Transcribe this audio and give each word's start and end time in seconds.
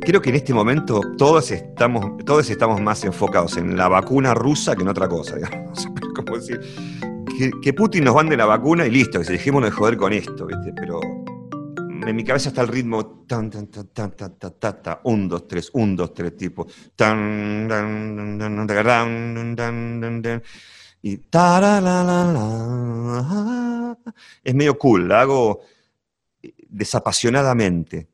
creo 0.00 0.20
que 0.20 0.30
en 0.30 0.36
este 0.36 0.54
momento 0.54 1.00
todos 1.16 1.50
estamos, 1.50 2.24
todos 2.24 2.48
estamos 2.50 2.80
más 2.80 3.04
enfocados 3.04 3.56
en 3.56 3.76
la 3.76 3.88
vacuna 3.88 4.34
rusa 4.34 4.74
que 4.74 4.82
en 4.82 4.88
otra 4.88 5.08
cosa, 5.08 5.36
digamos. 5.36 5.86
Decir, 6.34 6.60
que, 7.62 7.72
Putin 7.72 8.04
nos 8.04 8.14
mande 8.14 8.36
la 8.36 8.46
vacuna 8.46 8.86
y 8.86 8.90
listo, 8.90 9.18
que 9.18 9.24
se 9.24 9.32
dejémonos 9.32 9.70
de 9.70 9.76
joder 9.76 9.96
con 9.96 10.12
esto, 10.12 10.46
¿viste? 10.46 10.72
Pero 10.74 11.00
en 11.02 12.14
mi 12.16 12.22
cabeza 12.24 12.50
está 12.50 12.62
el 12.62 12.68
ritmo 12.68 13.24
tan, 13.26 13.50
tan, 13.50 13.66
tan, 13.68 13.88
tan, 13.88 14.12
tan, 14.12 14.36
tan, 14.38 14.58
tan, 14.58 14.82
tan 14.82 14.98
un, 15.04 15.28
dos, 15.28 15.48
tres, 15.48 15.70
un, 15.72 15.96
dos, 15.96 16.12
tres, 16.14 16.36
tipo, 16.36 16.66
y 21.02 21.16
ta, 21.16 21.80
ah. 23.12 23.96
es 24.44 24.54
medio 24.54 24.78
cool, 24.78 25.08
la 25.08 25.22
hago 25.22 25.62
eh, 26.42 26.52
desapasionadamente 26.68 28.09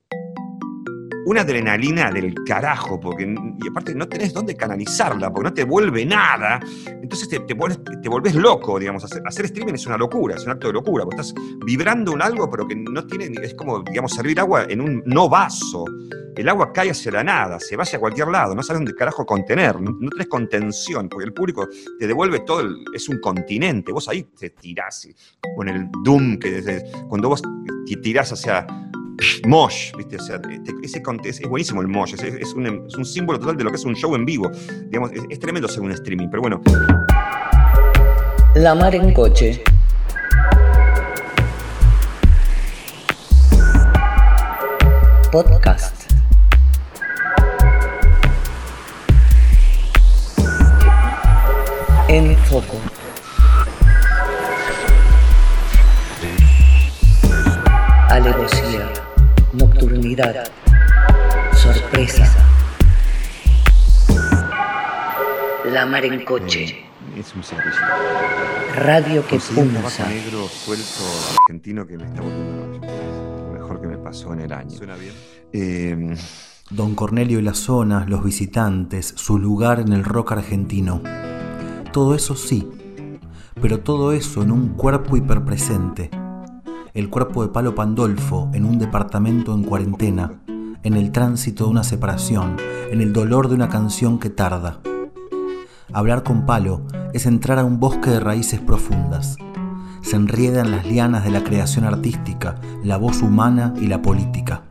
una 1.27 1.41
adrenalina 1.41 2.11
del 2.13 2.35
carajo, 2.45 3.01
porque, 3.01 3.25
y 3.25 3.69
aparte 3.69 3.95
no 3.95 4.09
tenés 4.09 4.33
dónde 4.33 4.57
canalizarla, 4.57 5.33
porque 5.33 5.49
no 5.49 5.55
te 5.55 5.65
vuelve 5.65 6.07
nada, 6.07 6.61
entonces 6.87 7.29
te, 7.29 7.41
te, 7.41 7.55
volvés, 7.55 8.35
loco, 8.37 8.79
digamos, 8.79 9.03
hacer, 9.03 9.23
hacer, 9.27 9.47
streaming 9.47 9.75
es 9.75 9.87
una 9.87 9.99
locura, 9.99 10.37
es 10.37 10.45
un 10.45 10.53
acto 10.53 10.69
de 10.69 10.75
locura, 10.75 11.05
porque 11.05 11.21
estás 11.21 11.35
vibrando 11.65 12.13
en 12.13 12.23
algo, 12.23 12.49
pero 12.49 12.69
que 12.69 12.77
no 12.77 13.05
tiene, 13.07 13.33
es 13.43 13.55
como, 13.55 13.83
digamos, 13.83 14.13
servir 14.13 14.39
agua 14.39 14.67
en 14.69 14.81
un 14.81 15.03
no 15.05 15.29
vaso, 15.29 15.85
el 16.37 16.49
agua 16.49 16.73
cae 16.73 16.91
hacia 16.91 17.11
la 17.11 17.25
nada, 17.25 17.59
se 17.59 17.77
va 17.77 17.83
hacia 17.83 17.99
cualquier 17.99 18.29
lado, 18.29 18.55
no 18.55 18.63
sabes 18.63 18.79
dónde 18.79 18.95
carajo 18.95 19.27
contener, 19.27 19.81
no, 19.81 20.09
tenés 20.11 20.29
contención, 20.29 21.09
porque 21.09 21.25
el 21.25 21.33
público 21.33 21.69
te 21.99 22.07
devuelve 22.07 22.41
todo, 22.41 22.61
el, 22.61 22.85
es 22.95 23.09
un 23.09 23.19
continente, 23.19 23.91
vos 23.91 24.09
ahí 24.09 24.23
te 24.39 24.51
tirás, 24.51 25.09
con 25.57 25.69
el 25.69 25.89
doom, 26.05 26.39
que 26.39 26.85
cuando 27.09 27.31
vos 27.31 27.43
te 27.85 27.97
tirás 27.97 28.31
hacia 28.31 28.65
mosh, 29.47 29.93
¿viste? 29.97 30.17
O 30.17 30.21
sea, 30.21 30.41
ese, 30.83 31.03
es, 31.25 31.41
es 31.41 31.49
buenísimo 31.49 31.81
el 31.81 31.89
mosh, 31.89 32.15
es, 32.15 32.53
un, 32.55 33.05
símbolo 33.05 33.39
total 33.39 33.57
de 33.57 33.65
lo 33.65 33.71
que 33.71 33.77
es 33.77 33.85
un 33.85 33.95
show 33.95 34.15
en 34.15 34.25
vivo. 34.25 34.51
Digamos, 34.87 35.11
es, 35.13 35.39
tremendo 35.39 35.69
ser 35.69 35.83
un 35.83 35.93
streaming, 35.93 36.29
pero 36.31 36.43
bueno. 36.43 36.63
La 38.55 38.75
mar 38.75 38.95
en 38.95 39.13
coche. 39.13 39.63
Podcast. 45.31 45.95
En 52.09 52.37
foco. 52.39 52.81
Alevosía 58.09 59.06
nocturnidad, 59.57 60.49
sorpresa. 61.55 62.27
La 65.73 65.87
mar 65.87 66.05
en 66.05 66.25
coche. 66.25 66.85
Es 67.17 67.35
un 67.35 67.43
Radio 68.75 69.27
que 69.27 69.39
punza. 69.39 70.07
negro 70.09 70.47
suelto 70.49 71.03
argentino 71.41 71.87
que 71.87 71.97
me 71.97 72.05
está 72.05 72.21
volviendo 72.21 73.47
lo 73.47 73.53
mejor 73.53 73.81
que 73.81 73.87
me 73.87 73.97
pasó 73.97 74.35
en 74.35 74.41
el 74.41 74.53
año. 74.53 74.71
¿Suena 74.71 74.97
bien? 74.97 75.15
Eh, 75.53 76.17
Don 76.71 76.95
Cornelio 76.95 77.39
y 77.39 77.43
las 77.43 77.59
zonas, 77.59 78.11
los 78.11 78.23
visitantes, 78.23 79.15
su 79.17 79.39
lugar 79.39 79.81
en 79.81 79.93
el 79.93 80.05
rock 80.05 80.33
argentino. 80.33 81.01
Todo 81.93 82.15
eso 82.15 82.37
sí, 82.37 82.69
pero 83.63 83.81
todo 83.81 84.13
eso 84.13 84.43
en 84.43 84.51
un 84.51 84.75
cuerpo 84.75 85.17
hiperpresente 85.17 86.11
el 86.97 87.11
cuerpo 87.11 87.43
de 87.43 87.51
Palo 87.51 87.75
Pandolfo 87.75 88.49
en 88.55 88.65
un 88.65 88.79
departamento 88.79 89.53
en 89.55 89.65
cuarentena, 89.65 90.41
en 90.83 90.95
el 90.95 91.13
tránsito 91.13 91.65
de 91.65 91.71
una 91.71 91.85
separación, 91.85 92.57
en 92.91 93.03
el 93.03 93.13
dolor 93.13 93.49
de 93.49 93.55
una 93.55 93.69
canción 93.69 94.19
que 94.19 94.31
tarda. 94.31 94.81
Hablar 95.93 96.23
con 96.23 96.47
Palo 96.47 96.81
es 97.13 97.27
entrar 97.27 97.59
a 97.59 97.65
un 97.65 97.81
bosque 97.81 98.09
de 98.09 98.19
raíces 98.19 98.61
profundas. 98.61 99.37
Se 100.01 100.17
enriedan 100.17 100.71
las 100.71 100.87
lianas 100.87 101.23
de 101.23 101.31
la 101.31 101.45
creación 101.45 101.85
artística, 101.85 102.55
la 102.83 102.97
voz 102.97 103.21
humana 103.21 103.75
y 103.79 103.89
la 103.89 104.01
política. 104.01 104.63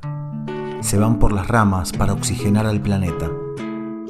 Se 0.81 0.97
van 0.97 1.19
por 1.19 1.31
las 1.31 1.47
ramas 1.47 1.91
para 1.91 2.13
oxigenar 2.13 2.65
al 2.65 2.81
planeta. 2.81 3.29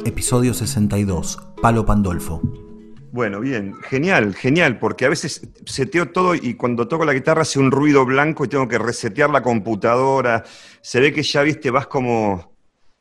Episodio 0.06 0.54
62. 0.54 1.40
Palo 1.62 1.86
Pandolfo. 1.86 2.65
Bueno, 3.16 3.40
bien, 3.40 3.76
genial, 3.82 4.36
genial, 4.36 4.78
porque 4.78 5.06
a 5.06 5.10
veces 5.10 5.48
seteo 5.66 6.12
todo 6.12 6.36
y 6.36 6.56
cuando 6.56 6.90
toco 6.90 7.06
la 7.06 7.14
guitarra 7.14 7.44
hace 7.44 7.60
un 7.60 7.72
ruido 7.72 8.06
blanco 8.06 8.44
y 8.44 8.50
tengo 8.50 8.68
que 8.68 8.78
resetear 8.78 9.30
la 9.30 9.42
computadora. 9.42 10.44
Se 10.82 11.00
ve 11.00 11.14
que 11.14 11.24
ya, 11.24 11.42
viste, 11.42 11.72
vas 11.72 11.88
como 11.88 12.52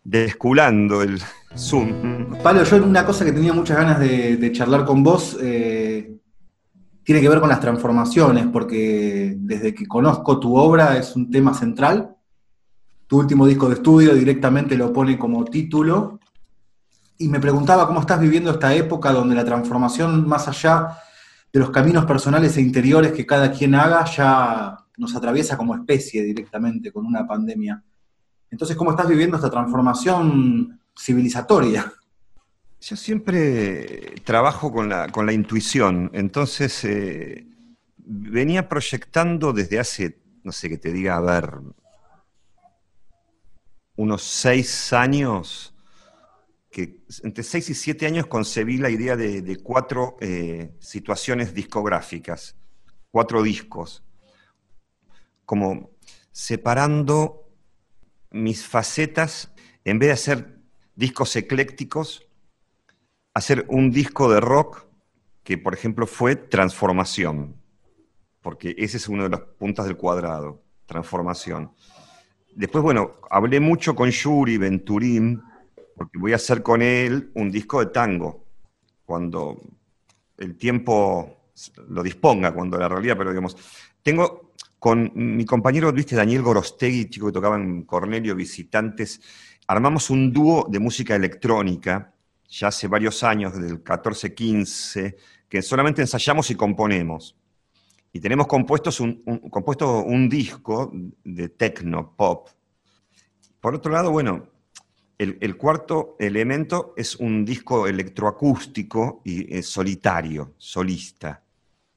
desculando 0.04 1.02
el 1.02 1.20
Zoom. 1.56 2.38
Pablo, 2.44 2.62
yo 2.62 2.76
una 2.76 3.04
cosa 3.04 3.24
que 3.24 3.32
tenía 3.32 3.52
muchas 3.52 3.76
ganas 3.76 3.98
de, 3.98 4.52
charlar 4.52 4.84
con 4.84 5.02
vos 5.02 5.36
eh, 5.42 6.16
tiene 7.02 7.20
que 7.20 7.28
ver 7.28 7.40
con 7.40 7.48
las 7.48 7.58
transformaciones, 7.58 8.46
porque 8.52 9.34
desde 9.36 9.74
que 9.74 9.84
conozco 9.84 10.38
tu 10.38 10.56
obra 10.56 10.96
es 10.96 11.16
un 11.16 11.28
tema 11.28 11.54
central. 11.54 12.14
Tu 13.08 13.18
último 13.18 13.48
disco 13.48 13.66
de 13.68 13.74
estudio 13.74 14.14
directamente 14.14 14.76
lo 14.76 14.92
pone 14.92 15.18
como 15.18 15.44
título 15.44 16.20
y 17.24 17.28
me 17.28 17.40
preguntaba 17.40 17.86
cómo 17.86 18.00
estás 18.00 18.20
viviendo 18.20 18.50
esta 18.50 18.74
época 18.74 19.10
donde 19.10 19.34
la 19.34 19.46
transformación, 19.46 20.28
más 20.28 20.46
allá 20.46 20.98
de 21.50 21.58
los 21.58 21.70
caminos 21.70 22.04
personales 22.04 22.54
e 22.58 22.60
interiores 22.60 23.12
que 23.12 23.24
cada 23.24 23.50
quien 23.50 23.74
haga, 23.74 24.04
ya 24.04 24.76
nos 24.98 25.16
atraviesa 25.16 25.56
como 25.56 25.74
especie 25.74 26.22
directamente 26.22 26.92
con 26.92 27.06
una 27.06 27.26
pandemia. 27.26 27.82
Entonces, 28.50 28.76
¿cómo 28.76 28.90
estás 28.90 29.08
viviendo 29.08 29.38
esta 29.38 29.50
transformación 29.50 30.78
civilizatoria? 30.94 31.90
Yo 32.82 32.94
siempre 32.94 34.16
trabajo 34.22 34.70
con 34.70 34.90
la, 34.90 35.08
con 35.08 35.24
la 35.24 35.32
intuición, 35.32 36.10
entonces 36.12 36.84
eh, 36.84 37.46
venía 37.96 38.68
proyectando 38.68 39.54
desde 39.54 39.78
hace, 39.78 40.20
no 40.42 40.52
sé 40.52 40.68
qué 40.68 40.76
te 40.76 40.92
diga, 40.92 41.16
a 41.16 41.20
ver, 41.20 41.54
unos 43.96 44.22
seis 44.22 44.92
años, 44.92 45.73
que 46.74 47.04
entre 47.22 47.44
6 47.44 47.70
y 47.70 47.74
7 47.74 48.04
años 48.04 48.26
concebí 48.26 48.78
la 48.78 48.90
idea 48.90 49.14
de, 49.14 49.60
cuatro 49.62 50.16
eh, 50.20 50.74
situaciones 50.80 51.54
discográficas, 51.54 52.56
cuatro 53.12 53.44
discos, 53.44 54.02
como 55.44 55.92
separando 56.32 57.48
mis 58.32 58.66
facetas, 58.66 59.54
en 59.84 60.00
vez 60.00 60.08
de 60.08 60.12
hacer 60.14 60.58
discos 60.96 61.36
eclécticos, 61.36 62.26
hacer 63.34 63.66
un 63.68 63.92
disco 63.92 64.28
de 64.28 64.40
rock 64.40 64.84
que, 65.44 65.56
por 65.56 65.74
ejemplo, 65.74 66.08
fue 66.08 66.34
Transformación, 66.34 67.54
porque 68.40 68.74
ese 68.78 68.96
es 68.96 69.08
uno 69.08 69.22
de 69.22 69.28
las 69.28 69.42
puntas 69.42 69.86
del 69.86 69.96
cuadrado, 69.96 70.64
Transformación. 70.86 71.72
Después, 72.52 72.82
bueno, 72.82 73.20
hablé 73.30 73.60
mucho 73.60 73.94
con 73.94 74.10
Yuri 74.10 74.58
Venturín, 74.58 75.40
porque 75.96 76.18
voy 76.18 76.32
a 76.32 76.36
hacer 76.36 76.62
con 76.62 76.82
él 76.82 77.30
un 77.34 77.50
disco 77.50 77.80
de 77.80 77.86
tango, 77.86 78.44
cuando 79.04 79.60
el 80.38 80.56
tiempo 80.56 81.50
lo 81.88 82.02
disponga, 82.02 82.52
cuando 82.52 82.78
la 82.78 82.88
realidad, 82.88 83.16
pero 83.16 83.30
digamos, 83.30 83.56
tengo 84.02 84.52
con 84.78 85.10
mi 85.14 85.44
compañero, 85.46 85.92
viste, 85.92 86.14
Daniel 86.14 86.42
Gorostegui, 86.42 87.08
chico 87.08 87.26
que 87.26 87.32
tocaba 87.32 87.56
en 87.56 87.84
Cornelio, 87.84 88.34
Visitantes, 88.34 89.20
armamos 89.66 90.10
un 90.10 90.32
dúo 90.32 90.66
de 90.68 90.78
música 90.78 91.16
electrónica, 91.16 92.12
ya 92.48 92.68
hace 92.68 92.86
varios 92.86 93.22
años, 93.22 93.54
desde 93.54 93.70
el 93.70 93.82
14-15, 93.82 95.16
que 95.48 95.62
solamente 95.62 96.02
ensayamos 96.02 96.50
y 96.50 96.54
componemos. 96.54 97.36
Y 98.12 98.20
tenemos 98.20 98.46
compuestos 98.46 99.00
un, 99.00 99.22
compuesto 99.50 100.02
un 100.02 100.28
disco 100.28 100.92
de 101.24 101.48
techno, 101.48 102.14
pop. 102.14 102.48
Por 103.60 103.74
otro 103.74 103.90
lado, 103.90 104.10
bueno, 104.10 104.48
el, 105.18 105.56
cuarto 105.56 106.16
elemento 106.18 106.94
es 106.96 107.16
un 107.16 107.44
disco 107.44 107.86
electroacústico 107.86 109.22
y 109.24 109.56
eh, 109.56 109.62
solitario, 109.62 110.54
solista, 110.58 111.42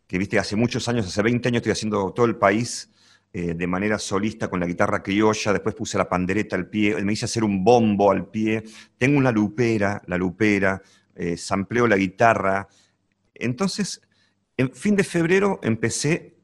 que 0.05 0.17
viste, 0.17 0.39
hace 0.39 0.55
muchos 0.55 0.87
años, 0.87 1.07
hace 1.07 1.21
20 1.21 1.49
años 1.49 1.57
estoy 1.57 1.71
haciendo 1.71 2.11
todo 2.13 2.25
el 2.25 2.35
país 2.35 2.89
eh, 3.33 3.53
de 3.53 3.67
manera 3.67 3.99
solista 3.99 4.49
con 4.49 4.59
la 4.59 4.65
guitarra 4.65 5.03
criolla, 5.03 5.51
después 5.51 5.75
puse 5.75 5.97
la 5.97 6.07
pandereta 6.07 6.55
al 6.55 6.67
pie, 6.67 6.95
me 7.03 7.13
hice 7.13 7.25
hacer 7.25 7.43
un 7.43 7.63
bombo 7.63 8.11
al 8.11 8.27
pie, 8.27 8.63
tengo 8.97 9.17
una 9.17 9.31
lupera, 9.31 10.01
la 10.07 10.17
lupera, 10.17 10.81
eh, 11.15 11.35
sampleo 11.35 11.87
la 11.87 11.97
guitarra. 11.97 12.67
Entonces, 13.33 14.01
en 14.55 14.71
fin 14.71 14.95
de 14.95 15.03
febrero 15.03 15.59
empecé 15.61 16.37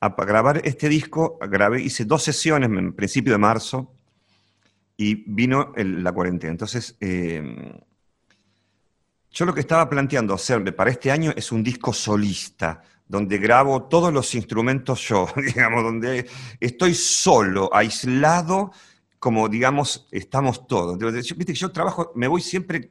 a 0.00 0.08
grabar 0.10 0.60
este 0.64 0.88
disco, 0.88 1.38
grabé, 1.42 1.82
hice 1.82 2.04
dos 2.04 2.22
sesiones 2.22 2.70
en 2.70 2.92
principio 2.92 3.32
de 3.32 3.38
marzo, 3.38 3.92
y 5.00 5.24
vino 5.26 5.72
la 5.76 6.12
cuarentena. 6.12 6.50
Entonces, 6.50 6.94
em, 7.00 7.72
yo 9.30 9.46
lo 9.46 9.54
que 9.54 9.60
estaba 9.60 9.88
planteando 9.88 10.34
hacerle 10.34 10.72
para 10.72 10.90
este 10.90 11.10
año 11.10 11.32
es 11.34 11.50
un 11.52 11.62
disco 11.62 11.94
solista, 11.94 12.82
donde 13.08 13.38
grabo 13.38 13.84
todos 13.84 14.12
los 14.12 14.34
instrumentos 14.34 15.00
yo, 15.08 15.26
digamos, 15.36 15.84
donde 15.84 16.28
estoy 16.60 16.92
solo, 16.92 17.74
aislado, 17.74 18.72
como, 19.18 19.48
digamos, 19.48 20.06
estamos 20.10 20.66
todos. 20.66 20.98
Yo, 20.98 21.10
viste 21.10 21.46
que 21.46 21.54
yo 21.54 21.72
trabajo, 21.72 22.12
me 22.14 22.28
voy 22.28 22.42
siempre 22.42 22.90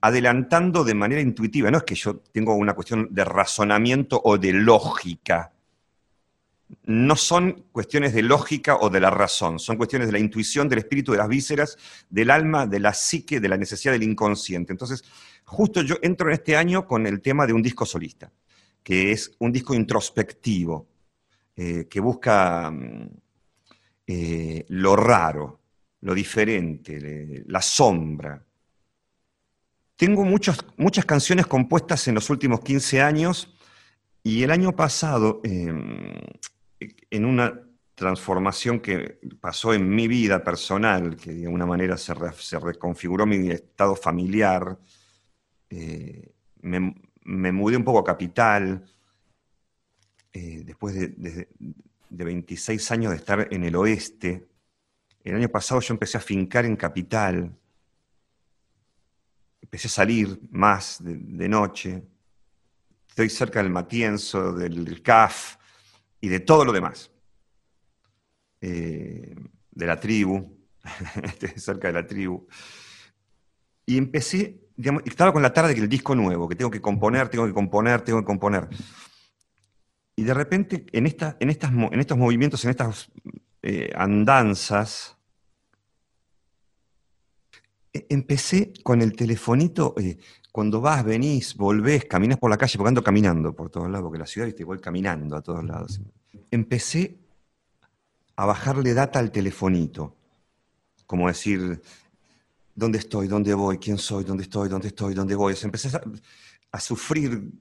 adelantando 0.00 0.82
de 0.82 0.94
manera 0.94 1.20
intuitiva. 1.20 1.70
No 1.70 1.76
es 1.76 1.84
que 1.84 1.94
yo 1.94 2.20
tengo 2.32 2.54
una 2.54 2.72
cuestión 2.72 3.08
de 3.10 3.22
razonamiento 3.22 4.18
o 4.24 4.38
de 4.38 4.54
lógica. 4.54 5.52
No 6.84 7.16
son 7.16 7.64
cuestiones 7.72 8.12
de 8.14 8.22
lógica 8.22 8.76
o 8.76 8.90
de 8.90 9.00
la 9.00 9.10
razón, 9.10 9.58
son 9.58 9.76
cuestiones 9.76 10.08
de 10.08 10.12
la 10.12 10.18
intuición, 10.18 10.68
del 10.68 10.80
espíritu, 10.80 11.12
de 11.12 11.18
las 11.18 11.28
vísceras, 11.28 11.76
del 12.08 12.30
alma, 12.30 12.66
de 12.66 12.80
la 12.80 12.94
psique, 12.94 13.40
de 13.40 13.48
la 13.48 13.56
necesidad 13.56 13.92
del 13.92 14.02
inconsciente. 14.02 14.72
Entonces, 14.72 15.04
justo 15.44 15.82
yo 15.82 15.96
entro 16.02 16.28
en 16.28 16.34
este 16.34 16.56
año 16.56 16.86
con 16.86 17.06
el 17.06 17.20
tema 17.20 17.46
de 17.46 17.52
un 17.52 17.62
disco 17.62 17.84
solista, 17.84 18.32
que 18.82 19.12
es 19.12 19.32
un 19.38 19.52
disco 19.52 19.74
introspectivo, 19.74 20.88
eh, 21.56 21.86
que 21.90 22.00
busca 22.00 22.70
mm, 22.70 23.08
eh, 24.06 24.64
lo 24.68 24.96
raro, 24.96 25.60
lo 26.00 26.14
diferente, 26.14 27.44
la 27.46 27.60
sombra. 27.60 28.42
Tengo 29.96 30.24
muchas 30.24 31.04
canciones 31.04 31.46
compuestas 31.46 32.08
en 32.08 32.14
los 32.14 32.30
últimos 32.30 32.60
15 32.60 33.02
años 33.02 33.54
y 34.22 34.42
el 34.42 34.50
año 34.50 34.74
pasado, 34.74 35.40
em, 35.44 36.14
en 37.10 37.24
una 37.24 37.60
transformación 37.94 38.80
que 38.80 39.20
pasó 39.40 39.74
en 39.74 39.88
mi 39.88 40.08
vida 40.08 40.42
personal, 40.42 41.16
que 41.16 41.32
de 41.32 41.44
alguna 41.44 41.66
manera 41.66 41.96
se, 41.96 42.14
reconfiguró 42.58 43.26
mi 43.26 43.50
estado 43.50 43.94
familiar, 43.94 44.78
eh, 45.68 46.32
me, 46.62 47.52
mudé 47.52 47.76
un 47.76 47.84
poco 47.84 47.98
a 47.98 48.04
Capital, 48.04 48.84
eh, 50.32 50.62
después 50.64 50.94
de, 50.94 51.48
de 52.08 52.24
26 52.24 52.90
años 52.90 53.12
de 53.12 53.18
estar 53.18 53.48
en 53.50 53.64
el 53.64 53.76
oeste, 53.76 54.48
el 55.22 55.36
año 55.36 55.48
pasado 55.48 55.80
yo 55.80 55.94
empecé 55.94 56.16
a 56.16 56.20
fincar 56.20 56.64
en 56.64 56.76
Capital, 56.76 57.54
empecé 59.60 59.88
a 59.88 59.90
salir 59.90 60.40
más 60.50 60.98
de, 61.00 61.48
noche, 61.48 62.02
estoy 63.08 63.28
cerca 63.28 63.62
del 63.62 63.70
Matienzo, 63.70 64.52
del 64.52 65.02
CAF 65.02 65.56
y 66.20 66.28
de 66.28 66.40
todo 66.40 66.64
lo 66.64 66.72
demás, 66.72 67.10
eh, 68.60 69.34
de 69.70 69.86
la 69.86 69.98
tribu, 69.98 70.58
cerca 71.56 71.88
de 71.88 71.94
la 71.94 72.06
tribu. 72.06 72.46
Y 73.86 73.96
empecé, 73.96 74.60
digamos, 74.76 75.02
estaba 75.06 75.32
con 75.32 75.42
la 75.42 75.52
tarde 75.52 75.74
que 75.74 75.80
el 75.80 75.88
disco 75.88 76.14
nuevo, 76.14 76.48
que 76.48 76.56
tengo 76.56 76.70
que 76.70 76.80
componer, 76.80 77.28
tengo 77.28 77.46
que 77.46 77.54
componer, 77.54 78.02
tengo 78.02 78.20
que 78.20 78.26
componer. 78.26 78.68
Y 80.16 80.22
de 80.22 80.34
repente, 80.34 80.86
en, 80.92 81.06
esta, 81.06 81.36
en, 81.40 81.50
estas, 81.50 81.72
en 81.72 82.00
estos 82.00 82.18
movimientos, 82.18 82.64
en 82.64 82.70
estas 82.70 83.10
eh, 83.62 83.90
andanzas, 83.94 85.16
e, 87.92 88.06
empecé 88.10 88.72
con 88.82 89.02
el 89.02 89.16
telefonito, 89.16 89.94
eh, 89.98 90.18
cuando 90.52 90.80
vas, 90.80 91.04
venís, 91.04 91.56
volvés, 91.56 92.04
caminas 92.04 92.38
por 92.38 92.50
la 92.50 92.56
calle, 92.56 92.76
porque 92.76 92.88
ando 92.88 93.02
caminando 93.02 93.54
por 93.54 93.70
todos 93.70 93.88
lados, 93.88 94.04
porque 94.04 94.18
la 94.18 94.26
ciudad, 94.26 94.46
viste, 94.46 94.64
voy 94.64 94.78
caminando 94.78 95.36
a 95.36 95.42
todos 95.42 95.64
lados. 95.64 96.00
Empecé 96.50 97.18
a 98.36 98.46
bajarle 98.46 98.94
data 98.94 99.18
al 99.18 99.30
telefonito, 99.30 100.16
como 101.06 101.28
decir, 101.28 101.80
¿dónde 102.74 102.98
estoy? 102.98 103.28
¿Dónde 103.28 103.54
voy? 103.54 103.78
¿Quién 103.78 103.98
soy? 103.98 104.24
¿Dónde 104.24 104.44
estoy? 104.44 104.68
¿Dónde 104.68 104.88
estoy? 104.88 105.14
¿Dónde 105.14 105.34
voy? 105.34 105.54
empecé 105.62 105.90
a 106.72 106.80
sufrir 106.80 107.52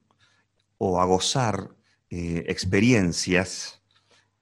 o 0.77 0.99
a 0.99 1.05
gozar 1.05 1.75
eh, 2.09 2.43
experiencias 2.47 3.79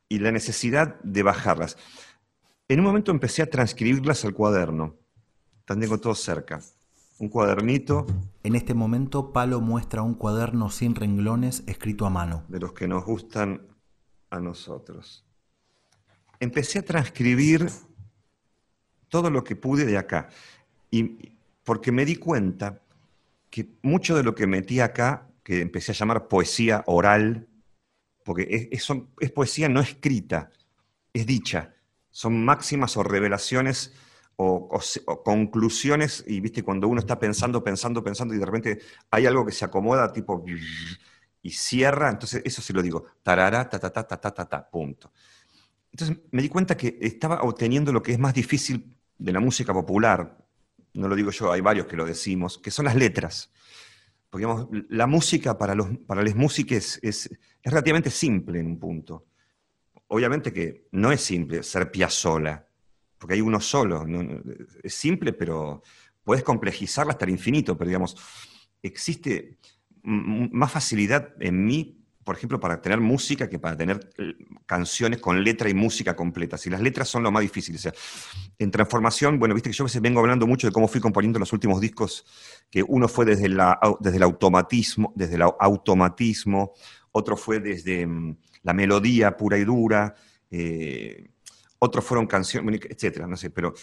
y 0.07 0.19
la 0.19 0.31
necesidad 0.31 0.97
de 1.03 1.23
bajarlas. 1.23 1.77
En 2.69 2.79
un 2.79 2.85
momento 2.85 3.11
empecé 3.11 3.41
a 3.41 3.49
transcribirlas 3.49 4.23
al 4.23 4.33
cuaderno. 4.33 4.95
Tengo 5.65 5.97
todo 5.97 6.15
cerca. 6.15 6.61
Un 7.19 7.29
cuadernito. 7.29 8.05
En 8.43 8.55
este 8.55 8.73
momento, 8.73 9.33
Palo 9.33 9.59
muestra 9.59 10.03
un 10.03 10.13
cuaderno 10.13 10.69
sin 10.69 10.93
renglones 10.93 11.63
escrito 11.65 12.05
a 12.05 12.09
mano. 12.09 12.43
De 12.47 12.59
los 12.59 12.73
que 12.73 12.87
nos 12.87 13.05
gustan 13.05 13.67
a 14.29 14.39
nosotros. 14.39 15.25
Empecé 16.39 16.79
a 16.79 16.85
transcribir 16.85 17.69
todo 19.09 19.29
lo 19.29 19.43
que 19.43 19.55
pude 19.55 19.85
de 19.85 19.97
acá. 19.97 20.29
Y 20.91 21.33
porque 21.63 21.91
me 21.91 22.05
di 22.05 22.17
cuenta 22.17 22.81
que 23.49 23.67
mucho 23.81 24.15
de 24.15 24.23
lo 24.23 24.35
que 24.35 24.45
metí 24.45 24.79
acá, 24.79 25.27
que 25.43 25.61
empecé 25.61 25.93
a 25.93 25.95
llamar 25.95 26.27
poesía 26.27 26.83
oral, 26.85 27.47
porque 28.23 28.69
es, 28.71 28.89
es, 29.19 29.31
poesía 29.31 29.69
no 29.69 29.79
escrita, 29.79 30.51
es 31.13 31.25
dicha. 31.25 31.73
Son 32.11 32.45
máximas 32.45 32.97
o 32.97 33.03
revelaciones 33.03 33.93
o, 34.37 34.79
conclusiones, 35.23 36.23
y 36.27 36.39
viste, 36.39 36.63
cuando 36.63 36.87
uno 36.87 36.99
está 36.99 37.19
pensando, 37.19 37.63
pensando, 37.63 38.03
pensando, 38.03 38.35
y 38.35 38.37
de 38.37 38.45
repente 38.45 38.79
hay 39.09 39.25
algo 39.25 39.45
que 39.45 39.51
se 39.51 39.65
acomoda, 39.65 40.13
tipo, 40.13 40.45
y 41.41 41.51
cierra, 41.51 42.09
entonces 42.09 42.43
eso 42.45 42.61
se 42.61 42.73
lo 42.73 42.81
digo, 42.81 43.05
tarara, 43.23 43.67
ta, 43.67 43.79
ta, 43.79 43.91
ta, 43.91 44.07
ta, 44.07 44.17
ta, 44.17 44.33
ta, 44.33 44.45
ta, 44.45 44.69
punto. 44.69 45.11
Entonces 45.91 46.17
me 46.31 46.41
di 46.41 46.49
cuenta 46.49 46.77
que 46.77 46.99
estaba 47.01 47.41
obteniendo 47.41 47.91
lo 47.91 48.03
que 48.03 48.11
es 48.11 48.19
más 48.19 48.33
difícil 48.33 48.95
de 49.17 49.31
la 49.31 49.39
música 49.39 49.73
popular, 49.73 50.37
no 50.93 51.07
lo 51.07 51.15
digo 51.15 51.31
yo, 51.31 51.51
hay 51.51 51.61
varios 51.61 51.87
que 51.87 51.95
lo 51.95 52.05
decimos, 52.05 52.59
que 52.59 52.69
son 52.69 52.85
las 52.85 52.95
letras. 52.95 53.51
Porque 54.29 54.45
digamos, 54.45 54.67
la 54.89 55.07
música 55.07 55.57
para 55.57 55.73
los, 55.73 55.87
para 56.05 56.21
los 56.21 56.35
músicos 56.35 56.75
es, 56.75 56.99
es 57.01 57.29
relativamente 57.63 58.11
simple 58.11 58.59
en 58.59 58.67
un 58.67 58.79
punto. 58.79 59.25
Obviamente 60.09 60.53
que 60.53 60.87
no 60.91 61.11
es 61.11 61.21
simple 61.21 61.63
ser 61.63 61.89
sola, 62.09 62.66
porque 63.17 63.35
hay 63.35 63.41
uno 63.41 63.59
solo. 63.59 64.05
Es 64.83 64.93
simple, 64.93 65.33
pero 65.33 65.83
puedes 66.23 66.43
complejizarla 66.43 67.13
hasta 67.13 67.25
el 67.25 67.31
infinito, 67.31 67.77
pero 67.77 67.89
digamos, 67.89 68.15
existe 68.81 69.57
más 70.03 70.71
facilidad 70.71 71.33
en 71.39 71.65
mí 71.65 71.97
por 72.27 72.35
ejemplo, 72.35 72.59
para 72.59 72.81
tener 72.81 72.99
música 72.99 73.47
que 73.47 73.57
para 73.57 73.77
tener 73.77 74.09
eh, 74.17 74.33
canciones 74.65 75.21
con 75.21 75.41
letra 75.45 75.69
y 75.69 75.73
música 75.73 76.13
completa. 76.13 76.57
Si 76.57 76.69
las 76.69 76.81
letras 76.81 77.07
son 77.07 77.23
lo 77.23 77.31
más 77.31 77.41
difícil. 77.41 77.75
O 77.75 77.77
sea, 77.77 77.93
en 78.59 78.69
transformación, 78.69 79.39
bueno, 79.39 79.55
viste 79.55 79.69
que 79.69 79.73
yo 79.73 79.85
a 79.85 79.87
veces 79.87 80.01
vengo 80.01 80.19
hablando 80.19 80.45
mucho 80.45 80.67
de 80.67 80.73
cómo 80.73 80.89
fui 80.89 80.99
componiendo 80.99 81.39
los 81.39 81.53
últimos 81.53 81.79
discos, 81.79 82.25
que 82.69 82.83
uno 82.83 83.07
fue 83.07 83.23
desde, 83.23 83.47
la, 83.47 83.79
desde 84.01 84.17
el 84.17 84.23
automatismo, 84.23 85.13
desde 85.15 85.35
el 85.35 85.43
automatismo, 85.43 86.73
otro 87.13 87.37
fue 87.37 87.61
desde 87.61 88.05
mm, 88.05 88.35
la 88.63 88.73
melodía 88.73 89.37
pura 89.37 89.57
y 89.57 89.63
dura, 89.63 90.13
eh, 90.51 91.29
otros 91.79 92.03
fueron 92.05 92.27
canciones, 92.27 92.81
etcétera, 92.89 93.27
no 93.27 93.37
sé, 93.37 93.49
pero 93.49 93.73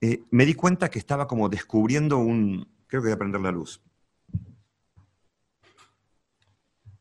eh, 0.00 0.22
me 0.30 0.44
di 0.44 0.54
cuenta 0.54 0.90
que 0.90 0.98
estaba 0.98 1.26
como 1.26 1.48
descubriendo 1.48 2.18
un, 2.18 2.68
creo 2.86 3.02
que 3.02 3.08
voy 3.08 3.14
a 3.14 3.18
prender 3.18 3.40
la 3.40 3.52
luz, 3.52 3.80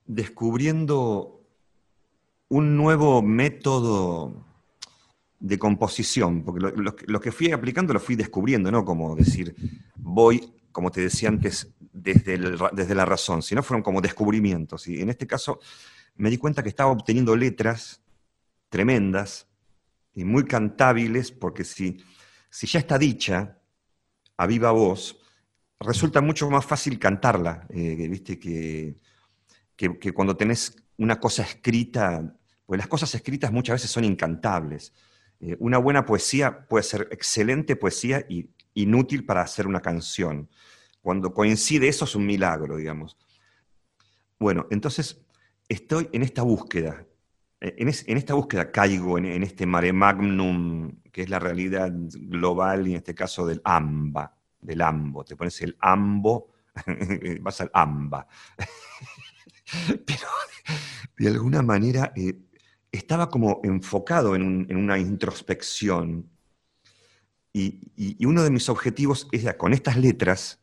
descubriendo 0.05 1.41
un 2.49 2.77
nuevo 2.77 3.21
método 3.21 4.45
de 5.39 5.59
composición, 5.59 6.43
porque 6.43 6.61
lo, 6.61 7.19
que 7.19 7.31
fui 7.31 7.51
aplicando 7.51 7.93
lo 7.93 7.99
fui 7.99 8.15
descubriendo, 8.15 8.71
no 8.71 8.85
como 8.85 9.15
decir, 9.15 9.55
voy, 9.95 10.53
como 10.71 10.91
te 10.91 11.01
decía 11.01 11.29
antes, 11.29 11.67
desde, 11.91 12.37
desde 12.71 12.95
la 12.95 13.05
razón, 13.05 13.41
sino 13.41 13.63
fueron 13.63 13.83
como 13.83 14.01
descubrimientos. 14.01 14.87
Y 14.87 15.01
en 15.01 15.09
este 15.09 15.27
caso 15.27 15.59
me 16.15 16.29
di 16.29 16.37
cuenta 16.37 16.63
que 16.63 16.69
estaba 16.69 16.91
obteniendo 16.91 17.35
letras 17.35 18.01
tremendas 18.69 19.47
y 20.13 20.23
muy 20.25 20.45
cantables, 20.45 21.31
porque 21.31 21.63
si, 21.63 22.03
si 22.49 22.67
ya 22.67 22.79
está 22.79 22.97
dicha 22.97 23.57
a 24.37 24.47
viva 24.47 24.71
voz, 24.71 25.19
resulta 25.79 26.21
mucho 26.21 26.49
más 26.49 26.65
fácil 26.65 26.99
cantarla, 26.99 27.67
eh, 27.69 28.07
viste 28.09 28.39
que 28.39 28.97
que, 29.75 30.13
cuando 30.13 30.37
tenés 30.37 30.75
una 30.97 31.19
cosa 31.19 31.43
escrita, 31.43 32.35
pues 32.65 32.77
las 32.77 32.87
cosas 32.87 33.13
escritas 33.15 33.51
muchas 33.51 33.75
veces 33.75 33.91
son 33.91 34.03
incantables. 34.03 34.93
Eh, 35.39 35.57
una 35.59 35.77
buena 35.77 36.05
poesía 36.05 36.65
puede 36.67 36.83
ser 36.83 37.07
excelente 37.11 37.75
poesía 37.75 38.25
y 38.29 38.49
inútil 38.73 39.25
para 39.25 39.41
hacer 39.41 39.67
una 39.67 39.81
canción. 39.81 40.49
Cuando 41.01 41.33
coincide 41.33 41.87
eso 41.87 42.05
es 42.05 42.15
un 42.15 42.25
milagro, 42.25 42.77
digamos. 42.77 43.17
Bueno, 44.39 44.67
entonces 44.69 45.21
estoy 45.67 46.09
en 46.13 46.23
esta 46.23 46.43
búsqueda. 46.43 47.05
Eh, 47.63 47.75
en, 47.77 48.17
esta 48.17 48.33
búsqueda 48.33 48.69
caigo 48.71 49.17
en, 49.17 49.41
este 49.41 49.65
mare 49.65 49.93
magnum, 49.93 50.91
que 51.13 51.21
es 51.21 51.29
la 51.29 51.39
realidad 51.39 51.89
global, 51.93 52.85
y 52.87 52.91
en 52.91 52.97
este 52.97 53.15
caso 53.15 53.47
del 53.47 53.61
AMBA, 53.63 54.35
del 54.59 54.81
AMBO. 54.81 55.23
Te 55.23 55.37
pones 55.37 55.61
el 55.61 55.77
AMBO, 55.79 56.51
vas 57.39 57.61
al 57.61 57.71
AMBA. 57.73 58.27
pero 60.05 60.27
de 61.17 61.27
alguna 61.29 61.61
manera 61.61 62.11
eh, 62.17 62.37
estaba 62.91 63.29
como 63.29 63.61
enfocado 63.63 64.35
en, 64.35 64.75
una 64.75 64.99
introspección. 64.99 66.29
Y, 67.53 68.25
uno 68.25 68.43
de 68.43 68.49
mis 68.49 68.67
objetivos 68.67 69.29
era, 69.31 69.57
con 69.57 69.73
estas 69.73 69.95
letras, 69.95 70.59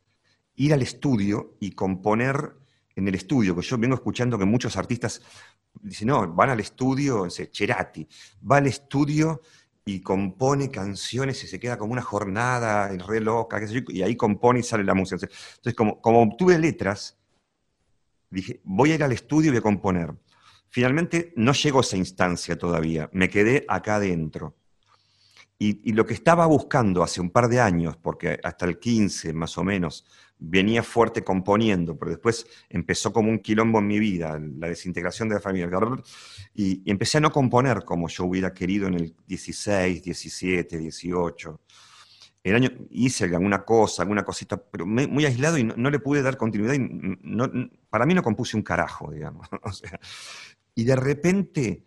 ir 0.54 0.74
al 0.74 0.82
estudio 0.82 1.56
y 1.60 1.70
componer 1.70 2.56
en 2.94 3.08
el 3.08 3.14
estudio, 3.14 3.56
que 3.56 3.62
yo 3.62 3.78
vengo 3.78 3.94
escuchando 3.94 4.38
que 4.38 4.44
muchos 4.44 4.76
artistas 4.76 5.22
dicen, 5.82 6.08
no, 6.08 6.32
van 6.32 6.50
al 6.50 6.60
estudio, 6.60 7.26
Cherati, 7.28 8.06
va 8.50 8.58
al 8.58 8.66
estudio 8.66 9.40
y 9.84 10.00
compone 10.00 10.70
canciones 10.70 11.42
y 11.44 11.46
se 11.46 11.58
queda 11.58 11.78
como 11.78 11.92
una 11.92 12.02
jornada 12.02 12.88
re 12.88 13.20
loca, 13.20 13.58
qué 13.60 13.66
sé 13.66 13.74
yo, 13.74 13.80
y 13.88 14.02
ahí 14.02 14.16
compone 14.16 14.60
y 14.60 14.62
sale 14.62 14.84
la 14.84 14.94
música. 14.94 15.26
Entonces, 15.26 15.74
como, 15.74 16.00
como 16.00 16.22
obtuve 16.22 16.58
letras, 16.58 17.18
dije, 18.30 18.60
voy 18.64 18.92
a 18.92 18.94
ir 18.96 19.04
al 19.04 19.12
estudio 19.12 19.48
y 19.48 19.50
voy 19.50 19.58
a 19.58 19.62
componer. 19.62 20.14
Finalmente 20.68 21.32
no 21.36 21.52
llegó 21.52 21.78
a 21.78 21.82
esa 21.82 21.96
instancia 21.96 22.56
todavía, 22.56 23.10
me 23.12 23.28
quedé 23.28 23.64
acá 23.68 23.96
adentro. 23.96 24.56
Y, 25.62 25.92
lo 25.92 26.06
que 26.06 26.14
estaba 26.14 26.46
buscando 26.46 27.02
hace 27.02 27.20
un 27.20 27.28
par 27.28 27.48
de 27.48 27.60
años, 27.60 27.94
porque 27.98 28.40
hasta 28.42 28.64
el 28.64 28.78
15 28.78 29.34
más 29.34 29.58
o 29.58 29.64
menos 29.64 30.06
venía 30.40 30.82
fuerte 30.82 31.22
componiendo, 31.22 31.96
pero 31.96 32.10
después 32.10 32.46
empezó 32.68 33.12
como 33.12 33.30
un 33.30 33.38
quilombo 33.38 33.78
en 33.78 33.86
mi 33.86 33.98
vida, 33.98 34.40
la 34.58 34.68
desintegración 34.68 35.28
de 35.28 35.36
la 35.36 35.40
familia, 35.40 35.70
y, 36.54 36.82
y 36.84 36.90
empecé 36.90 37.18
a 37.18 37.20
no 37.20 37.30
componer 37.30 37.84
como 37.84 38.08
yo 38.08 38.24
hubiera 38.24 38.52
querido 38.52 38.88
en 38.88 38.94
el 38.94 39.14
16, 39.26 40.02
17, 40.02 40.78
18 40.78 41.60
el 42.42 42.54
año 42.54 42.70
hice 42.90 43.24
alguna 43.24 43.64
cosa, 43.64 44.02
alguna 44.02 44.24
cosita, 44.24 44.56
pero 44.56 44.86
muy 44.86 45.24
aislado 45.26 45.58
y 45.58 45.64
no, 45.64 45.90
le 45.90 45.98
pude 45.98 46.22
dar 46.22 46.38
continuidad. 46.38 46.74
Y 46.74 47.70
para 47.90 48.06
mí 48.06 48.14
no 48.14 48.22
compuse 48.22 48.56
un 48.56 48.62
carajo, 48.62 49.10
digamos. 49.10 49.46
y 50.74 50.84
de 50.84 50.96
repente, 50.96 51.84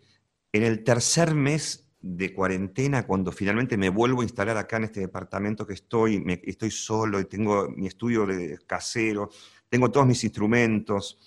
en 0.52 0.62
el 0.62 0.84
tercer 0.84 1.34
mes 1.34 1.83
de 2.06 2.34
cuarentena, 2.34 3.06
cuando 3.06 3.32
finalmente 3.32 3.78
me 3.78 3.88
vuelvo 3.88 4.20
a 4.20 4.24
instalar 4.24 4.58
acá 4.58 4.76
en 4.76 4.84
este 4.84 5.00
departamento 5.00 5.66
que 5.66 5.72
estoy, 5.72 6.22
estoy 6.44 6.70
solo 6.70 7.18
y 7.18 7.24
tengo 7.24 7.70
mi 7.70 7.86
estudio 7.86 8.26
de 8.26 8.58
casero, 8.66 9.30
tengo 9.70 9.90
todos 9.90 10.06
mis 10.06 10.22
instrumentos, 10.22 11.18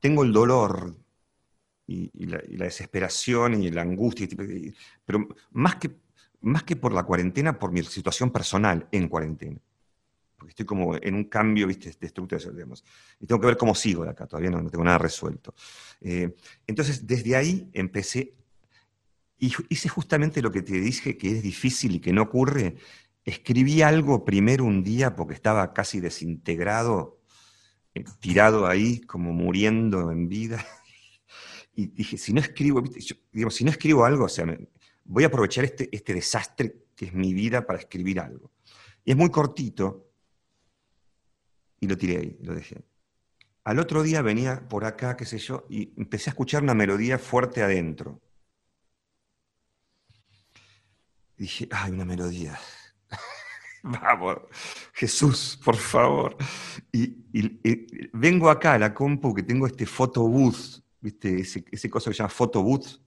tengo 0.00 0.22
el 0.22 0.32
dolor 0.32 0.96
y, 1.86 2.26
la, 2.26 2.38
desesperación 2.38 3.62
y 3.62 3.70
la 3.70 3.82
angustia, 3.82 4.26
pero 5.04 5.28
más 5.50 5.76
que 5.76 5.94
más 6.40 6.62
que 6.62 6.76
por 6.76 6.92
la 6.92 7.02
cuarentena, 7.02 7.58
por 7.58 7.72
mi 7.72 7.82
situación 7.82 8.30
personal 8.30 8.86
en 8.92 9.08
cuarentena. 9.08 9.60
Porque 10.36 10.50
estoy 10.50 10.64
como 10.64 10.94
en 10.96 11.14
un 11.14 11.24
cambio, 11.24 11.66
viste, 11.66 11.92
de 11.98 12.06
estructura, 12.06 12.40
digamos. 12.52 12.84
Y 13.18 13.26
tengo 13.26 13.40
que 13.40 13.48
ver 13.48 13.56
cómo 13.56 13.74
sigo 13.74 14.04
de 14.04 14.10
acá, 14.10 14.26
todavía 14.26 14.50
no, 14.50 14.70
tengo 14.70 14.84
nada 14.84 14.98
resuelto. 14.98 15.54
Eh, 16.00 16.36
entonces, 16.66 17.06
desde 17.06 17.34
ahí 17.34 17.68
empecé, 17.72 18.35
y 19.38 19.52
hice 19.68 19.88
justamente 19.88 20.42
lo 20.42 20.50
que 20.50 20.62
te 20.62 20.74
dije 20.80 21.16
que 21.16 21.36
es 21.36 21.42
difícil 21.42 21.96
y 21.96 22.00
que 22.00 22.12
no 22.12 22.22
ocurre. 22.22 22.76
Escribí 23.24 23.82
algo 23.82 24.24
primero 24.24 24.64
un 24.64 24.82
día 24.82 25.16
porque 25.16 25.34
estaba 25.34 25.72
casi 25.74 26.00
desintegrado, 26.00 27.20
eh, 27.94 28.04
tirado 28.20 28.66
ahí, 28.66 29.00
como 29.00 29.32
muriendo 29.32 30.10
en 30.10 30.28
vida. 30.28 30.64
Y 31.78 31.88
dije, 31.88 32.16
si 32.16 32.32
no 32.32 32.40
escribo, 32.40 32.82
digamos, 33.30 33.54
si 33.54 33.62
no 33.62 33.70
escribo 33.70 34.06
algo, 34.06 34.24
o 34.24 34.28
sea, 34.30 34.46
voy 35.04 35.24
a 35.24 35.26
aprovechar 35.26 35.62
este, 35.66 35.94
este 35.94 36.14
desastre 36.14 36.86
que 36.96 37.04
es 37.04 37.12
mi 37.12 37.34
vida 37.34 37.66
para 37.66 37.78
escribir 37.78 38.18
algo. 38.18 38.50
Y 39.04 39.10
es 39.10 39.16
muy 39.18 39.28
cortito, 39.28 40.06
y 41.80 41.86
lo 41.86 41.98
tiré 41.98 42.16
ahí, 42.16 42.38
lo 42.40 42.54
dejé. 42.54 42.82
Al 43.64 43.78
otro 43.78 44.02
día 44.02 44.22
venía 44.22 44.68
por 44.68 44.84
acá, 44.84 45.16
qué 45.16 45.24
sé 45.24 45.38
yo, 45.38 45.66
y 45.68 45.92
empecé 45.96 46.30
a 46.30 46.32
escuchar 46.32 46.62
una 46.62 46.74
melodía 46.74 47.18
fuerte 47.18 47.62
adentro. 47.62 48.20
Dije, 51.36 51.68
ay, 51.70 51.92
una 51.92 52.04
melodía. 52.04 52.58
Vamos, 53.82 54.38
Jesús, 54.92 55.58
por 55.64 55.76
favor. 55.76 56.36
Y, 56.92 57.16
vengo 58.12 58.50
acá 58.50 58.74
a 58.74 58.78
la 58.78 58.94
compu 58.94 59.34
que 59.34 59.42
tengo 59.42 59.66
este 59.66 59.86
photobooth, 59.86 60.82
¿viste? 61.00 61.40
Ese, 61.40 61.64
ese 61.70 61.90
cosa 61.90 62.10
que 62.10 62.14
se 62.14 62.18
llama 62.18 62.30
photobooth, 62.30 63.00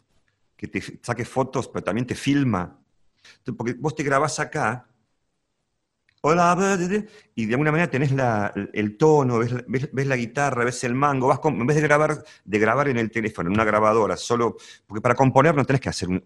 que 0.55 0.67
te 0.67 0.81
saque 1.01 1.25
fotos, 1.25 1.67
pero 1.67 1.83
también 1.83 2.05
te 2.05 2.15
filma. 2.15 2.79
porque 3.57 3.73
vos 3.73 3.95
te 3.95 4.03
grabás 4.03 4.39
acá, 4.39 4.89
hola, 6.21 6.77
y 7.35 7.45
de 7.45 7.53
alguna 7.53 7.71
manera 7.71 7.89
tenés 7.89 8.11
el 8.73 8.97
tono, 8.97 9.39
ves, 9.39 10.07
la 10.07 10.15
guitarra, 10.15 10.65
ves 10.65 10.83
el 10.83 10.95
mango, 10.95 11.27
vas 11.27 11.39
en 11.43 11.65
vez 11.65 11.75
de 11.75 11.81
grabar, 11.81 12.23
de 12.43 12.59
grabar 12.59 12.89
en 12.89 12.97
el 12.97 13.09
teléfono, 13.09 13.49
en 13.49 13.53
una 13.53 13.63
grabadora, 13.63 14.17
solo, 14.17 14.57
porque 14.85 15.01
para 15.01 15.15
componer 15.15 15.55
no 15.55 15.65
tenés 15.65 15.81
que 15.81 15.89
hacer 15.89 16.09
un, 16.09 16.23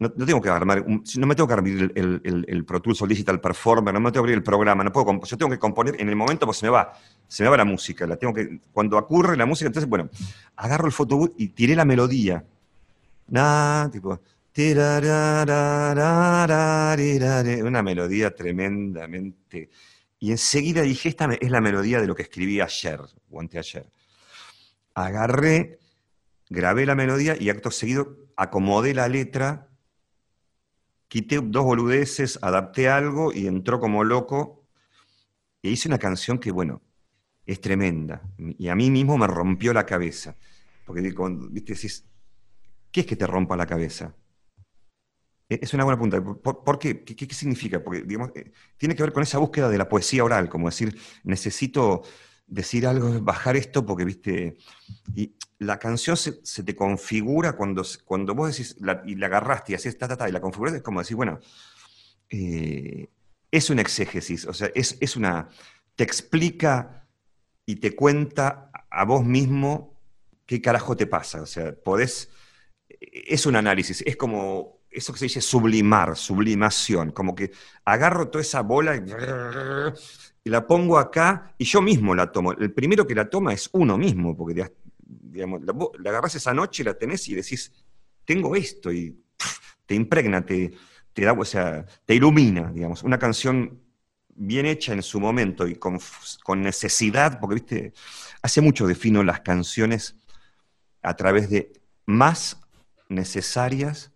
no, 0.00 0.10
tengo 0.10 0.40
que 0.40 0.48
armar, 0.48 0.84
no 0.86 1.26
me 1.26 1.34
tengo 1.34 1.46
que 1.46 1.52
abrir 1.52 1.92
el, 1.94 2.44
el, 2.48 2.64
Pro 2.64 2.80
Tools 2.80 3.02
o 3.02 3.06
Digital 3.06 3.40
Performer, 3.40 3.94
no 3.94 4.00
me 4.00 4.10
tengo 4.10 4.12
que 4.12 4.18
abrir 4.18 4.34
el 4.34 4.42
programa, 4.42 4.82
no 4.82 4.90
puedo, 4.90 5.22
yo 5.22 5.36
tengo 5.36 5.50
que 5.50 5.58
componer 5.58 6.00
en 6.00 6.08
el 6.08 6.16
momento, 6.16 6.46
pues 6.46 6.58
se 6.58 6.66
me 6.66 6.70
va, 6.70 6.92
se 7.28 7.42
me 7.42 7.50
va 7.50 7.58
la 7.58 7.66
música, 7.66 8.06
la 8.06 8.16
tengo 8.16 8.32
que, 8.32 8.60
cuando 8.72 8.96
ocurre 8.96 9.36
la 9.36 9.44
música, 9.44 9.66
entonces, 9.66 9.88
bueno, 9.88 10.08
agarro 10.56 10.86
el 10.86 10.92
photobooth 10.92 11.34
y 11.36 11.48
tiré 11.48 11.76
la 11.76 11.84
melodía, 11.84 12.44
tipo, 13.92 14.20
una 17.62 17.82
melodía 17.82 18.34
tremendamente. 18.34 19.70
Y 20.18 20.32
enseguida 20.32 20.82
dije, 20.82 21.10
esta 21.10 21.28
es 21.38 21.50
la 21.50 21.60
melodía 21.60 22.00
de 22.00 22.06
lo 22.06 22.14
que 22.14 22.22
escribí 22.22 22.60
ayer, 22.60 23.00
o 23.30 23.40
anteayer. 23.40 23.86
Agarré, 24.94 25.78
grabé 26.48 26.84
la 26.84 26.94
melodía 26.94 27.36
y 27.38 27.48
acto 27.48 27.70
seguido 27.70 28.16
acomodé 28.40 28.94
la 28.94 29.06
letra, 29.06 29.69
quité 31.10 31.40
dos 31.42 31.64
boludeces, 31.64 32.38
adapté 32.40 32.88
algo 32.88 33.32
y 33.34 33.48
entró 33.48 33.80
como 33.80 34.04
loco. 34.04 34.64
E 35.62 35.70
hice 35.70 35.88
una 35.88 35.98
canción 35.98 36.38
que, 36.38 36.52
bueno, 36.52 36.80
es 37.44 37.60
tremenda. 37.60 38.22
Y 38.38 38.68
a 38.68 38.76
mí 38.76 38.90
mismo 38.90 39.18
me 39.18 39.26
rompió 39.26 39.74
la 39.74 39.84
cabeza. 39.84 40.36
Porque, 40.86 41.02
viste, 41.02 41.74
decís, 41.74 42.06
¿Qué 42.92 43.00
es 43.00 43.06
que 43.06 43.16
te 43.16 43.26
rompa 43.26 43.56
la 43.56 43.66
cabeza? 43.66 44.14
E, 45.48 45.60
es 45.62 45.74
una 45.74 45.84
buena 45.84 45.98
pregunta. 45.98 46.42
¿Por, 46.42 46.78
qué? 46.78 47.04
qué? 47.04 47.34
significa? 47.34 47.82
Porque, 47.82 48.02
digamos, 48.02 48.30
eh, 48.34 48.52
tiene 48.76 48.94
que 48.94 49.02
ver 49.02 49.12
con 49.12 49.22
esa 49.22 49.38
búsqueda 49.38 49.68
de 49.68 49.78
la 49.78 49.88
poesía 49.88 50.24
oral, 50.24 50.48
como 50.48 50.68
decir, 50.68 50.98
necesito 51.24 52.02
decir 52.50 52.86
algo, 52.86 53.20
bajar 53.20 53.56
esto, 53.56 53.86
porque, 53.86 54.04
viste, 54.04 54.56
y 55.14 55.34
la 55.58 55.78
canción 55.78 56.16
se, 56.16 56.32
te 56.62 56.74
configura 56.74 57.54
cuando, 57.54 57.82
cuando 58.04 58.34
vos 58.34 58.50
decís, 58.50 58.76
y 59.06 59.14
la 59.14 59.26
agarraste 59.26 59.72
y 59.72 59.74
así, 59.76 59.92
ta, 59.94 60.08
ta, 60.08 60.16
ta, 60.16 60.28
y 60.28 60.32
la 60.32 60.40
configuras, 60.40 60.74
es 60.74 60.82
como 60.82 61.00
decir, 61.00 61.16
bueno, 61.16 61.38
eh, 62.28 63.08
es 63.50 63.70
un 63.70 63.78
exégesis, 63.78 64.46
o 64.46 64.52
sea, 64.52 64.70
es, 64.74 64.96
es 65.00 65.16
una, 65.16 65.48
te 65.94 66.04
explica 66.04 67.06
y 67.64 67.76
te 67.76 67.94
cuenta 67.94 68.70
a 68.90 69.04
vos 69.04 69.24
mismo 69.24 69.96
qué 70.46 70.60
carajo 70.60 70.96
te 70.96 71.06
pasa, 71.06 71.42
o 71.42 71.46
sea, 71.46 71.74
podés 71.74 72.28
es 73.00 73.46
un 73.46 73.56
análisis, 73.56 74.02
es 74.04 74.16
como 74.16 74.80
eso 74.90 75.12
que 75.12 75.20
se 75.20 75.26
dice 75.26 75.40
sublimar, 75.40 76.16
sublimación, 76.16 77.12
como 77.12 77.34
que 77.34 77.52
agarro 77.84 78.28
toda 78.28 78.42
esa 78.42 78.62
bola 78.62 78.96
y, 78.96 79.00
la 80.44 80.66
pongo 80.66 80.98
acá 80.98 81.54
y 81.58 81.64
yo 81.64 81.82
mismo 81.82 82.14
la 82.14 82.32
tomo. 82.32 82.52
El 82.52 82.72
primero 82.72 83.06
que 83.06 83.14
la 83.14 83.28
toma 83.28 83.52
es 83.52 83.68
uno 83.72 83.98
mismo, 83.98 84.36
porque 84.36 84.70
digamos, 85.04 85.62
la, 85.62 86.10
agarras 86.10 86.34
esa 86.34 86.54
noche, 86.54 86.84
la 86.84 86.94
tenés 86.94 87.28
y 87.28 87.34
decís, 87.34 87.72
tengo 88.24 88.56
esto, 88.56 88.92
y 88.92 89.22
te 89.86 89.94
impregna, 89.94 90.44
te, 90.44 90.72
te 91.12 91.24
da, 91.24 91.32
o 91.32 91.44
sea, 91.44 91.84
te 92.04 92.14
ilumina, 92.14 92.70
digamos. 92.72 93.02
Una 93.02 93.18
canción 93.18 93.80
bien 94.28 94.66
hecha 94.66 94.92
en 94.92 95.02
su 95.02 95.20
momento 95.20 95.66
y 95.66 95.74
con, 95.74 95.98
con 96.42 96.62
necesidad, 96.62 97.38
porque 97.38 97.54
viste, 97.56 97.92
hace 98.42 98.60
mucho 98.60 98.86
defino 98.86 99.22
las 99.22 99.40
canciones 99.40 100.16
a 101.02 101.14
través 101.16 101.50
de 101.50 101.72
más 102.06 102.60
necesarias, 103.08 104.12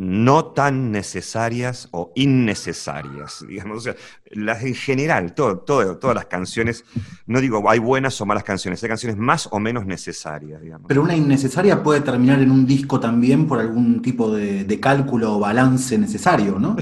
no 0.00 0.46
tan 0.46 0.92
necesarias 0.92 1.88
o 1.90 2.12
innecesarias, 2.14 3.44
digamos, 3.48 3.78
o 3.78 3.80
sea, 3.80 3.96
las 4.30 4.62
en 4.62 4.74
general, 4.74 5.34
todo, 5.34 5.58
todas 5.58 6.14
las 6.14 6.26
canciones, 6.26 6.84
no 7.26 7.40
digo 7.40 7.68
hay 7.68 7.78
buenas 7.78 8.20
o 8.20 8.26
malas 8.26 8.44
canciones, 8.44 8.82
hay 8.82 8.88
canciones 8.88 9.16
más 9.16 9.48
o 9.50 9.58
menos 9.58 9.86
necesarias, 9.86 10.60
digamos. 10.60 10.86
Pero 10.88 11.02
una 11.02 11.16
innecesaria 11.16 11.82
puede 11.82 12.00
terminar 12.00 12.40
en 12.40 12.50
un 12.50 12.66
disco 12.66 13.00
también 13.00 13.46
por 13.46 13.60
algún 13.60 14.02
tipo 14.02 14.30
de, 14.30 14.64
de 14.64 14.80
cálculo 14.80 15.36
o 15.36 15.38
balance 15.38 15.96
necesario, 15.98 16.58
¿no? 16.58 16.76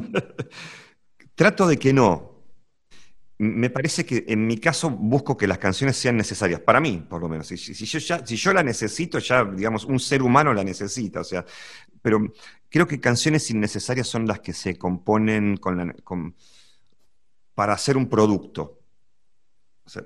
Trato 1.35 1.66
de 1.66 1.78
que 1.78 1.92
no, 1.92 2.35
me 3.38 3.68
parece 3.68 4.06
que 4.06 4.25
en 4.28 4.47
mi 4.47 4.59
caso 4.59 4.90
busco 4.90 5.37
que 5.37 5.47
las 5.47 5.59
canciones 5.59 5.97
sean 5.97 6.16
necesarias, 6.16 6.61
para 6.61 6.80
mí, 6.80 7.04
por 7.09 7.21
lo 7.21 7.28
menos. 7.28 7.49
Si, 7.49 7.56
yo, 7.56 7.99
ya, 7.99 8.25
si 8.25 8.37
yo 8.37 8.52
la 8.52 8.62
necesito, 8.62 9.18
ya, 9.18 9.44
digamos, 9.44 9.85
un 9.85 9.99
ser 9.99 10.23
humano 10.23 10.54
la 10.54 10.62
necesita, 10.62 11.21
o 11.21 11.25
sea, 11.25 11.44
pero 12.00 12.33
creo 12.75 12.88
que 12.88 12.99
canciones 12.99 13.49
innecesarias 13.52 14.09
son 14.09 14.26
las 14.26 14.40
que 14.40 14.52
se 14.52 14.76
componen 14.76 15.61
para 17.54 17.73
hacer 17.73 17.97
un 17.97 18.09
producto. 18.09 18.81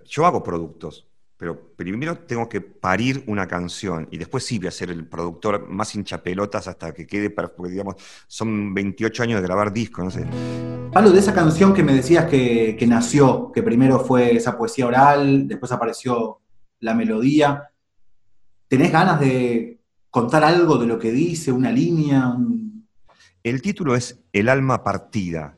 Yo 0.04 0.26
hago 0.26 0.42
productos, 0.42 1.08
pero 1.38 1.74
primero 1.74 2.18
tengo 2.18 2.46
que 2.46 2.60
parir 2.60 3.24
una 3.26 3.48
canción 3.48 4.06
y 4.10 4.18
después 4.18 4.44
sí 4.44 4.58
voy 4.58 4.68
a 4.68 4.70
ser 4.70 4.90
el 4.90 5.06
productor 5.06 5.66
más 5.66 5.94
hinchapelotas 5.94 6.68
hasta 6.68 6.92
que 6.92 7.06
quede, 7.06 7.30
porque 7.30 7.70
digamos, 7.70 7.94
son 8.26 8.74
28 8.74 9.22
años 9.22 9.40
de 9.40 9.46
grabar 9.46 9.72
discos, 9.72 10.04
no 10.04 10.10
sé. 10.10 10.26
Pablo, 10.92 11.10
de 11.10 11.20
esa 11.20 11.32
canción 11.32 11.72
que 11.72 11.82
me 11.82 11.94
decías 11.94 12.26
que, 12.26 12.76
nació, 12.86 13.50
que 13.50 13.62
primero 13.62 14.00
fue 14.00 14.36
esa 14.36 14.58
poesía 14.58 14.86
oral, 14.86 15.48
después 15.48 15.72
apareció 15.72 16.40
la 16.80 16.92
melodía, 16.92 17.70
¿tenés 18.68 18.92
ganas 18.92 19.20
de 19.20 19.77
contar 20.10 20.44
algo 20.44 20.78
de 20.78 20.86
lo 20.86 20.98
que 20.98 21.10
dice, 21.10 21.52
una 21.52 21.70
línea? 21.70 22.36
El 23.42 23.62
título 23.62 23.94
es 23.94 24.20
El 24.32 24.48
alma 24.48 24.82
partida, 24.82 25.56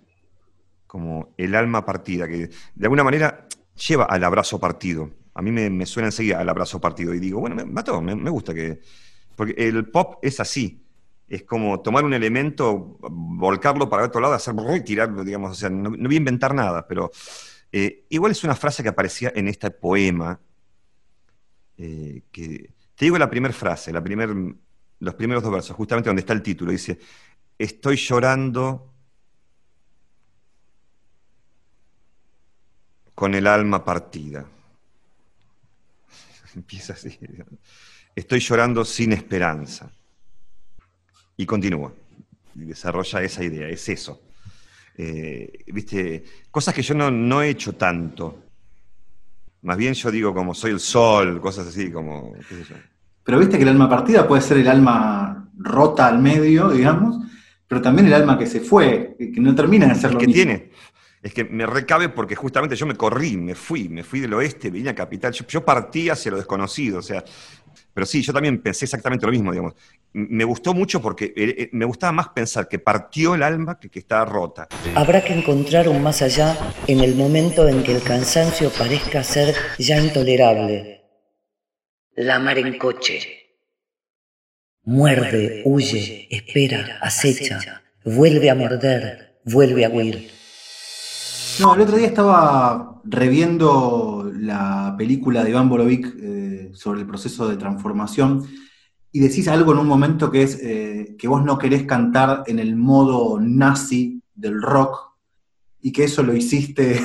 como 0.86 1.34
el 1.36 1.54
alma 1.54 1.84
partida, 1.84 2.26
que 2.28 2.48
de 2.74 2.86
alguna 2.86 3.04
manera 3.04 3.46
lleva 3.88 4.04
al 4.04 4.24
abrazo 4.24 4.58
partido. 4.58 5.10
A 5.34 5.42
mí 5.42 5.50
me, 5.52 5.86
suena 5.86 6.08
enseguida 6.08 6.40
al 6.40 6.48
abrazo 6.48 6.80
partido 6.80 7.14
y 7.14 7.20
digo, 7.20 7.40
bueno, 7.40 7.56
me 7.56 7.64
mató, 7.64 8.00
me, 8.02 8.30
gusta 8.30 8.52
que... 8.52 8.80
Porque 9.36 9.54
el 9.56 9.88
pop 9.88 10.18
es 10.20 10.38
así, 10.40 10.84
es 11.28 11.44
como 11.44 11.80
tomar 11.80 12.04
un 12.04 12.12
elemento, 12.12 12.98
volcarlo 13.00 13.88
para 13.88 14.04
otro 14.04 14.20
lado, 14.20 14.34
hacer 14.34 14.54
tirarlo, 14.84 15.24
digamos, 15.24 15.52
o 15.52 15.54
sea, 15.54 15.70
no, 15.70 15.90
voy 15.90 16.14
a 16.14 16.18
inventar 16.18 16.54
nada, 16.54 16.86
pero 16.86 17.10
eh, 17.72 18.04
igual 18.10 18.32
es 18.32 18.44
una 18.44 18.54
frase 18.54 18.82
que 18.82 18.90
aparecía 18.90 19.32
en 19.34 19.48
este 19.48 19.70
poema, 19.70 20.38
eh, 21.78 22.22
que, 22.30 22.70
te 23.00 23.06
digo 23.06 23.16
la 23.16 23.30
primera 23.30 23.54
frase, 23.54 23.94
los 23.94 24.02
primeros 25.14 25.42
dos 25.42 25.50
versos, 25.50 25.74
justamente 25.74 26.10
donde 26.10 26.20
está 26.20 26.34
el 26.34 26.42
título, 26.42 26.70
dice, 26.70 26.98
estoy 27.56 27.96
llorando 27.96 28.92
con 33.14 33.34
el 33.34 33.46
alma 33.46 33.82
partida. 33.82 34.44
Empieza 36.54 36.92
así. 36.92 37.18
Estoy 38.14 38.38
llorando 38.40 38.84
sin 38.84 39.14
esperanza. 39.14 39.90
Y 41.38 41.46
continúa. 41.46 41.94
Y 42.54 42.64
desarrolla 42.66 43.22
esa 43.22 43.42
idea, 43.42 43.66
es 43.66 43.88
eso. 43.88 44.20
Eh, 44.98 45.64
¿Viste? 45.68 46.22
Cosas 46.50 46.74
que 46.74 46.82
yo 46.82 46.92
no, 46.92 47.40
he 47.40 47.48
hecho 47.48 47.72
tanto. 47.76 48.49
Más 49.62 49.76
bien 49.76 49.94
yo 49.94 50.10
digo 50.10 50.34
como 50.34 50.54
soy 50.54 50.72
el 50.72 50.80
sol, 50.80 51.40
cosas 51.40 51.66
así, 51.66 51.90
como, 51.90 52.32
Pero 53.24 53.38
viste 53.38 53.56
que 53.56 53.62
el 53.62 53.68
alma 53.68 53.88
partida 53.88 54.26
puede 54.26 54.42
ser 54.42 54.58
el 54.58 54.68
alma 54.68 55.50
rota 55.58 56.06
al 56.06 56.18
medio, 56.18 56.70
digamos, 56.70 57.18
pero 57.68 57.82
también 57.82 58.06
el 58.06 58.14
alma 58.14 58.38
que 58.38 58.46
se 58.46 58.60
fue, 58.60 59.16
que 59.18 59.40
no 59.40 59.54
termina 59.54 59.86
de 59.86 59.94
ser 59.94 60.12
lo 60.12 60.18
que 60.18 60.26
tiene. 60.26 60.70
Es 61.22 61.34
que 61.34 61.44
me 61.44 61.66
recabe 61.66 62.08
porque 62.08 62.34
justamente 62.34 62.74
yo 62.76 62.86
me 62.86 62.96
corrí, 62.96 63.36
me 63.36 63.54
fui, 63.54 63.90
me 63.90 64.02
fui 64.02 64.20
del 64.20 64.32
oeste, 64.32 64.70
vine 64.70 64.88
a 64.88 64.94
Capital, 64.94 65.32
yo, 65.32 65.62
partí 65.62 66.08
hacia 66.08 66.30
lo 66.30 66.38
desconocido, 66.38 67.00
o 67.00 67.02
sea, 67.02 67.22
pero 68.00 68.08
sí, 68.08 68.22
yo 68.22 68.32
también 68.32 68.62
pensé 68.62 68.86
exactamente 68.86 69.26
lo 69.26 69.32
mismo, 69.32 69.50
digamos. 69.50 69.74
Me 70.14 70.42
gustó 70.44 70.72
mucho 70.72 71.02
porque 71.02 71.26
eh, 71.36 71.54
eh, 71.58 71.68
me 71.72 71.84
gustaba 71.84 72.12
más 72.12 72.30
pensar 72.30 72.66
que 72.66 72.78
partió 72.78 73.34
el 73.34 73.42
alma 73.42 73.78
que 73.78 73.90
que 73.90 73.98
estaba 73.98 74.24
rota. 74.24 74.68
Habrá 74.94 75.22
que 75.22 75.34
encontrar 75.34 75.86
un 75.86 76.02
más 76.02 76.22
allá 76.22 76.56
en 76.86 77.00
el 77.00 77.14
momento 77.14 77.68
en 77.68 77.82
que 77.82 77.94
el 77.94 78.02
cansancio 78.02 78.70
parezca 78.70 79.22
ser 79.22 79.54
ya 79.78 79.98
intolerable. 79.98 81.02
La 82.14 82.38
mar 82.38 82.56
en 82.56 82.78
coche. 82.78 83.58
Muerde, 84.84 85.60
huye, 85.66 86.26
espera, 86.30 87.00
acecha, 87.02 87.82
vuelve 88.02 88.48
a 88.48 88.54
morder, 88.54 89.42
vuelve 89.44 89.84
a 89.84 89.90
huir. 89.90 90.39
No, 91.60 91.74
el 91.74 91.82
otro 91.82 91.98
día 91.98 92.06
estaba 92.06 93.02
reviendo 93.04 94.32
la 94.34 94.94
película 94.96 95.44
de 95.44 95.50
Iván 95.50 95.68
Borovic 95.68 96.16
eh, 96.18 96.70
sobre 96.72 97.00
el 97.00 97.06
proceso 97.06 97.46
de 97.46 97.58
transformación 97.58 98.46
y 99.12 99.20
decís 99.20 99.46
algo 99.46 99.72
en 99.72 99.78
un 99.80 99.86
momento 99.86 100.30
que 100.30 100.42
es 100.42 100.58
eh, 100.62 101.16
que 101.18 101.28
vos 101.28 101.44
no 101.44 101.58
querés 101.58 101.82
cantar 101.82 102.44
en 102.46 102.60
el 102.60 102.76
modo 102.76 103.38
nazi 103.38 104.22
del 104.34 104.62
rock 104.62 105.12
y 105.82 105.92
que 105.92 106.04
eso 106.04 106.22
lo 106.22 106.34
hiciste 106.34 106.98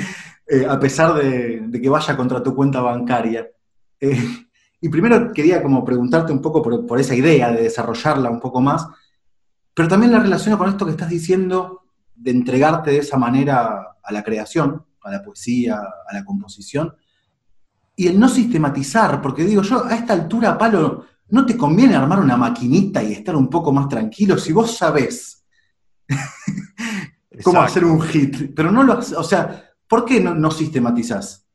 eh, 0.46 0.66
a 0.68 0.78
pesar 0.78 1.14
de, 1.14 1.70
que 1.80 1.88
vaya 1.88 2.14
contra 2.14 2.42
tu 2.42 2.54
cuenta 2.54 2.82
bancaria. 2.82 3.48
Y 4.78 4.88
primero 4.90 5.32
quería 5.32 5.62
como 5.62 5.84
preguntarte 5.86 6.32
un 6.32 6.42
poco 6.42 6.60
por, 6.60 7.00
esa 7.00 7.14
idea 7.14 7.50
de 7.50 7.62
desarrollarla 7.62 8.28
un 8.28 8.40
poco 8.40 8.60
más, 8.60 8.86
pero 9.72 9.88
también 9.88 10.12
la 10.12 10.18
relaciono 10.18 10.58
con 10.58 10.68
esto 10.68 10.84
que 10.84 10.90
estás 10.90 11.08
diciendo 11.08 11.81
de 12.22 12.30
entregarte 12.30 12.92
de 12.92 12.98
esa 12.98 13.18
manera 13.18 13.96
a 14.02 14.12
la 14.12 14.22
creación, 14.22 14.84
a 15.02 15.10
la 15.10 15.22
poesía, 15.22 15.76
a 15.78 16.14
la 16.14 16.24
composición, 16.24 16.94
y 17.96 18.06
el 18.06 18.18
no 18.18 18.28
sistematizar, 18.28 19.20
porque 19.20 19.44
digo 19.44 19.62
yo, 19.62 19.84
a 19.84 19.94
esta 19.94 20.12
altura, 20.12 20.56
Palo, 20.56 21.06
no 21.28 21.44
te 21.44 21.56
conviene 21.56 21.94
armar 21.96 22.20
una 22.20 22.36
maquinita 22.36 23.02
y 23.02 23.12
estar 23.12 23.34
un 23.36 23.48
poco 23.48 23.72
más 23.72 23.88
tranquilo 23.88 24.38
si 24.38 24.52
vos 24.52 24.76
sabés 24.76 25.44
cómo 27.42 27.60
hacer 27.60 27.84
un 27.84 28.00
hit, 28.02 28.54
pero 28.54 28.70
no 28.70 28.82
lo, 28.82 28.98
o 28.98 29.24
sea, 29.24 29.72
¿por 29.88 30.04
qué 30.04 30.20
no, 30.20 30.34
no 30.34 30.50
sistematizás? 30.50 31.46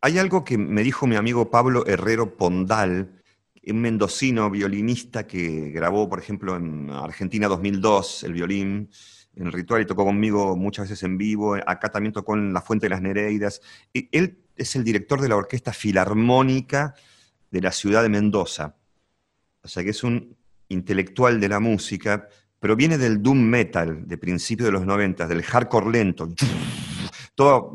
Hay 0.00 0.18
algo 0.18 0.44
que 0.44 0.58
me 0.58 0.82
dijo 0.82 1.06
mi 1.06 1.16
amigo 1.16 1.50
Pablo 1.50 1.86
Herrero 1.86 2.36
Pondal, 2.36 3.22
un 3.66 3.80
mendocino 3.80 4.50
violinista 4.50 5.26
que 5.26 5.70
grabó, 5.70 6.08
por 6.08 6.18
ejemplo, 6.18 6.56
en 6.56 6.90
Argentina 6.90 7.48
2002 7.48 8.24
el 8.24 8.32
violín, 8.32 8.90
en 9.34 9.52
ritual 9.52 9.82
y 9.82 9.86
tocó 9.86 10.04
conmigo 10.04 10.56
muchas 10.56 10.88
veces 10.88 11.02
en 11.04 11.16
vivo, 11.16 11.54
acá 11.54 11.90
también 11.90 12.12
tocó 12.12 12.34
en 12.34 12.52
La 12.52 12.60
Fuente 12.60 12.86
de 12.86 12.90
las 12.90 13.02
Nereidas. 13.02 13.60
Y 13.92 14.08
él 14.16 14.38
es 14.56 14.74
el 14.76 14.84
director 14.84 15.20
de 15.20 15.28
la 15.28 15.36
Orquesta 15.36 15.72
Filarmónica 15.72 16.94
de 17.50 17.60
la 17.60 17.72
ciudad 17.72 18.02
de 18.02 18.08
Mendoza. 18.08 18.76
O 19.62 19.68
sea 19.68 19.84
que 19.84 19.90
es 19.90 20.02
un 20.02 20.36
intelectual 20.68 21.40
de 21.40 21.48
la 21.48 21.60
música, 21.60 22.28
pero 22.58 22.76
viene 22.76 22.98
del 22.98 23.22
doom 23.22 23.38
metal 23.38 24.06
de 24.06 24.18
principios 24.18 24.66
de 24.66 24.72
los 24.72 24.84
90, 24.84 25.26
del 25.26 25.42
hardcore 25.42 25.90
lento 25.90 26.28
todo 27.38 27.72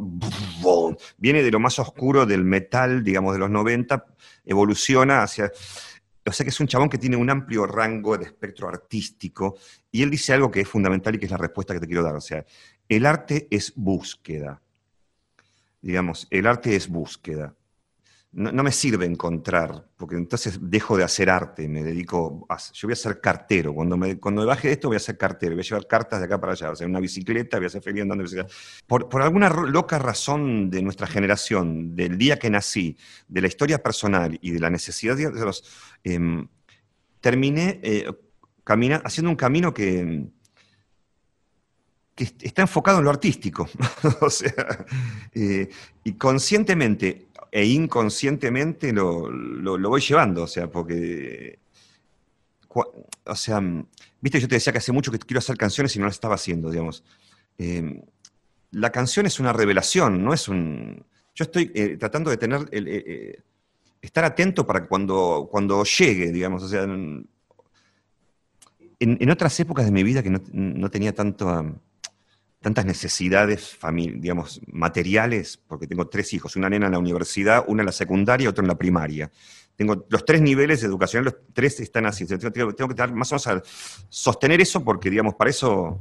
viene 1.18 1.42
de 1.42 1.50
lo 1.50 1.58
más 1.58 1.80
oscuro 1.80 2.26
del 2.26 2.44
metal, 2.44 3.02
digamos, 3.02 3.32
de 3.32 3.40
los 3.40 3.50
90, 3.50 4.06
evoluciona 4.44 5.24
hacia... 5.24 5.52
O 6.26 6.32
sea 6.32 6.44
que 6.44 6.50
es 6.50 6.60
un 6.60 6.68
chabón 6.68 6.90
que 6.90 6.98
tiene 6.98 7.18
un 7.18 7.30
amplio 7.30 7.66
rango 7.66 8.18
de 8.18 8.26
espectro 8.26 8.70
artístico 8.70 9.58
y 9.92 10.04
él 10.04 10.10
dice 10.10 10.34
algo 10.34 10.50
que 10.50 10.62
es 10.62 10.68
fundamental 10.68 11.16
y 11.16 11.20
que 11.20 11.26
es 11.26 11.32
la 11.32 11.38
respuesta 11.38 11.74
que 11.74 11.80
te 11.82 11.88
quiero 11.88 12.04
dar. 12.04 12.16
O 12.16 12.22
sea, 12.22 12.46
el 12.88 13.06
arte 13.06 13.48
es 13.52 13.74
búsqueda. 13.76 14.62
Digamos, 15.82 16.28
el 16.30 16.48
arte 16.48 16.76
es 16.76 16.88
búsqueda 16.88 17.54
no, 18.34 18.64
me 18.64 18.72
sirve 18.72 19.06
encontrar, 19.06 19.88
porque 19.96 20.16
entonces 20.16 20.58
dejo 20.60 20.98
de 20.98 21.04
hacer 21.04 21.30
arte, 21.30 21.68
me 21.68 21.84
dedico 21.84 22.46
a... 22.50 22.58
Yo 22.74 22.88
voy 22.88 22.94
a 22.94 22.96
ser 22.96 23.22
cartero, 23.22 23.74
cuando 23.74 23.96
me, 23.96 24.20
cuando 24.20 24.42
me 24.42 24.48
baje 24.48 24.70
de 24.70 24.74
esto 24.74 24.88
voy 24.88 24.98
a 24.98 25.00
ser 25.00 25.18
cartero, 25.18 25.54
voy 25.54 25.62
a 25.62 25.64
llevar 25.64 25.88
cartas 25.88 26.20
de 26.20 26.26
acá 26.26 26.42
para 26.42 26.54
allá, 26.54 26.72
o 26.72 26.76
sea, 26.76 26.88
una 26.88 27.00
bicicleta, 27.00 27.58
voy 27.58 27.68
a 27.68 27.70
ser 27.70 27.84
feliz 27.84 28.02
andando 28.02 28.24
bicicleta. 28.24 28.52
Por, 28.88 29.08
por 29.08 29.22
alguna 29.22 29.50
loca 29.50 30.00
razón 30.00 30.72
de 30.72 30.82
nuestra 30.82 31.06
generación, 31.06 31.96
del 31.96 32.18
día 32.18 32.40
que 32.40 32.50
nací, 32.50 32.98
de 33.28 33.42
la 33.42 33.48
historia 33.48 33.84
personal 33.84 34.38
y 34.42 34.52
de 34.52 34.60
la 34.60 34.70
necesidad 34.70 35.16
de 35.16 35.30
los... 35.30 35.64
Em, 36.04 36.48
terminé 37.22 37.80
eh, 37.84 38.12
haciendo 38.66 39.30
un 39.30 39.36
camino 39.36 39.74
que 39.74 40.28
que 42.16 42.26
está 42.42 42.62
enfocado 42.62 43.00
en 43.00 43.06
lo 43.06 43.10
artístico. 43.10 43.68
o 44.22 44.30
sea, 44.30 44.86
eh, 45.34 45.70
y 46.04 46.14
conscientemente 46.14 47.28
e 47.56 47.66
inconscientemente 47.68 48.92
lo, 48.92 49.30
voy 49.78 50.02
llevando, 50.02 50.42
o 50.42 50.48
sea, 50.48 50.72
porque, 50.72 51.60
o 52.68 53.36
sea, 53.36 53.62
viste, 54.20 54.40
yo 54.40 54.48
te 54.48 54.56
decía 54.56 54.74
que 54.74 54.80
hace 54.80 54.92
mucho 54.92 55.12
que 55.12 55.20
quiero 55.20 55.38
hacer 55.38 55.56
canciones 55.56 55.96
y 55.96 56.00
no 56.00 56.06
las 56.06 56.16
estaba 56.16 56.34
haciendo, 56.34 56.72
digamos. 56.72 57.04
Em, 57.60 58.02
la 58.72 58.92
canción 58.92 59.28
es 59.28 59.40
una 59.40 59.54
revelación, 59.54 60.24
no 60.24 60.34
es 60.34 60.48
un... 60.48 61.06
Yo 61.36 61.44
estoy 61.44 61.72
eh, 61.76 61.96
tratando 62.00 62.32
de 62.32 62.38
tener, 62.38 62.62
eh, 62.72 62.84
eh, 62.88 63.40
estar 64.02 64.26
atento 64.26 64.66
para 64.66 64.88
cuando, 64.88 65.48
cuando 65.52 65.84
llegue, 65.84 66.32
digamos, 66.32 66.64
o 66.64 66.68
sea, 66.68 66.82
en, 66.82 67.30
otras 69.30 69.60
épocas 69.60 69.86
de 69.86 69.92
mi 69.92 70.02
vida 70.02 70.24
que 70.24 70.32
no, 70.32 70.42
no 70.52 70.90
tenía 70.90 71.14
tanto 71.14 71.80
tantas 72.64 72.86
necesidades 72.86 73.78
digamos, 73.94 74.62
materiales, 74.72 75.60
porque 75.68 75.86
tengo 75.86 76.08
tres 76.08 76.34
hijos, 76.34 76.56
una 76.56 76.70
nena 76.70 76.86
en 76.86 76.94
la 76.94 76.98
universidad, 76.98 77.66
una 77.68 77.82
en 77.82 77.88
la 77.88 77.92
secundaria 77.92 78.50
otra 78.50 78.64
en 78.64 78.70
la 78.70 78.78
primaria. 78.78 79.30
Tengo 79.76 80.06
los 80.08 80.24
tres 80.24 80.42
niveles 80.42 80.82
educación, 80.84 81.26
los 81.26 81.36
tres 81.52 81.82
están 81.82 82.06
así. 82.06 82.26
Tengo, 82.26 82.52
que 82.52 82.84
estar 82.84 83.14
más 83.14 83.32
o 83.32 83.36
menos 83.36 83.48
a 83.48 83.62
sostener 84.08 84.62
eso 84.62 84.82
porque, 84.82 85.10
digamos, 85.10 85.36
para 85.36 85.50
eso 85.50 86.00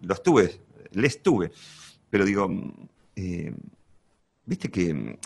los 0.00 0.22
tuve, 0.22 0.60
les 0.92 1.20
tuve. 1.20 1.50
Pero 2.08 2.24
digo, 2.24 2.48
eh, 3.16 3.52
viste 4.46 4.70
que 4.70 5.18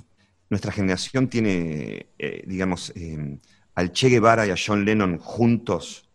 nuestra 0.49 0.73
generación 0.73 1.29
tiene, 1.29 2.07
eh, 2.19 2.43
digamos, 2.47 2.91
eh, 2.97 3.39
al 3.75 3.93
Che 3.93 4.09
Guevara 4.09 4.47
y 4.47 4.51
a 4.51 4.57
John 4.57 4.85
Lennon 4.87 5.19
juntos. 5.19 6.09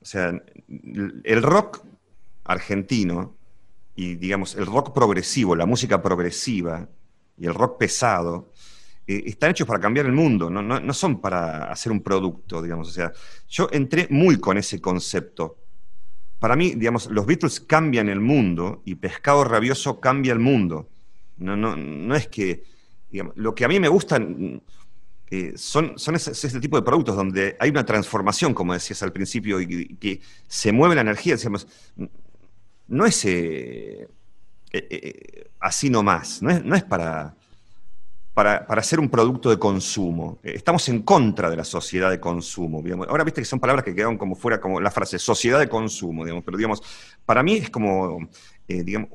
O 0.00 0.04
sea, 0.04 0.40
el 1.24 1.42
rock 1.42 1.82
argentino 2.44 3.36
y, 3.96 4.14
digamos, 4.16 4.54
el 4.54 4.66
rock 4.66 4.92
progresivo, 4.92 5.56
la 5.56 5.66
música 5.66 6.02
progresiva 6.02 6.88
y 7.36 7.46
el 7.46 7.54
rock 7.54 7.78
pesado, 7.78 8.52
eh, 9.06 9.24
están 9.26 9.50
hechos 9.50 9.66
para 9.66 9.80
cambiar 9.80 10.06
el 10.06 10.12
mundo, 10.12 10.48
no, 10.48 10.62
no, 10.62 10.94
son 10.94 11.20
para 11.20 11.70
hacer 11.70 11.92
un 11.92 12.02
producto, 12.02 12.62
digamos. 12.62 12.88
O 12.88 12.92
sea, 12.92 13.12
yo 13.48 13.68
entré 13.70 14.06
muy 14.10 14.38
con 14.38 14.56
ese 14.56 14.80
concepto. 14.80 15.58
Para 16.38 16.56
mí, 16.56 16.74
digamos, 16.74 17.06
los 17.10 17.26
Beatles 17.26 17.60
cambian 17.60 18.08
el 18.08 18.20
mundo 18.20 18.82
y 18.84 18.94
Pescado 18.96 19.44
Rabioso 19.44 20.00
cambia 20.00 20.32
el 20.32 20.38
mundo. 20.38 20.88
No, 21.36 21.56
no, 21.56 21.76
no 21.76 22.14
es 22.14 22.28
que, 22.28 22.64
digamos, 23.10 23.36
lo 23.36 23.54
que 23.54 23.64
a 23.64 23.68
mí 23.68 23.78
me 23.78 23.88
gusta 23.88 24.20
eh, 25.30 25.52
son, 25.56 25.98
son 25.98 26.14
ese, 26.14 26.60
tipo 26.60 26.76
de 26.76 26.82
productos 26.82 27.16
donde 27.16 27.56
hay 27.58 27.70
una 27.70 27.84
transformación, 27.84 28.54
como 28.54 28.72
decías 28.72 29.02
al 29.02 29.12
principio, 29.12 29.60
y, 29.60 29.96
que 29.96 30.20
se 30.46 30.72
mueve 30.72 30.94
la 30.94 31.00
energía, 31.00 31.34
decíamos, 31.34 31.66
no 32.88 33.06
es 33.06 33.24
eh, 33.24 34.08
eh, 34.72 35.50
así 35.60 35.90
nomás, 35.90 36.42
no 36.42 36.50
es, 36.50 36.64
no 36.64 36.74
es 36.74 36.82
para, 36.82 37.34
para, 38.32 38.66
para, 38.66 38.82
ser 38.82 39.00
un 39.00 39.08
producto 39.08 39.50
de 39.50 39.58
consumo. 39.58 40.38
Estamos 40.42 40.88
en 40.88 41.02
contra 41.02 41.48
de 41.50 41.56
la 41.56 41.64
sociedad 41.64 42.10
de 42.10 42.20
consumo. 42.20 42.82
Ahora 43.08 43.24
viste 43.24 43.40
que 43.40 43.46
son 43.46 43.60
palabras 43.60 43.84
que 43.84 43.94
quedaron 43.94 44.18
como 44.18 44.34
fuera, 44.34 44.60
como 44.60 44.80
la 44.80 44.90
frase 44.90 45.18
sociedad 45.18 45.58
de 45.58 45.68
consumo, 45.68 46.24
digamos, 46.24 46.44
pero 46.44 46.56
digamos, 46.56 46.82
para 47.24 47.42
mí 47.42 47.56
es 47.56 47.70
como 47.70 48.18
digamos, 48.66 49.08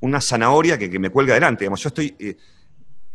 una 0.00 0.20
zanahoria 0.20 0.78
que, 0.78 0.98
me 0.98 1.10
cuelga 1.10 1.34
adelante. 1.34 1.64
Digamos, 1.64 1.82
yo 1.82 1.88
estoy 1.88 2.16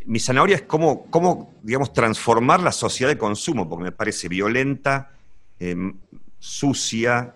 mi 0.07 0.19
zanahoria 0.19 0.55
es 0.55 0.61
cómo, 0.61 1.05
cómo, 1.09 1.53
digamos, 1.61 1.91
transformar 1.91 2.61
la 2.61 2.71
sociedad 2.71 3.11
de 3.11 3.17
consumo, 3.17 3.67
porque 3.67 3.83
me 3.83 3.91
parece 3.91 4.29
violenta, 4.29 5.11
em, 5.59 5.97
sucia, 6.39 7.35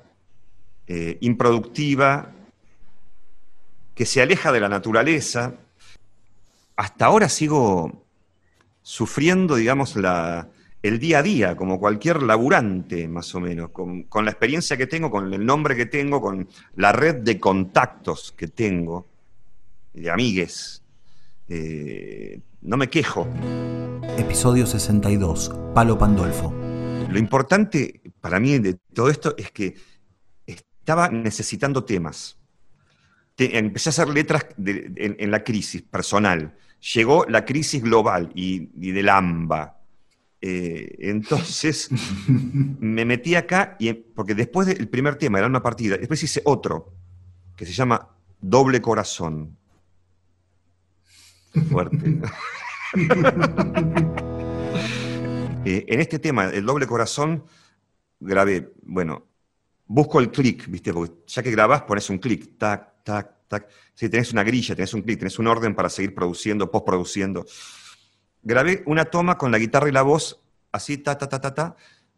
eh, 0.94 1.18
improductiva, 1.22 2.34
que 3.96 4.06
se 4.06 4.22
aleja 4.22 4.52
de 4.52 4.60
la 4.60 4.68
naturaleza. 4.68 5.54
Hasta 6.76 7.06
ahora 7.06 7.30
sigo 7.30 8.04
sufriendo, 8.82 9.56
digamos, 9.56 9.96
la, 9.96 10.50
el 10.84 11.00
día 11.00 11.20
a 11.20 11.24
día, 11.24 11.56
como 11.56 11.80
cualquier 11.80 12.22
laburante, 12.22 13.08
más 13.08 13.34
o 13.36 13.40
menos, 13.40 13.70
con, 13.70 14.04
con, 14.04 14.26
la 14.26 14.32
experiencia 14.32 14.76
que 14.76 14.86
tengo, 14.86 15.10
con 15.10 15.34
el 15.34 15.46
nombre 15.46 15.78
que 15.78 15.86
tengo, 15.86 16.20
con 16.20 16.50
la 16.76 16.92
red 16.92 17.24
de 17.24 17.40
contactos 17.40 18.34
que 18.36 18.50
tengo, 18.50 19.08
de 19.94 20.12
amigues. 20.12 20.84
Eh, 21.48 22.42
no 22.64 22.76
me 22.76 22.90
quejo. 22.90 23.30
Episodio 24.18 24.66
62, 24.66 25.54
Palo 25.74 25.98
Pandolfo. 25.98 26.54
Lo 27.10 27.18
importante 27.18 28.02
para 28.20 28.42
mí 28.42 28.60
de 28.60 28.74
todo 28.94 29.10
esto 29.10 29.36
es 29.38 29.52
que 29.52 29.76
estaba 30.82 31.10
necesitando 31.10 31.84
temas. 31.84 32.38
empecé 33.38 33.90
a 33.90 33.92
hacer 33.92 34.10
letras 34.10 34.48
en, 34.58 35.32
la 35.32 35.44
crisis 35.44 35.82
personal. 35.84 36.56
Llegó 36.94 37.26
la 37.28 37.46
crisis 37.46 37.82
global 37.82 38.32
y, 38.34 38.92
del 38.92 39.10
AMBA. 39.10 39.78
Eh, 40.44 40.96
entonces 41.00 41.90
me 42.28 43.06
metí 43.06 43.36
acá, 43.36 43.76
y, 43.80 43.94
porque 43.94 44.34
después 44.34 44.68
del 44.68 44.90
primer 44.90 45.16
tema 45.16 45.38
era 45.38 45.48
una 45.48 45.62
partida, 45.62 45.98
después 45.98 46.24
hice 46.24 46.42
otro 46.46 46.94
que 47.56 47.66
se 47.68 47.74
llama 47.74 48.10
Doble 48.40 48.82
Corazón. 48.82 49.56
Fuerte. 51.70 52.22
Eh, 55.64 55.86
en 55.90 56.02
este 56.02 56.18
tema, 56.18 56.46
el 56.46 56.66
doble 56.66 56.88
corazón, 56.88 57.44
grabé, 58.20 58.74
bueno, 58.82 59.28
busco 59.94 60.20
el 60.20 60.32
clic, 60.32 60.68
¿viste? 60.68 60.94
Porque 60.94 61.14
ya 61.28 61.44
que 61.44 61.52
grabás, 61.52 61.84
pones 61.84 62.10
un 62.10 62.18
clic, 62.18 62.58
tac, 62.58 63.04
tac, 63.04 63.48
tac. 63.48 63.70
Si 63.94 64.10
tenés 64.10 64.32
una 64.32 64.44
grilla, 64.44 64.76
tenés 64.76 64.94
un 64.94 65.02
clic, 65.02 65.20
tenés 65.20 65.38
un 65.40 65.48
orden 65.48 65.76
para 65.76 65.90
seguir 65.90 66.16
produciendo, 66.16 66.72
postproduciendo. 66.72 67.46
Grabé 68.42 68.84
una 68.86 69.06
toma 69.06 69.38
con 69.38 69.52
la 69.52 69.60
guitarra 69.60 69.90
y 69.90 69.92
la 69.92 70.02
voz, 70.02 70.42
así, 70.72 70.98
ta, 70.98 71.18
ta, 71.18 71.28
ta, 71.28 71.42
ta, 71.42 71.54
ta. 71.54 71.76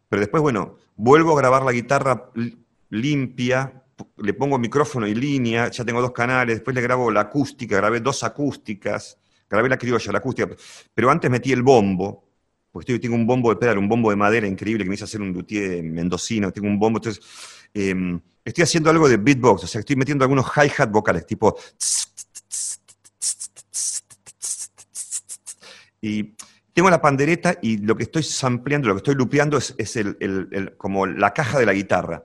Pero 0.08 0.20
después, 0.20 0.42
bueno, 0.42 0.76
vuelvo 0.96 1.34
a 1.34 1.40
grabar 1.40 1.64
la 1.64 1.72
guitarra 1.72 2.30
limpia, 2.90 3.82
le 4.18 4.34
pongo 4.34 4.58
micrófono 4.58 5.06
y 5.06 5.14
línea, 5.14 5.70
ya 5.70 5.84
tengo 5.84 6.00
dos 6.00 6.12
canales, 6.12 6.56
después 6.56 6.74
le 6.74 6.82
grabo 6.82 7.10
la 7.10 7.22
acústica, 7.22 7.76
grabé 7.76 8.00
dos 8.00 8.22
acústicas 8.22 9.18
grabé 9.48 9.68
la 9.68 9.78
criolla, 9.78 10.12
la 10.12 10.18
acústica, 10.18 10.48
pero 10.94 11.10
antes 11.10 11.30
metí 11.30 11.52
el 11.52 11.62
bombo, 11.62 12.24
porque 12.72 12.98
tengo 12.98 13.14
un 13.14 13.26
bombo 13.26 13.50
de 13.50 13.56
pedal, 13.56 13.78
un 13.78 13.88
bombo 13.88 14.10
de 14.10 14.16
madera 14.16 14.46
increíble 14.46 14.84
que 14.84 14.88
me 14.88 14.96
hizo 14.96 15.04
hacer 15.04 15.20
un 15.20 15.32
luthier 15.32 15.82
mendocino, 15.82 16.52
tengo 16.52 16.68
un 16.68 16.78
bombo, 16.78 16.98
entonces 16.98 17.24
em, 17.74 18.20
estoy 18.44 18.62
haciendo 18.62 18.90
algo 18.90 19.08
de 19.08 19.16
beatbox, 19.16 19.64
o 19.64 19.66
sea, 19.66 19.80
estoy 19.80 19.96
metiendo 19.96 20.24
algunos 20.24 20.46
hi-hat 20.46 20.90
vocales, 20.90 21.26
tipo... 21.26 21.56
Y 26.00 26.34
tengo 26.74 26.90
la 26.90 27.00
pandereta 27.00 27.56
y 27.62 27.78
lo 27.78 27.96
que 27.96 28.02
estoy 28.02 28.22
sampleando, 28.22 28.88
lo 28.88 28.94
que 28.94 28.98
estoy 28.98 29.14
lupeando 29.14 29.56
es, 29.56 29.74
como 30.76 31.06
la 31.06 31.32
caja 31.32 31.58
de 31.58 31.64
la 31.64 31.72
guitarra. 31.72 32.24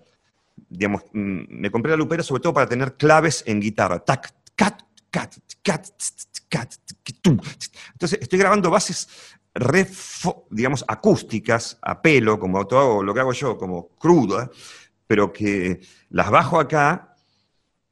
Digamos, 0.67 1.03
mm, 1.13 1.43
me 1.47 1.71
compré 1.71 1.91
la 1.91 1.97
lupera 1.97 2.21
sobre 2.21 2.41
todo 2.41 2.53
para 2.53 2.67
tener 2.67 2.95
claves 2.95 3.43
en 3.47 3.61
guitarra. 3.61 3.99
Tac, 3.99 4.33
cat, 4.55 4.81
cat, 5.09 5.33
cat, 5.63 5.87
entonces 7.93 8.19
estoy 8.21 8.39
grabando 8.39 8.69
bases 8.69 9.07
digamos, 10.49 10.85
acústicas, 10.87 11.77
a 11.81 12.01
pelo, 12.01 12.39
como 12.39 12.65
todo 12.67 13.03
lo 13.03 13.13
que 13.13 13.19
hago 13.19 13.33
yo, 13.33 13.57
como 13.57 13.89
cruda, 13.89 14.49
pero 15.09 15.33
que 15.33 15.81
las 16.11 16.29
bajo 16.29 16.59
acá 16.59 17.15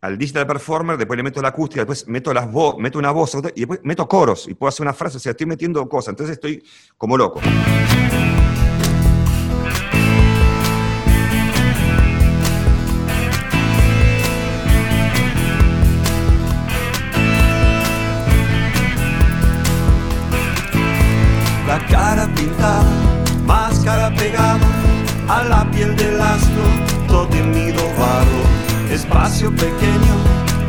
al 0.02 0.20
digital 0.20 0.46
performer, 0.46 0.98
después 0.98 1.18
le 1.18 1.24
meto 1.24 1.42
la 1.42 1.48
acústica, 1.48 1.82
después 1.82 2.08
meto, 2.08 2.32
las 2.32 2.48
meto 2.78 3.00
una 3.00 3.10
voz 3.10 3.36
y 3.56 3.62
después 3.62 3.80
meto 3.82 4.08
coros 4.08 4.48
y 4.48 4.54
puedo 4.54 4.70
hacer 4.70 4.84
una 4.84 4.94
frase, 4.94 5.18
o 5.18 5.20
sea, 5.20 5.32
estoy 5.32 5.48
metiendo 5.48 5.90
cosas, 5.90 6.10
entonces 6.10 6.36
estoy 6.36 6.64
como 6.96 7.18
loco. 7.18 7.42
cara 21.90 22.28
pintada, 22.36 22.84
máscara 23.46 24.14
pegada 24.16 24.60
a 25.30 25.44
la 25.44 25.72
piel 25.72 25.96
del 25.96 26.20
astro, 26.20 26.97
temido 27.26 27.82
barro, 27.98 28.44
espacio 28.92 29.50
pequeño, 29.52 30.16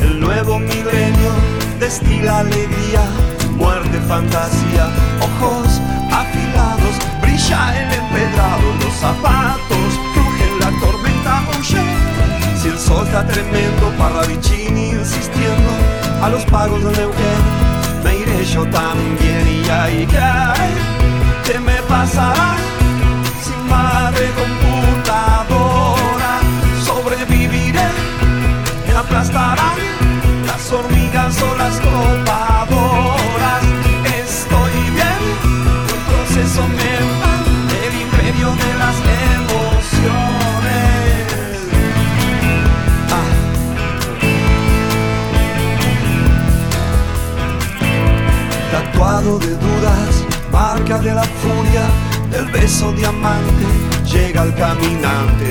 el 0.00 0.20
nuevo 0.20 0.58
milenio, 0.58 1.30
destila 1.78 2.38
alegría, 2.38 3.02
muerte, 3.56 4.00
fantasía, 4.08 4.88
ojos 5.20 5.80
afilados, 6.10 6.94
brilla 7.20 7.82
el 7.82 7.92
empedrado, 7.92 8.66
los 8.82 8.94
zapatos, 8.94 9.90
crujen 10.14 10.58
la 10.60 10.80
tormenta, 10.80 11.42
huye. 11.50 11.82
Si 12.60 12.68
el 12.68 12.78
sol 12.78 13.06
está 13.06 13.26
tremendo, 13.26 13.92
Parravicini 13.98 14.90
insistiendo, 14.90 15.70
a 16.22 16.28
los 16.30 16.44
pagos 16.46 16.82
de 16.82 16.92
Neuquén, 16.92 17.42
me 18.04 18.16
iré 18.16 18.44
yo 18.44 18.64
también 18.70 19.46
y 19.46 19.68
ahí 19.68 20.06
cae 20.06 20.98
¿Qué 21.44 21.58
me 21.60 21.76
pasará 21.88 22.56
sin 23.42 23.70
madre 23.70 24.26
computadora? 24.36 24.67
Aplastarán 29.18 29.78
las 30.46 30.72
hormigas 30.72 31.42
o 31.42 31.56
las 31.56 31.80
copadoras. 31.80 33.64
Estoy 34.22 34.72
bien, 34.94 35.22
un 35.42 36.02
proceso 36.06 36.62
mental, 36.68 37.44
el 37.84 37.94
imperio 38.00 38.48
de 38.54 38.74
las 38.78 38.96
emociones. 39.34 40.08
Ah. 43.10 43.30
Tatuado 48.70 49.38
de 49.40 49.50
dudas 49.56 50.24
marca 50.52 50.98
de 50.98 51.14
la 51.14 51.24
furia 51.24 51.84
del 52.30 52.46
beso 52.52 52.92
diamante, 52.92 53.66
llega 54.10 54.42
el 54.42 54.54
caminante, 54.54 55.46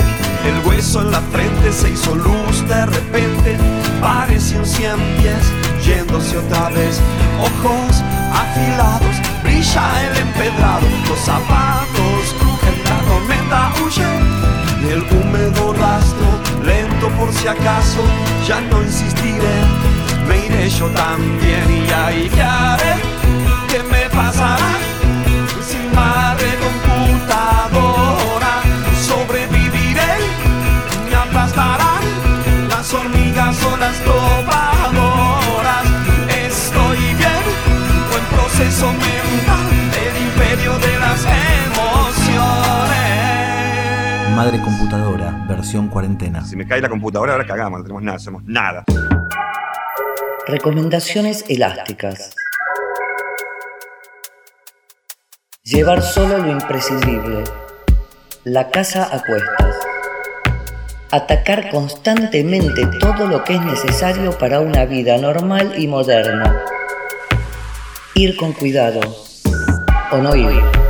el 0.46 0.68
hueso 0.68 1.02
en 1.02 1.12
la 1.12 1.22
frente 1.22 1.72
se 1.72 1.92
hizo 1.92 2.16
luz 2.16 2.68
de 2.68 2.86
repente, 2.86 3.58
pareció 4.02 4.66
cien 4.66 4.98
pies, 5.20 5.52
yéndose 5.86 6.38
otra 6.38 6.70
vez, 6.70 7.00
ojos 7.40 8.04
afilados, 8.34 9.16
brilla 9.44 10.08
el 10.08 10.18
empedrado, 10.18 10.88
los 11.08 11.20
zapatos 11.20 12.36
crujen, 12.40 12.84
la 12.84 13.00
tormenta 13.08 13.72
huye, 13.84 14.94
el 14.94 15.02
húmedo 15.04 15.74
rastro, 15.74 16.28
lento 16.64 17.10
por 17.18 17.32
si 17.34 17.48
acaso, 17.48 18.02
ya 18.48 18.60
no 18.62 18.82
insistiré, 18.82 19.58
me 20.28 20.46
iré 20.46 20.70
yo 20.70 20.88
también 20.88 21.86
y 21.88 21.92
ahí 21.92 22.30
que 22.30 22.42
Madre 44.38 44.62
computadora, 44.62 45.46
versión 45.50 45.88
cuarentena. 45.88 46.46
Si 46.46 46.56
me 46.56 46.68
cae 46.68 46.80
la 46.80 46.90
computadora, 46.90 47.32
ahora 47.32 47.48
cagamos, 47.48 47.80
no 47.80 47.84
tenemos 47.84 48.04
nada, 48.04 48.18
hacemos 48.18 48.44
nada. 48.44 48.84
Recomendaciones 50.46 51.44
elásticas. 51.48 52.36
Llevar 55.64 56.04
solo 56.04 56.38
lo 56.38 56.52
imprescindible. 56.52 57.46
La 58.44 58.70
casa 58.70 59.10
a 59.12 59.24
cuestas. 59.24 59.76
Atacar 61.10 61.72
constantemente 61.72 62.86
todo 63.00 63.26
lo 63.26 63.44
que 63.44 63.56
es 63.56 63.62
necesario 63.66 64.38
para 64.38 64.60
una 64.60 64.86
vida 64.86 65.18
normal 65.18 65.74
y 65.80 65.88
moderna. 65.88 66.62
Ir 68.14 68.38
con 68.38 68.54
cuidado. 68.54 69.00
O 70.12 70.18
no 70.20 70.36
ir. 70.36 70.87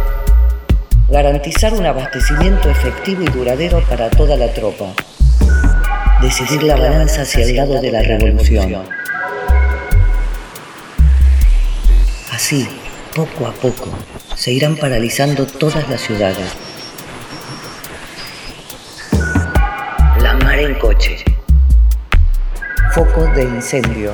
Garantizar 1.10 1.74
un 1.74 1.86
abastecimiento 1.86 2.70
efectivo 2.70 3.22
y 3.22 3.28
duradero 3.28 3.82
para 3.90 4.10
toda 4.10 4.36
la 4.36 4.54
tropa. 4.54 4.94
Decidir 6.22 6.64
la 6.64 6.76
balanza 6.76 7.22
hacia 7.22 7.46
el 7.46 7.56
lado 7.56 7.82
de 7.82 7.92
la 7.94 8.02
revolución. 8.02 8.84
Así, 12.34 12.68
poco 13.16 13.48
a 13.48 13.54
poco, 13.54 13.90
se 14.36 14.52
irán 14.52 14.76
paralizando 14.76 15.46
todas 15.46 15.88
las 15.90 16.02
ciudades. 16.02 16.52
La 20.22 20.34
mar 20.44 20.60
en 20.60 20.78
coche. 20.78 21.24
Foco 22.92 23.28
de 23.34 23.44
incendio. 23.44 24.12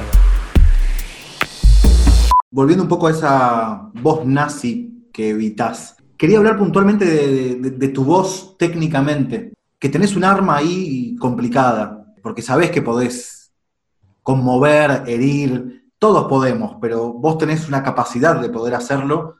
Volviendo 2.51 2.83
un 2.83 2.89
poco 2.89 3.07
a 3.07 3.11
esa 3.11 3.89
voz 3.95 4.27
nazi 4.27 5.09
que 5.11 5.31
evitas, 5.31 5.97
quería 6.23 6.37
hablar 6.37 6.57
puntualmente 6.57 7.03
de, 7.03 7.55
de- 7.55 7.71
de 7.71 7.87
tu 7.89 8.05
voz 8.05 8.55
técnicamente, 8.57 9.51
que 9.77 9.89
tenés 9.89 10.15
un 10.15 10.23
arma 10.23 10.55
ahí 10.55 11.17
complicada, 11.19 12.05
porque 12.21 12.41
sabés 12.41 12.71
que 12.71 12.81
podés 12.81 13.51
conmover, 14.21 15.03
herir, 15.05 15.83
todos 15.99 16.29
podemos, 16.29 16.77
pero 16.79 17.11
vos 17.11 17.37
tenés 17.37 17.67
una 17.67 17.83
capacidad 17.83 18.39
de 18.39 18.47
poder 18.47 18.73
hacerlo 18.73 19.35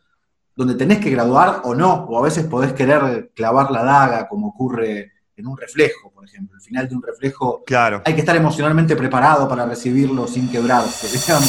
donde 0.57 0.75
tenés 0.75 0.99
que 0.99 1.09
graduar 1.09 1.61
o 1.63 1.73
no, 1.73 2.03
o 2.09 2.19
a 2.19 2.21
veces 2.21 2.47
podés 2.47 2.73
querer 2.73 3.31
clavar 3.33 3.71
la 3.71 3.85
daga, 3.85 4.27
como 4.27 4.47
ocurre 4.49 5.13
en 5.37 5.47
un 5.47 5.55
reflejo, 5.57 6.11
por 6.13 6.25
ejemplo. 6.25 6.57
El 6.57 6.61
final 6.61 6.89
de 6.89 6.95
un 6.95 7.01
reflejo 7.01 7.63
Claro. 7.65 8.01
hay 8.03 8.13
que 8.13 8.19
estar 8.19 8.35
emocionalmente 8.35 8.97
preparado 8.97 9.47
para 9.47 9.65
recibirlo 9.65 10.27
sin 10.27 10.49
quebrarse. 10.49 11.07
digamos. 11.17 11.47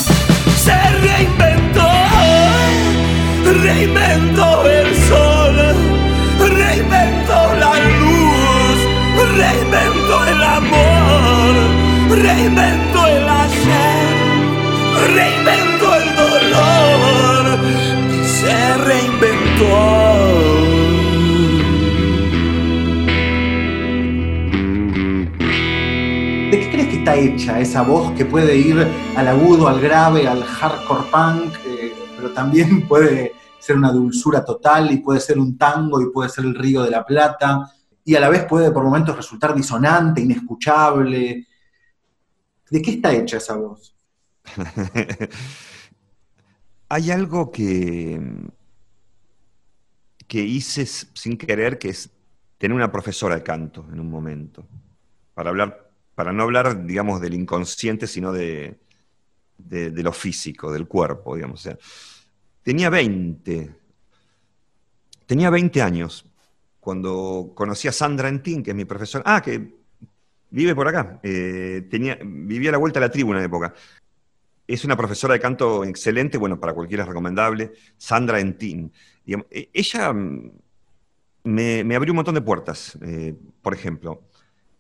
Se 0.65 0.91
reinventó, 1.01 1.83
reinventó 3.53 4.67
el 4.69 4.95
sol, 5.09 5.57
reinventó 6.39 7.55
la 7.61 7.75
luz, 8.01 8.79
reinventó 9.37 10.25
el 10.27 10.43
amor, 10.43 11.55
reinventó 12.11 13.07
el 13.07 13.29
ayer, 13.29 14.15
reinventó 15.15 15.95
el 15.95 16.17
dolor 16.17 17.59
y 18.13 18.27
se 18.27 18.77
reinventó. 18.79 19.75
¿De 26.51 26.61
qué 26.61 26.71
crees 26.71 26.89
que 26.89 26.97
está 26.97 27.17
hecha 27.17 27.61
esa 27.61 27.83
voz 27.83 28.13
que 28.13 28.25
puede 28.25 28.57
ir 28.57 28.87
al 29.17 29.29
agudo, 29.29 29.69
al 29.69 29.81
grave, 29.81 30.27
al 30.29 30.45
hardcore 30.45 31.05
punk, 31.11 31.64
pero 32.25 32.35
también 32.35 32.89
puede 32.89 33.35
ser 33.59 33.77
una 33.77 33.93
dulzura 33.93 34.43
total 34.45 34.91
y 34.91 34.99
puede 34.99 35.21
ser 35.21 35.39
un 35.39 35.59
tango 35.59 36.01
y 36.01 36.11
puede 36.11 36.31
ser 36.31 36.45
el 36.45 36.55
río 36.55 36.83
de 36.83 36.91
la 36.91 37.05
plata 37.05 37.71
y 38.03 38.15
a 38.15 38.21
la 38.21 38.31
vez 38.31 38.45
puede 38.45 38.71
por 38.71 38.83
momentos 38.83 39.17
resultar 39.17 39.55
disonante, 39.55 40.23
inescuchable? 40.23 41.47
¿De 42.71 42.83
qué 42.83 42.91
está 42.93 43.13
hecha 43.13 43.37
esa 43.37 43.57
voz? 43.57 43.95
Hay 46.89 47.11
algo 47.11 47.51
que, 47.51 48.21
que 50.27 50.41
hice 50.41 50.87
sin 50.87 51.37
querer, 51.37 51.79
que 51.79 51.91
es 51.91 52.11
tener 52.59 52.75
una 52.75 52.93
profesora 52.93 53.37
de 53.37 53.43
canto 53.43 53.87
en 53.93 54.01
un 54.01 54.11
momento, 54.11 54.67
para 55.35 55.51
hablar, 55.51 55.91
para 56.15 56.33
no 56.33 56.43
hablar, 56.43 56.87
digamos, 56.87 57.21
del 57.21 57.35
inconsciente, 57.35 58.07
sino 58.07 58.33
de, 58.33 58.79
de, 59.59 60.03
lo 60.03 60.13
físico, 60.13 60.73
del 60.73 60.87
cuerpo, 60.87 61.35
digamos. 61.35 61.63
Sea, 61.63 61.79
tenía 62.65 62.91
20, 62.91 63.71
tenía 65.27 65.51
20 65.51 65.83
años 65.83 66.27
cuando 66.81 67.53
conocí 67.55 67.89
a 67.89 67.93
Sandra 67.93 68.29
Entín, 68.29 68.63
que 68.63 68.71
es 68.71 68.77
mi 68.77 68.85
profesora. 68.85 69.25
Ah, 69.27 69.41
que 69.43 69.75
vive 70.51 70.75
por 70.75 70.89
acá. 70.89 71.21
eh, 71.23 71.87
tenía, 71.91 72.19
vivía 72.25 72.71
a 72.71 72.73
la 72.73 72.79
vuelta 72.79 73.01
de 73.01 73.07
la 73.07 73.13
tribu 73.13 73.31
en 73.33 73.37
una 73.39 73.47
época. 73.47 73.75
Es 74.67 74.85
una 74.85 74.97
profesora 74.97 75.35
de 75.35 75.41
canto 75.41 75.85
excelente, 75.85 76.39
bueno, 76.39 76.61
para 76.61 76.75
cualquiera 76.75 77.05
es 77.05 77.09
recomendable, 77.09 77.73
Sandra 77.99 78.41
Entín. 78.41 78.93
E- 79.27 79.71
ella 79.75 80.13
mm, 80.13 80.51
me, 81.45 81.95
abrió 81.97 82.13
un 82.13 82.17
montón 82.17 82.35
de 82.35 82.43
puertas. 82.43 82.99
eh, 83.03 83.35
por 83.63 83.75
ejemplo, 83.75 84.23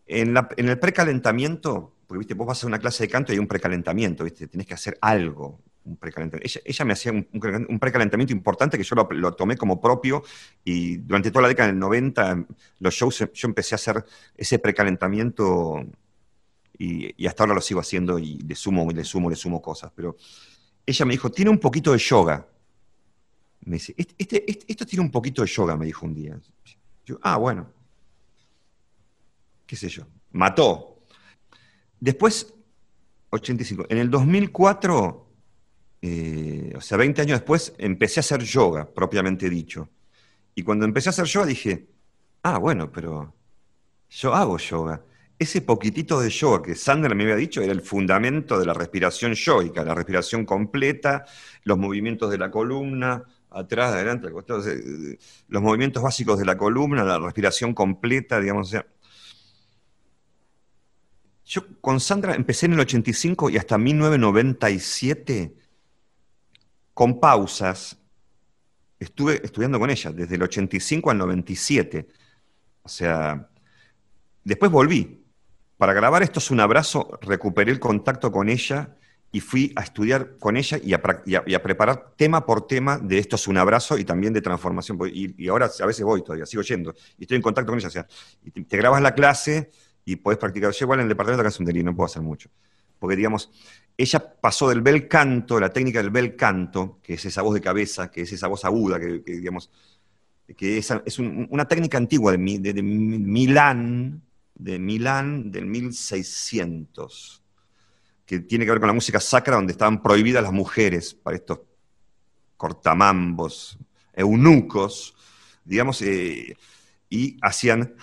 en, 0.06 0.34
la- 0.34 0.48
en 0.56 0.68
el 0.68 0.78
precalentamiento, 0.78 1.94
porque 2.06 2.20
viste, 2.20 2.34
vos 2.34 2.46
vas 2.48 2.64
a 2.64 2.66
una 2.68 2.78
clase 2.78 3.04
de 3.04 3.10
canto 3.10 3.32
y 3.32 3.36
hay 3.36 3.40
un 3.40 3.48
precalentamiento, 3.48 4.24
viste, 4.24 4.48
tenés 4.48 4.66
que 4.66 4.74
hacer 4.74 4.98
algo. 5.02 5.60
Un 5.84 5.96
precalentamiento. 5.96 6.60
Ella, 6.64 6.84
me 6.86 6.94
hacía 6.94 7.12
un, 7.12 7.28
un- 7.68 7.78
precalentamiento 7.78 8.32
importante 8.32 8.78
que 8.78 8.84
yo 8.84 8.96
lo, 8.96 9.34
tomé 9.34 9.56
como 9.56 9.80
propio 9.80 10.22
y 10.64 10.96
durante 10.96 11.30
toda 11.30 11.42
la 11.42 11.48
década 11.48 11.66
del 11.68 11.78
90, 11.78 12.46
los 12.80 12.94
shows, 12.94 13.18
yo 13.34 13.48
empecé 13.48 13.74
a 13.74 13.76
hacer 13.76 14.04
ese 14.34 14.58
precalentamiento 14.58 15.84
y, 16.78 17.22
y 17.22 17.26
hasta 17.26 17.42
ahora 17.42 17.54
lo 17.54 17.60
sigo 17.60 17.80
haciendo 17.80 18.18
y 18.18 18.38
le 18.38 18.54
sumo, 18.54 18.90
le 18.90 19.04
sumo, 19.04 19.28
le 19.28 19.36
sumo 19.36 19.60
cosas. 19.60 19.92
Pero 19.94 20.16
ella 20.86 21.04
me 21.04 21.12
dijo, 21.12 21.30
tiene 21.30 21.50
un 21.50 21.58
poquito 21.58 21.92
de 21.92 21.98
yoga. 21.98 22.46
Me 23.66 23.74
dice, 23.76 23.94
"Este- 23.96 24.14
este- 24.18 24.50
este- 24.50 24.64
esto 24.72 24.86
tiene 24.86 25.02
un 25.04 25.10
poquito 25.10 25.42
de 25.42 25.48
yoga, 25.48 25.76
me 25.76 25.84
dijo 25.86 26.06
un 26.06 26.14
día. 26.14 26.40
Ah, 27.20 27.36
bueno. 27.36 27.70
¿Qué 29.66 29.76
sé 29.76 29.88
yo? 29.88 30.06
Mató. 30.32 31.02
Después, 32.00 32.52
85. 33.30 33.86
En 33.88 33.98
el 33.98 34.10
2004, 34.10 35.23
eh, 36.06 36.74
o 36.76 36.82
sea, 36.82 36.98
20 36.98 37.22
años 37.22 37.38
después, 37.38 37.72
empecé 37.78 38.20
a 38.20 38.22
hacer 38.22 38.42
yoga, 38.42 38.86
propiamente 38.86 39.48
dicho. 39.48 39.88
Y 40.54 40.62
cuando 40.62 40.84
empecé 40.84 41.08
a 41.08 41.12
hacer 41.12 41.24
yoga 41.24 41.46
dije, 41.46 41.86
ah, 42.42 42.58
bueno, 42.58 42.92
pero 42.92 43.32
yo 44.10 44.34
hago 44.34 44.58
yoga. 44.58 45.02
Ese 45.38 45.62
poquitito 45.62 46.20
de 46.20 46.28
yoga 46.28 46.60
que 46.60 46.74
Sandra 46.74 47.14
me 47.14 47.22
había 47.22 47.36
dicho 47.36 47.62
era 47.62 47.72
el 47.72 47.80
fundamento 47.80 48.58
de 48.58 48.66
la 48.66 48.74
respiración 48.74 49.32
yoica, 49.32 49.82
la 49.82 49.94
respiración 49.94 50.44
completa, 50.44 51.24
los 51.62 51.78
movimientos 51.78 52.30
de 52.30 52.36
la 52.36 52.50
columna, 52.50 53.24
atrás, 53.48 53.94
adelante, 53.94 54.28
eh, 54.28 55.18
los 55.48 55.62
movimientos 55.62 56.02
básicos 56.02 56.38
de 56.38 56.44
la 56.44 56.58
columna, 56.58 57.02
la 57.02 57.18
respiración 57.18 57.72
completa, 57.72 58.38
digamos, 58.40 58.74
o. 58.74 58.84
Yo 61.46 61.62
con 61.80 61.98
Sandra 61.98 62.34
empecé 62.34 62.66
en 62.66 62.74
el 62.74 62.80
85 62.80 63.48
y 63.48 63.56
hasta 63.56 63.78
1997, 63.78 65.63
con 66.94 67.20
pausas, 67.20 67.98
estuve 68.98 69.44
estudiando 69.44 69.78
con 69.78 69.90
ella, 69.90 70.12
desde 70.12 70.36
el 70.36 70.42
85 70.42 71.10
al 71.10 71.18
97. 71.18 72.06
O 72.82 72.88
sea, 72.88 73.48
después 74.42 74.70
volví. 74.70 75.20
Para 75.76 75.92
grabar 75.92 76.22
Esto 76.22 76.38
es 76.38 76.50
un 76.52 76.60
abrazo, 76.60 77.18
recuperé 77.20 77.72
el 77.72 77.80
contacto 77.80 78.30
con 78.30 78.48
ella 78.48 78.96
y 79.32 79.40
fui 79.40 79.72
a 79.74 79.82
estudiar 79.82 80.38
con 80.38 80.56
ella 80.56 80.78
y 80.80 80.94
a, 80.94 81.62
preparar 81.62 82.14
tema 82.16 82.46
por 82.46 82.68
tema 82.68 82.98
de 82.98 83.18
Esto 83.18 83.34
es 83.34 83.48
un 83.48 83.58
abrazo 83.58 83.98
y 83.98 84.04
también 84.04 84.32
de 84.32 84.40
transformación. 84.40 84.96
Y, 85.12 85.48
ahora 85.48 85.68
a 85.80 85.86
veces 85.86 86.04
voy 86.04 86.22
todavía, 86.22 86.46
sigo 86.46 86.62
yendo 86.62 86.94
y 87.18 87.24
estoy 87.24 87.36
en 87.36 87.42
contacto 87.42 87.72
con 87.72 87.78
ella. 87.80 87.88
O 87.88 87.90
sea, 87.90 88.06
te, 88.68 88.76
grabas 88.76 89.02
la 89.02 89.12
clase 89.12 89.72
y 90.04 90.14
podés 90.14 90.38
practicar. 90.38 90.70
Yo 90.70 90.84
igual 90.84 91.00
en 91.00 91.04
el 91.04 91.08
departamento 91.08 91.40
acá 91.40 91.48
es 91.48 91.58
un 91.58 91.66
delirio, 91.66 91.90
no 91.90 91.96
puedo 91.96 92.06
hacer 92.06 92.22
mucho. 92.22 92.48
Porque, 93.00 93.16
digamos, 93.16 93.50
ella 93.96 94.34
pasó 94.40 94.68
del 94.68 94.80
bel 94.82 95.06
canto, 95.08 95.60
la 95.60 95.72
técnica 95.72 96.00
del 96.00 96.10
bel 96.10 96.34
canto, 96.36 96.98
que 97.02 97.14
es 97.14 97.24
esa 97.24 97.42
voz 97.42 97.54
de 97.54 97.60
cabeza, 97.60 98.10
que 98.10 98.22
es 98.22 98.32
esa 98.32 98.48
voz 98.48 98.64
aguda, 98.64 98.98
que, 98.98 99.20
digamos, 99.24 99.70
que 100.56 100.78
es 100.78 101.18
un- 101.18 101.46
una 101.50 101.66
técnica 101.66 101.96
antigua 101.96 102.32
de, 102.32 102.38
Mi- 102.38 102.58
de- 102.58 102.72
de 102.72 102.82
Milán, 102.82 104.22
de 104.54 104.78
Milán 104.78 105.50
del 105.50 105.66
1600, 105.66 107.42
que 108.26 108.40
tiene 108.40 108.64
que 108.64 108.70
ver 108.72 108.80
con 108.80 108.88
la 108.88 108.92
música 108.94 109.20
sacra, 109.20 109.56
donde 109.56 109.72
estaban 109.72 110.02
prohibidas 110.02 110.42
las 110.42 110.52
mujeres 110.52 111.14
para 111.14 111.36
estos 111.36 111.60
cortamambos, 112.56 113.78
eunucos, 114.12 115.14
digamos, 115.64 116.00
eh, 116.02 116.56
y 117.10 117.36
hacían... 117.42 117.94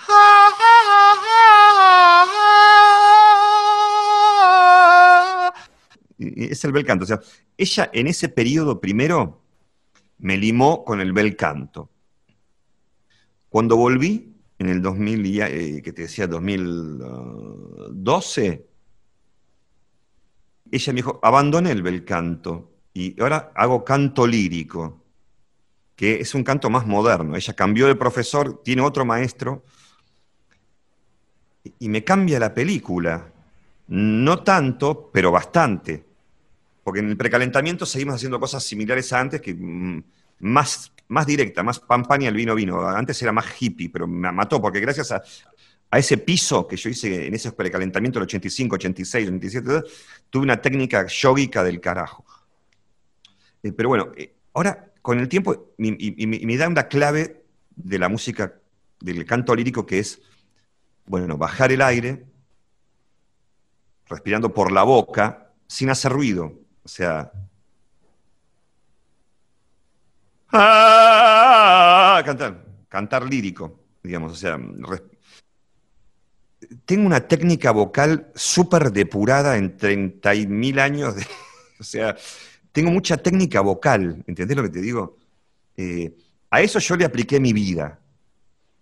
Es 6.35 6.63
el 6.63 6.71
bel 6.71 6.85
canto. 6.85 7.05
O 7.05 7.07
sea, 7.07 7.19
ella 7.57 7.89
en 7.93 8.05
ese 8.07 8.29
periodo 8.29 8.79
primero 8.79 9.41
me 10.19 10.37
limó 10.37 10.85
con 10.85 11.01
el 11.01 11.11
bel 11.13 11.35
canto. 11.35 11.89
Cuando 13.49 13.75
volví, 13.75 14.35
en 14.59 14.69
el 14.69 14.79
2000, 14.81 15.25
y 15.25 15.33
ya, 15.33 15.49
eh, 15.49 15.81
que 15.81 15.91
te 15.91 16.03
decía 16.03 16.27
2012, 16.27 18.65
ella 20.71 20.93
me 20.93 20.97
dijo, 20.97 21.19
abandoné 21.21 21.71
el 21.71 21.81
bel 21.81 22.05
canto 22.05 22.71
y 22.93 23.19
ahora 23.21 23.51
hago 23.55 23.83
canto 23.83 24.25
lírico, 24.27 25.01
que 25.95 26.21
es 26.21 26.35
un 26.35 26.43
canto 26.43 26.69
más 26.69 26.85
moderno. 26.85 27.35
Ella 27.35 27.53
cambió 27.53 27.87
de 27.87 27.95
profesor, 27.95 28.61
tiene 28.63 28.83
otro 28.83 29.05
maestro, 29.05 29.63
y 31.79 31.89
me 31.89 32.03
cambia 32.03 32.39
la 32.39 32.53
película. 32.53 33.31
No 33.87 34.43
tanto, 34.43 35.09
pero 35.11 35.31
bastante. 35.31 36.05
Porque 36.83 36.99
en 36.99 37.09
el 37.09 37.17
precalentamiento 37.17 37.85
seguimos 37.85 38.15
haciendo 38.15 38.39
cosas 38.39 38.63
similares 38.63 39.11
a 39.13 39.19
antes, 39.19 39.41
que 39.41 39.53
mm, 39.53 40.03
más, 40.39 40.91
más 41.07 41.25
directa, 41.25 41.63
más 41.63 41.79
pampaña 41.79 42.29
el 42.29 42.35
vino 42.35 42.55
vino. 42.55 42.87
Antes 42.87 43.21
era 43.21 43.31
más 43.31 43.45
hippie, 43.59 43.89
pero 43.89 44.07
me 44.07 44.31
mató, 44.31 44.61
porque 44.61 44.79
gracias 44.79 45.11
a, 45.11 45.21
ese 45.93 46.17
piso 46.17 46.65
que 46.67 46.77
yo 46.77 46.89
hice 46.89 47.27
en 47.27 47.33
ese 47.33 47.51
precalentamiento 47.51 48.17
del 48.17 48.23
85, 48.23 48.75
86, 48.75 49.27
87, 49.27 49.83
tuve 50.29 50.43
una 50.43 50.61
técnica 50.61 51.05
yógica 51.05 51.63
del 51.63 51.81
carajo. 51.81 52.25
Eh, 53.61 53.73
pero 53.73 53.89
bueno, 53.89 54.11
eh, 54.15 54.33
ahora 54.53 54.91
con 55.01 55.19
el 55.19 55.27
tiempo 55.27 55.73
me 55.77 56.57
da 56.57 56.69
una 56.69 56.87
clave 56.87 57.43
de 57.75 57.99
la 57.99 58.07
música, 58.07 58.53
del 58.99 59.25
canto 59.25 59.55
lírico, 59.55 59.85
que 59.85 59.99
es, 59.99 60.21
bueno, 61.05 61.37
bajar 61.37 61.71
el 61.71 61.81
aire, 61.81 62.25
respirando 64.07 64.53
por 64.53 64.71
la 64.71 64.83
boca, 64.83 65.51
sin 65.67 65.89
hacer 65.89 66.11
ruido. 66.11 66.60
O 66.83 66.87
sea... 66.87 67.31
¡Ah! 70.51 72.21
Cantar, 72.25 72.65
cantar 72.89 73.23
lírico, 73.23 73.79
digamos, 74.03 74.33
o 74.33 74.35
sea... 74.35 74.59
Tengo 76.85 77.05
una 77.05 77.27
técnica 77.27 77.71
vocal 77.71 78.31
súper 78.35 78.91
depurada 78.91 79.57
en 79.57 79.77
30.000 79.77 80.79
años, 80.79 81.15
o 81.79 81.83
sea, 81.83 82.15
tengo 82.71 82.91
mucha 82.91 83.17
técnica 83.17 83.61
vocal, 83.61 84.23
¿entendés 84.27 84.55
lo 84.55 84.63
que 84.63 84.69
te 84.69 84.81
digo? 84.81 85.17
Eh, 85.75 86.15
a 86.49 86.61
eso 86.61 86.79
yo 86.79 86.95
le 86.95 87.05
apliqué 87.05 87.39
mi 87.39 87.51
vida, 87.51 87.99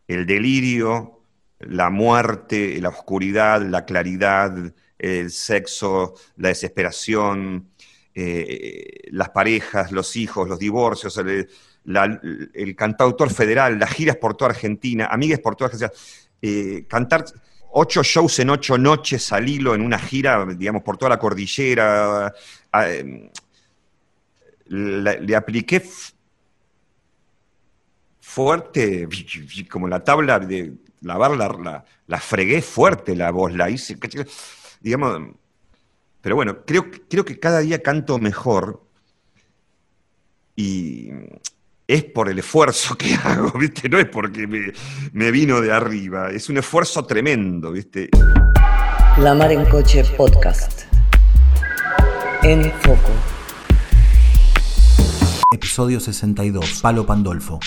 el 0.07 0.25
delirio, 0.25 1.21
la 1.59 1.89
muerte, 1.89 2.79
la 2.81 2.89
oscuridad, 2.89 3.61
la 3.61 3.85
claridad, 3.85 4.73
el 4.97 5.31
sexo, 5.31 6.15
la 6.37 6.49
desesperación, 6.49 7.69
eh, 8.15 9.07
las 9.11 9.29
parejas, 9.29 9.91
los 9.91 10.15
hijos, 10.15 10.47
los 10.47 10.59
divorcios, 10.59 11.17
el, 11.17 12.75
cantautor 12.75 13.31
federal, 13.31 13.79
las 13.79 13.91
giras 13.91 14.17
por 14.17 14.35
toda 14.35 14.51
Argentina, 14.51 15.07
amigas 15.11 15.39
por 15.39 15.55
toda 15.55 15.71
Argentina, 15.71 15.91
eh, 16.41 16.85
cantar 16.87 17.25
ocho 17.71 18.03
shows 18.03 18.39
en 18.39 18.49
ocho 18.49 18.77
noches 18.77 19.31
al 19.31 19.47
hilo 19.47 19.75
en 19.75 19.81
una 19.81 19.99
gira, 19.99 20.45
digamos, 20.45 20.83
por 20.83 20.97
toda 20.97 21.09
la 21.09 21.19
cordillera. 21.19 22.33
Em, 22.73 23.29
le 24.67 25.35
apliqué 25.35 25.83
fuerte, 28.29 29.07
como 29.69 29.87
la 29.87 30.03
tabla 30.03 30.39
de 30.39 30.73
lavar, 31.01 31.31
la, 31.31 31.83
la 32.05 32.19
fregué 32.19 32.61
fuerte 32.61 33.15
la 33.15 33.31
voz, 33.31 33.53
la 33.53 33.69
hice, 33.69 33.97
digamos, 34.79 35.31
pero 36.21 36.35
bueno, 36.35 36.65
creo, 36.65 36.85
creo 37.09 37.23
que 37.23 37.39
cada 37.39 37.59
día 37.59 37.81
canto 37.81 38.19
mejor 38.19 38.83
y 40.55 41.09
es 41.87 42.03
por 42.03 42.29
el 42.29 42.37
esfuerzo 42.37 42.97
que 42.97 43.15
hago, 43.23 43.57
¿viste? 43.57 43.87
No 43.87 43.97
es 43.97 44.07
porque 44.07 44.45
me, 44.45 45.31
vino 45.31 45.61
de 45.61 45.71
arriba, 45.71 46.29
es 46.29 46.49
un 46.49 46.57
esfuerzo 46.57 47.05
tremendo, 47.05 47.71
¿viste? 47.71 48.09
La 49.17 49.33
Mar 49.33 49.51
en 49.51 49.65
Coche 49.65 50.03
Podcast. 50.17 50.83
En 52.43 52.71
Foco. 52.81 53.11
Episodio 55.53 55.99
62. 55.99 56.79
Palo 56.81 57.05
Pandolfo. 57.05 57.59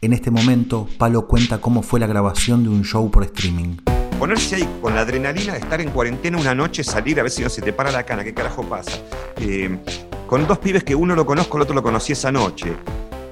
En 0.00 0.12
este 0.12 0.30
momento, 0.30 0.88
Palo 0.98 1.26
cuenta 1.26 1.60
cómo 1.60 1.82
fue 1.82 2.00
la 2.00 2.06
grabación 2.06 2.62
de 2.62 2.70
un 2.70 2.84
show 2.84 3.10
por 3.10 3.24
streaming 3.24 3.76
ponerse 4.14 4.56
ahí 4.56 4.68
con 4.80 4.94
la 4.94 5.02
adrenalina 5.02 5.52
de 5.52 5.58
estar 5.58 5.80
en 5.80 5.90
cuarentena 5.90 6.38
una 6.38 6.54
noche, 6.54 6.84
salir 6.84 7.18
a 7.20 7.22
ver 7.22 7.30
si 7.30 7.42
no 7.42 7.48
se 7.48 7.62
te 7.62 7.72
para 7.72 7.90
la 7.90 8.04
cana, 8.04 8.24
qué 8.24 8.34
carajo 8.34 8.62
pasa. 8.62 8.98
Eh, 9.40 9.78
con 10.26 10.46
dos 10.46 10.58
pibes 10.58 10.84
que 10.84 10.94
uno 10.94 11.14
lo 11.14 11.26
conozco, 11.26 11.56
el 11.58 11.62
otro 11.62 11.74
lo 11.74 11.82
conocí 11.82 12.12
esa 12.12 12.32
noche. 12.32 12.74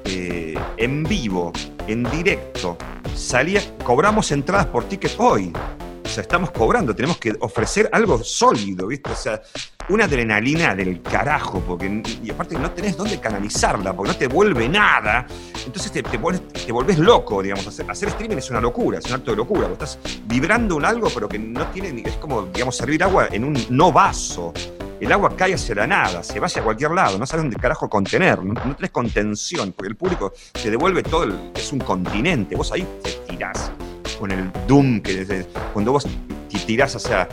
Eh, 0.04 0.54
en 0.76 1.04
vivo, 1.04 1.52
en 1.86 2.04
directo. 2.04 2.76
Salía, 3.14 3.60
cobramos 3.84 4.30
entradas 4.32 4.66
por 4.66 4.84
ticket 4.84 5.14
hoy. 5.18 5.52
O 6.04 6.08
sea, 6.08 6.22
estamos 6.22 6.50
cobrando, 6.50 6.94
tenemos 6.94 7.16
que 7.16 7.34
ofrecer 7.40 7.88
algo 7.92 8.22
sólido, 8.22 8.86
¿viste? 8.86 9.10
O 9.10 9.16
sea, 9.16 9.40
una 9.88 10.04
adrenalina 10.04 10.74
del 10.74 11.02
carajo, 11.02 11.60
porque, 11.60 12.02
y 12.22 12.30
aparte 12.30 12.58
no 12.58 12.70
tenés 12.70 12.96
dónde 12.96 13.20
canalizarla, 13.20 13.94
porque 13.94 14.12
no 14.12 14.18
te 14.18 14.28
vuelve 14.28 14.68
nada. 14.68 15.26
Entonces 15.66 15.92
te, 15.92 16.02
te, 16.02 16.18
volvés, 16.18 16.98
loco, 16.98 17.42
digamos. 17.42 17.66
Hacer, 17.66 17.90
hacer, 17.90 18.08
streaming 18.10 18.36
es 18.36 18.50
una 18.50 18.60
locura, 18.60 18.98
es 18.98 19.06
un 19.06 19.14
acto 19.14 19.30
de 19.30 19.36
locura. 19.36 19.68
Vos 19.68 19.72
estás 19.72 19.98
vibrando 20.24 20.76
un 20.76 20.84
algo, 20.84 21.08
pero 21.12 21.28
que 21.28 21.38
no 21.38 21.66
tiene, 21.68 22.02
es 22.04 22.16
como, 22.16 22.42
digamos, 22.42 22.76
servir 22.76 23.02
agua 23.02 23.28
en 23.30 23.44
un 23.44 23.66
no 23.70 23.92
vaso. 23.92 24.52
El 25.00 25.10
agua 25.10 25.34
cae 25.36 25.54
hacia 25.54 25.74
la 25.74 25.86
nada, 25.86 26.22
se 26.22 26.38
va 26.38 26.46
hacia 26.46 26.62
cualquier 26.62 26.92
lado, 26.92 27.18
no 27.18 27.26
sabes 27.26 27.42
dónde 27.42 27.56
carajo 27.56 27.88
contener, 27.88 28.44
no, 28.44 28.54
tenés 28.76 28.92
contención, 28.92 29.72
porque 29.72 29.88
el 29.88 29.96
público 29.96 30.32
te 30.52 30.70
devuelve 30.70 31.02
todo, 31.02 31.24
el, 31.24 31.50
es 31.56 31.72
un 31.72 31.80
continente, 31.80 32.54
vos 32.54 32.70
ahí 32.70 32.86
te 33.02 33.10
tirás 33.28 33.72
con 34.22 34.30
el 34.30 34.52
doom 34.68 35.00
que 35.00 35.44
cuando 35.72 35.90
vos 35.90 36.06
tirás 36.64 36.94
hacia 36.94 37.28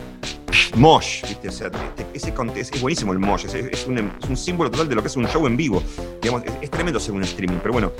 mosh, 0.74 1.22
¿viste? 1.22 1.48
O 1.48 1.52
sea, 1.52 1.70
ese, 2.12 2.34
es 2.56 2.82
buenísimo 2.82 3.12
el 3.12 3.20
mosh, 3.20 3.44
es, 3.44 3.86
un, 3.86 4.36
símbolo 4.36 4.72
total 4.72 4.88
de 4.88 4.96
lo 4.96 5.00
que 5.00 5.06
es 5.06 5.16
un 5.16 5.24
show 5.28 5.46
en 5.46 5.56
vivo. 5.56 5.80
Digamos, 6.20 6.42
es, 6.60 6.68
tremendo 6.68 6.98
ser 6.98 7.14
un 7.14 7.22
streaming, 7.22 7.58
pero 7.62 7.74
bueno. 7.74 7.92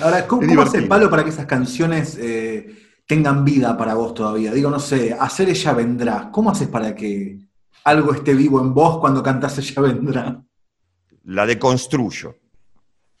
ahora, 0.00 0.28
¿cómo, 0.28 0.62
hace 0.62 0.78
el 0.78 0.86
palo 0.86 1.10
para 1.10 1.24
que 1.24 1.30
esas 1.30 1.46
canciones 1.46 2.16
eh, 2.20 2.72
tengan 3.04 3.44
vida 3.44 3.76
para 3.76 3.94
vos 3.94 4.14
todavía? 4.14 4.52
Digo, 4.52 4.70
no 4.70 4.78
sé, 4.78 5.12
hacer 5.12 5.48
ella 5.48 5.72
vendrá. 5.72 6.30
¿Cómo 6.30 6.52
haces 6.52 6.68
para 6.68 6.94
que 6.94 7.36
algo 7.82 8.14
esté 8.14 8.34
vivo 8.34 8.60
en 8.60 8.72
vos 8.72 9.00
cuando 9.00 9.24
cantás 9.24 9.58
ella 9.58 9.82
vendrá? 9.82 10.40
La 11.24 11.46
deconstruyo. 11.46 12.36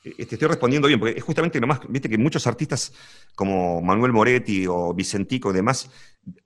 Eh, 0.02 0.24
te 0.24 0.34
estoy 0.34 0.48
respondiendo 0.48 0.88
bien, 0.88 0.98
porque 0.98 1.18
es 1.18 1.24
justamente 1.24 1.60
nomás, 1.60 1.80
viste 1.88 2.08
que 2.08 2.16
muchos 2.16 2.46
artistas 2.46 2.92
como 3.34 3.82
Manuel 3.82 4.12
Moretti 4.12 4.66
o 4.66 4.94
Vicentico 4.94 5.50
y 5.50 5.54
demás 5.54 5.90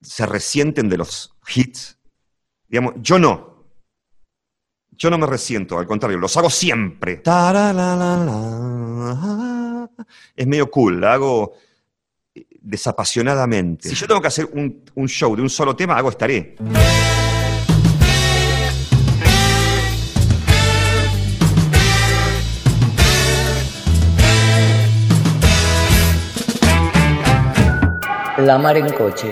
se 0.01 0.25
resienten 0.25 0.89
de 0.89 0.97
los 0.97 1.33
hits. 1.47 1.97
Digamos, 2.67 2.95
yo 2.97 3.17
no. 3.17 3.55
Yo 4.97 5.09
no 5.09 5.17
me 5.17 5.27
resiento, 5.27 5.77
al 5.77 5.87
contrario, 5.87 6.17
los 6.17 6.35
hago 6.37 6.49
siempre. 6.49 7.17
Es 10.35 10.47
medio 10.47 10.71
cool, 10.71 11.01
la 11.01 11.13
hago 11.13 11.53
eh, 12.33 12.45
desapasionadamente. 12.61 13.89
Si 13.89 13.95
yo 13.95 14.07
tengo 14.07 14.21
que 14.21 14.27
hacer 14.27 14.49
un, 14.53 14.83
un 14.95 15.07
show 15.07 15.35
de 15.35 15.41
un 15.41 15.49
solo 15.49 15.75
tema, 15.75 15.97
hago 15.97 16.09
estaré. 16.09 16.55
La 28.37 28.57
mar 28.57 28.75
en 28.75 28.89
coche. 28.89 29.29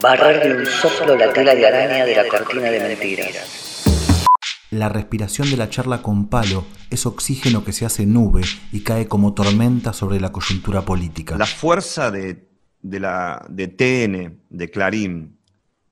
Barrer 0.00 0.42
de 0.42 0.56
un 0.56 0.64
soplo 0.64 1.14
la 1.14 1.30
tela 1.30 1.54
de 1.54 1.66
araña 1.66 2.06
de 2.06 2.16
la 2.16 2.26
cortina 2.26 2.70
de 2.70 2.80
mentiras. 2.80 3.84
La 4.70 4.88
respiración 4.88 5.50
de 5.50 5.58
la 5.58 5.68
charla 5.68 6.00
con 6.00 6.28
Palo 6.28 6.64
es 6.88 7.04
oxígeno 7.04 7.64
que 7.64 7.72
se 7.72 7.84
hace 7.84 8.06
nube 8.06 8.40
y 8.72 8.80
cae 8.80 9.08
como 9.08 9.34
tormenta 9.34 9.92
sobre 9.92 10.20
la 10.20 10.32
coyuntura 10.32 10.86
política. 10.86 11.36
La 11.36 11.44
fuerza 11.44 12.10
de, 12.10 12.48
la, 12.82 13.44
de 13.50 13.68
TN, 13.68 14.40
de 14.48 14.70
Clarín 14.70 15.38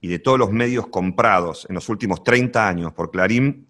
y 0.00 0.08
de 0.08 0.18
todos 0.18 0.38
los 0.38 0.52
medios 0.52 0.86
comprados 0.86 1.66
en 1.68 1.74
los 1.74 1.90
últimos 1.90 2.24
30 2.24 2.66
años 2.66 2.92
por 2.94 3.10
Clarín 3.10 3.68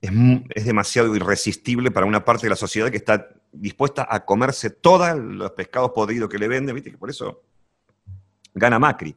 es, 0.00 0.10
es 0.56 0.64
demasiado 0.64 1.14
irresistible 1.14 1.92
para 1.92 2.04
una 2.04 2.24
parte 2.24 2.46
de 2.46 2.50
la 2.50 2.56
sociedad 2.56 2.90
que 2.90 2.96
está 2.96 3.28
dispuesta 3.52 4.06
a 4.08 4.24
comerse 4.24 4.70
todos 4.70 5.16
los 5.18 5.50
pescados 5.52 5.90
podridos 5.92 6.28
que 6.28 6.38
le 6.38 6.48
venden, 6.48 6.74
¿viste? 6.74 6.90
Que 6.90 6.98
por 6.98 7.10
eso 7.10 7.42
gana 8.54 8.78
Macri. 8.78 9.14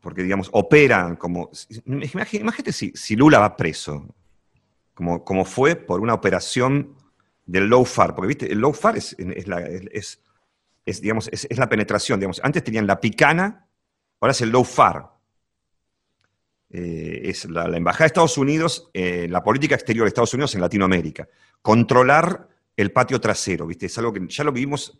Porque, 0.00 0.22
digamos, 0.22 0.48
operan 0.52 1.16
como... 1.16 1.50
Imagínate 1.84 2.72
si, 2.72 2.92
si 2.94 3.16
Lula 3.16 3.38
va 3.38 3.56
preso, 3.56 4.14
como, 4.94 5.24
como, 5.24 5.44
fue 5.44 5.76
por 5.76 6.00
una 6.00 6.14
operación 6.14 6.94
del 7.44 7.66
low 7.66 7.84
far, 7.84 8.14
porque, 8.14 8.28
¿viste? 8.28 8.52
El 8.52 8.58
low 8.58 8.72
far 8.72 8.96
es, 8.96 9.16
la, 9.46 9.60
es, 9.60 10.20
digamos, 11.00 11.28
es, 11.28 11.46
la 11.58 11.68
penetración, 11.68 12.18
digamos. 12.18 12.40
Antes 12.42 12.64
tenían 12.64 12.86
la 12.86 13.00
picana, 13.00 13.66
ahora 14.20 14.32
es 14.32 14.40
el 14.40 14.50
low 14.50 14.64
far. 14.64 15.10
Eh, 16.70 17.22
es 17.24 17.44
la, 17.46 17.64
Embajada 17.76 18.04
de 18.04 18.06
Estados 18.06 18.38
Unidos, 18.38 18.90
eh, 18.94 19.26
la 19.28 19.42
política 19.42 19.74
exterior 19.74 20.04
de 20.04 20.08
Estados 20.08 20.32
Unidos 20.32 20.54
en 20.54 20.60
Latinoamérica. 20.60 21.28
Controlar 21.60 22.48
el 22.76 22.92
patio 22.92 23.20
trasero, 23.20 23.66
¿viste? 23.66 23.86
Es 23.86 23.98
algo 23.98 24.12
que 24.12 24.26
ya 24.28 24.44
lo 24.44 24.52
vivimos, 24.52 24.98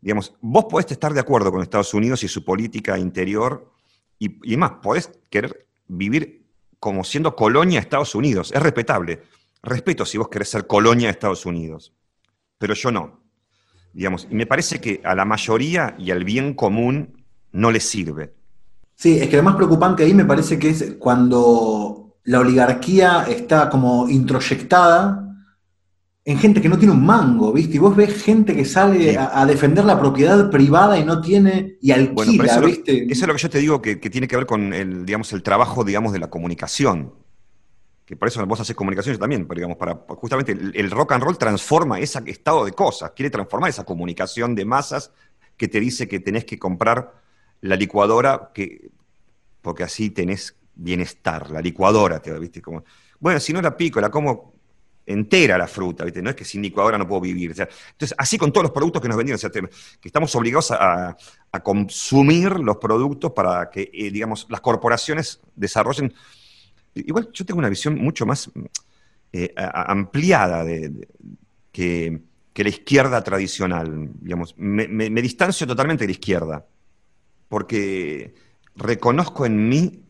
digamos, 0.00 0.34
vos 0.40 0.66
podés 0.70 0.90
estar 0.90 1.12
de 1.12 1.20
acuerdo 1.20 1.50
con 1.50 1.62
Estados 1.62 1.92
Unidos 1.94 2.22
y 2.22 2.28
su 2.28 2.44
política 2.44 2.98
interior, 2.98 3.70
y, 4.18 4.52
y 4.52 4.56
más, 4.56 4.72
podés 4.82 5.10
querer 5.30 5.66
vivir 5.86 6.46
como 6.78 7.04
siendo 7.04 7.34
colonia 7.34 7.80
de 7.80 7.84
Estados 7.84 8.14
Unidos, 8.14 8.52
es 8.54 8.62
respetable. 8.62 9.22
respeto 9.62 10.06
si 10.06 10.18
vos 10.18 10.28
querés 10.28 10.48
ser 10.48 10.66
colonia 10.66 11.08
de 11.08 11.12
Estados 11.12 11.44
Unidos, 11.46 11.92
pero 12.58 12.74
yo 12.74 12.90
no. 12.90 13.20
Digamos, 13.92 14.28
y 14.30 14.34
me 14.34 14.46
parece 14.46 14.80
que 14.80 15.00
a 15.02 15.14
la 15.14 15.24
mayoría 15.24 15.96
y 15.98 16.10
al 16.10 16.22
bien 16.22 16.54
común 16.54 17.24
no 17.52 17.70
le 17.70 17.80
sirve. 17.80 18.34
Sí, 18.94 19.18
es 19.18 19.28
que 19.28 19.36
lo 19.36 19.42
más 19.42 19.56
preocupante 19.56 20.04
ahí 20.04 20.14
me 20.14 20.24
parece 20.24 20.58
que 20.58 20.70
es 20.70 20.96
cuando 20.98 22.16
la 22.24 22.40
oligarquía 22.40 23.24
está 23.28 23.70
como 23.70 24.08
introyectada 24.08 25.27
en 26.28 26.38
gente 26.38 26.60
que 26.60 26.68
no 26.68 26.76
tiene 26.76 26.92
un 26.92 27.06
mango, 27.06 27.54
¿viste? 27.54 27.76
Y 27.76 27.78
vos 27.78 27.96
ves 27.96 28.22
gente 28.22 28.54
que 28.54 28.66
sale 28.66 29.16
a, 29.16 29.46
defender 29.46 29.86
la 29.86 29.98
propiedad 29.98 30.50
privada 30.50 30.98
y 30.98 31.02
no 31.02 31.22
tiene, 31.22 31.78
y 31.80 31.90
alquila, 31.90 32.44
eso 32.44 32.60
¿viste? 32.60 33.04
eso 33.04 33.24
es 33.24 33.26
lo 33.26 33.32
que 33.32 33.40
yo 33.40 33.48
te 33.48 33.58
digo 33.58 33.80
que, 33.80 33.96
tiene 33.96 34.28
que 34.28 34.36
ver 34.36 34.44
con 34.44 34.74
el, 34.74 35.06
digamos, 35.06 35.32
el 35.32 35.42
trabajo, 35.42 35.84
digamos, 35.84 36.12
de 36.12 36.18
la 36.18 36.28
comunicación. 36.28 37.14
Que 38.04 38.14
por 38.14 38.28
eso 38.28 38.44
vos 38.44 38.60
haces 38.60 38.76
comunicación 38.76 39.14
yo 39.14 39.18
también, 39.18 39.48
pero 39.48 39.60
digamos, 39.60 39.78
para, 39.78 39.94
justamente 40.06 40.52
el, 40.52 40.90
rock 40.90 41.12
and 41.12 41.24
roll 41.24 41.38
transforma 41.38 41.98
ese 41.98 42.20
estado 42.26 42.66
de 42.66 42.72
cosas, 42.72 43.12
quiere 43.16 43.30
transformar 43.30 43.70
esa 43.70 43.84
comunicación 43.84 44.54
de 44.54 44.66
masas 44.66 45.10
que 45.56 45.66
te 45.66 45.80
dice 45.80 46.08
que 46.08 46.20
tenés 46.20 46.44
que 46.44 46.58
comprar 46.58 47.10
la 47.62 47.74
licuadora 47.74 48.50
que, 48.52 48.90
porque 49.62 49.82
así 49.82 50.10
tenés 50.10 50.56
bienestar, 50.74 51.50
la 51.50 51.62
licuadora, 51.62 52.20
te 52.20 52.38
¿viste? 52.38 52.60
Como, 52.60 52.84
bueno, 53.18 53.40
si 53.40 53.54
no 53.54 53.62
la 53.62 53.74
pico, 53.74 53.98
la 53.98 54.10
como 54.10 54.57
entera 55.08 55.56
la 55.56 55.66
fruta, 55.66 56.04
¿viste? 56.04 56.22
No 56.22 56.30
es 56.30 56.36
que 56.36 56.44
sin 56.44 56.62
licuadora 56.62 56.98
no 56.98 57.08
puedo 57.08 57.22
vivir. 57.22 57.50
entonces, 57.50 58.14
así 58.18 58.36
con 58.36 58.52
todos 58.52 58.64
los 58.64 58.72
productos 58.72 59.00
que 59.00 59.08
nos 59.08 59.16
vendieron, 59.16 59.40
que 60.00 60.08
estamos 60.08 60.34
obligados 60.34 60.70
a, 60.70 61.16
consumir 61.62 62.60
los 62.60 62.76
productos 62.76 63.32
para 63.32 63.68
que, 63.70 63.90
eh, 63.92 64.10
digamos, 64.10 64.46
las 64.48 64.60
corporaciones 64.60 65.40
desarrollen. 65.56 66.12
Igual 66.94 67.30
yo 67.32 67.44
tengo 67.44 67.58
una 67.58 67.68
visión 67.68 67.96
mucho 67.96 68.26
más 68.26 68.50
eh, 69.32 69.52
ampliada 69.56 70.62
de, 70.64 71.08
que, 71.72 72.22
la 72.54 72.68
izquierda 72.68 73.22
tradicional, 73.22 74.10
digamos. 74.20 74.54
Me, 74.56 75.22
distancio 75.22 75.66
totalmente 75.66 76.04
de 76.04 76.08
la 76.08 76.12
izquierda, 76.12 76.66
porque 77.48 78.34
reconozco 78.74 79.46
en 79.46 79.68
mí 79.68 80.02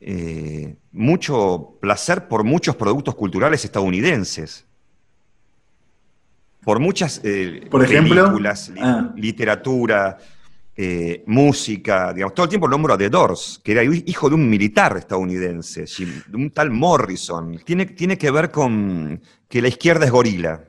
eh, 0.00 0.76
mucho 0.92 1.78
placer 1.80 2.28
por 2.28 2.44
muchos 2.44 2.76
productos 2.76 3.14
culturales 3.14 3.64
estadounidenses. 3.64 4.66
Por 6.62 6.80
muchas 6.80 7.20
eh, 7.22 7.66
por 7.70 7.84
ejemplo, 7.84 8.24
películas, 8.24 8.72
ah. 8.80 9.12
literatura, 9.16 10.18
eh, 10.78 11.22
música, 11.26 12.12
digamos, 12.12 12.34
todo 12.34 12.44
el 12.44 12.50
tiempo 12.50 12.66
el 12.66 12.74
hombro 12.74 12.92
a 12.92 12.98
The 12.98 13.08
Doors, 13.08 13.60
que 13.64 13.72
era 13.72 13.82
hijo 13.82 14.28
de 14.28 14.34
un 14.34 14.50
militar 14.50 14.96
estadounidense, 14.96 15.86
de 16.26 16.36
un 16.36 16.50
tal 16.50 16.70
Morrison. 16.70 17.58
Tiene, 17.64 17.86
tiene 17.86 18.18
que 18.18 18.30
ver 18.30 18.50
con 18.50 19.22
que 19.48 19.62
la 19.62 19.68
izquierda 19.68 20.04
es 20.04 20.10
gorila. 20.10 20.62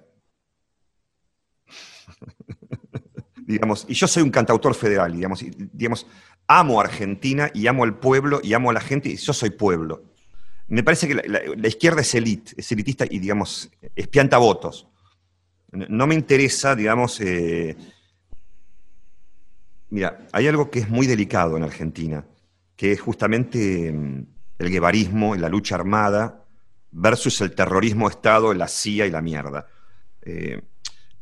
digamos, 3.48 3.86
y 3.90 3.94
yo 3.94 4.08
soy 4.08 4.24
un 4.24 4.30
cantautor 4.30 4.76
federal, 4.76 5.14
digamos, 5.14 5.44
digamos, 5.74 6.06
amo 6.48 6.80
a 6.80 6.86
Argentina 6.86 7.52
y 7.54 7.68
amo 7.68 7.84
al 7.84 8.00
pueblo 8.00 8.40
y 8.42 8.54
amo 8.54 8.70
a 8.70 8.74
la 8.74 8.82
gente 8.82 9.10
y 9.10 9.18
yo 9.18 9.34
soy 9.34 9.52
pueblo. 9.52 10.04
Me 10.70 10.84
parece 10.84 11.08
que 11.08 11.16
la, 11.16 11.68
izquierda 11.68 12.02
es 12.02 12.14
elite, 12.16 12.54
es 12.58 12.72
elitista 12.72 13.06
y, 13.10 13.20
digamos, 13.20 13.70
espianta 13.96 14.38
votos. 14.38 14.88
No 15.72 16.08
me 16.08 16.16
interesa, 16.16 16.76
digamos... 16.76 17.22
Eh, 17.22 17.76
mira, 19.90 20.28
hay 20.34 20.48
algo 20.48 20.70
que 20.70 20.80
es 20.80 20.90
muy 20.90 21.08
delicado 21.08 21.56
en 21.56 21.64
Argentina, 21.64 22.26
que 22.76 22.92
es 22.92 23.00
justamente 23.00 23.94
mm, 23.94 24.26
el 24.60 24.70
guevarismo, 24.70 25.36
la 25.36 25.48
lucha 25.48 25.76
armada, 25.76 26.44
versus 26.92 27.40
el 27.42 27.56
terrorismo 27.56 28.10
de 28.10 28.16
Estado, 28.16 28.54
la 28.54 28.68
CIA 28.68 29.06
y 29.06 29.12
la 29.12 29.22
mierda. 29.22 29.68
Eh, 30.22 30.62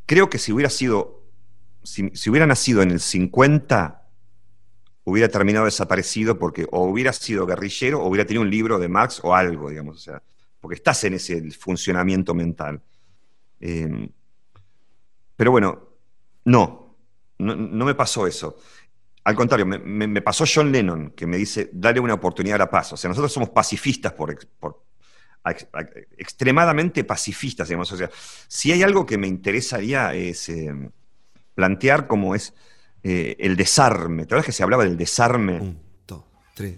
creo 0.08 0.28
que 0.28 0.40
si 0.40 0.54
hubiera 0.54 0.72
sido, 0.72 1.24
si, 1.84 2.10
si 2.16 2.32
hubiera 2.32 2.48
nacido 2.48 2.82
en 2.82 2.90
el 2.90 3.00
50, 3.00 4.05
hubiera 5.06 5.30
terminado 5.30 5.66
desaparecido 5.66 6.38
porque 6.38 6.68
o 6.72 6.84
hubiera 6.84 7.14
sido 7.14 7.46
guerrillero 7.46 8.02
o 8.02 8.08
hubiera 8.10 8.26
tenido 8.26 8.42
un 8.42 8.50
libro 8.50 8.80
de 8.80 8.90
Marx 8.90 9.22
o 9.24 9.34
algo, 9.34 9.70
digamos, 9.70 9.98
o 9.98 10.00
sea, 10.00 10.22
porque 10.60 10.76
estás 10.76 11.04
en 11.06 11.14
ese 11.14 11.52
funcionamiento 11.52 12.34
mental. 12.34 12.82
Em, 13.60 14.10
pero 15.36 15.52
bueno, 15.52 15.90
no, 16.46 16.98
no, 17.38 17.86
me 17.86 17.94
pasó 17.96 18.26
eso. 18.26 18.58
Al 19.24 19.36
contrario, 19.36 19.66
me, 19.66 20.22
pasó 20.22 20.44
John 20.52 20.72
Lennon, 20.72 21.12
que 21.12 21.28
me 21.28 21.38
dice, 21.38 21.70
dale 21.72 22.00
una 22.00 22.14
oportunidad 22.16 22.56
a 22.56 22.66
la 22.66 22.70
paz. 22.70 22.94
O 22.94 22.98
sea, 22.98 23.08
nosotros 23.10 23.32
somos 23.32 23.50
pacifistas 23.50 24.14
por, 24.14 24.38
extremadamente 26.18 27.04
pacifistas, 27.04 27.68
digamos. 27.68 27.92
O 27.92 27.98
sea, 27.98 28.10
si 28.48 28.72
hay 28.72 28.82
algo 28.82 29.06
que 29.06 29.18
me 29.18 29.28
interesaría 29.28 30.14
es 30.16 30.50
em, 30.50 30.90
plantear 31.54 32.08
como 32.08 32.34
es 32.34 32.54
eh, 33.08 33.36
el 33.38 33.56
desarme. 33.56 34.24
¿Te 34.24 34.34
acuerdas 34.34 34.48
que 34.48 34.52
se 34.52 34.64
hablaba 34.64 34.84
del 34.84 34.98
desarme? 34.98 35.60
Un, 35.62 35.78
dos, 36.08 36.24
tres. 36.56 36.78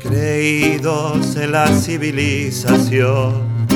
Creídos 0.00 1.34
en 1.36 1.52
la 1.52 1.66
civilización, 1.68 3.66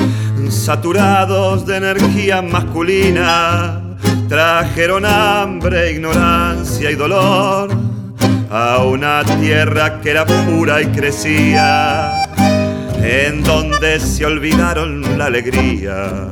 saturados 0.51 1.65
de 1.65 1.77
energía 1.77 2.43
masculina, 2.43 3.97
trajeron 4.29 5.07
hambre, 5.07 5.93
ignorancia 5.93 6.91
y 6.91 6.95
dolor 6.95 7.75
a 8.51 8.83
una 8.83 9.23
tierra 9.39 9.99
que 10.01 10.11
era 10.11 10.23
pura 10.23 10.83
y 10.83 10.85
crecía 10.85 12.13
en 13.07 13.41
donde 13.41 14.01
se 14.01 14.25
olvidaron 14.25 15.17
la 15.17 15.27
alegría. 15.27 16.27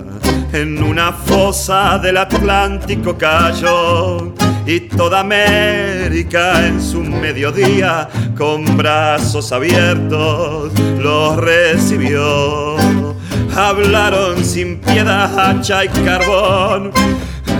En 0.52 0.84
una 0.84 1.14
fosa 1.14 1.98
del 2.00 2.18
Atlántico 2.18 3.18
cayó 3.18 4.34
y 4.66 4.82
toda 4.82 5.22
América 5.22 6.68
en 6.68 6.82
su 6.82 7.02
mediodía 7.02 8.10
con 8.38 8.76
brazos 8.76 9.54
abiertos 9.54 10.74
los 11.00 11.38
recibió. 11.38 12.76
Hablaron 13.56 14.44
sin 14.44 14.82
piedad, 14.82 15.40
hacha 15.40 15.86
y 15.86 15.88
carbón, 15.88 16.92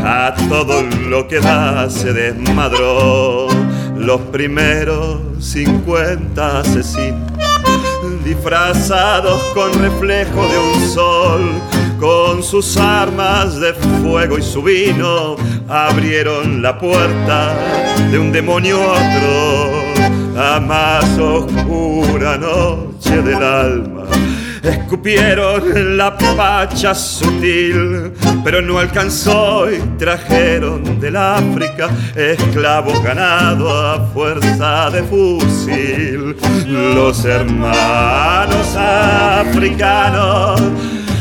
a 0.04 0.36
todo 0.50 0.84
lo 0.84 1.26
que 1.30 1.40
da 1.40 1.90
se 1.90 2.12
desmadró. 2.12 3.48
Los 3.96 4.20
primeros 4.24 5.22
50 5.40 6.60
asesinos 6.60 7.45
disfrazados 8.26 9.40
con 9.54 9.72
reflejo 9.74 10.48
de 10.48 10.58
un 10.58 10.90
sol, 10.90 11.42
con 12.00 12.42
sus 12.42 12.76
armas 12.76 13.60
de 13.60 13.74
fuego 13.74 14.40
y 14.40 14.42
su 14.42 14.64
vino, 14.64 15.36
abrieron 15.70 16.62
la 16.62 16.78
puerta 16.78 17.56
de 18.12 18.18
un 18.18 18.32
demonio 18.32 18.80
otro, 18.82 20.42
a 20.42 20.60
más 20.60 21.06
oscura 21.20 22.38
noche 22.38 23.22
del 23.22 23.42
alma 23.44 24.06
Escupieron 24.66 25.96
la 25.96 26.18
pacha 26.18 26.96
sutil, 26.96 28.12
pero 28.44 28.64
no 28.64 28.80
alcanzó 28.80 29.72
y 29.72 29.78
trajeron 30.00 31.00
del 31.00 31.16
África 31.18 31.88
esclavos 32.16 33.04
ganados 33.04 33.72
a 33.72 34.06
fuerza 34.12 34.90
de 34.90 35.04
fusil. 35.04 36.36
Los 36.68 37.26
hermanos 37.26 38.76
africanos 38.76 40.60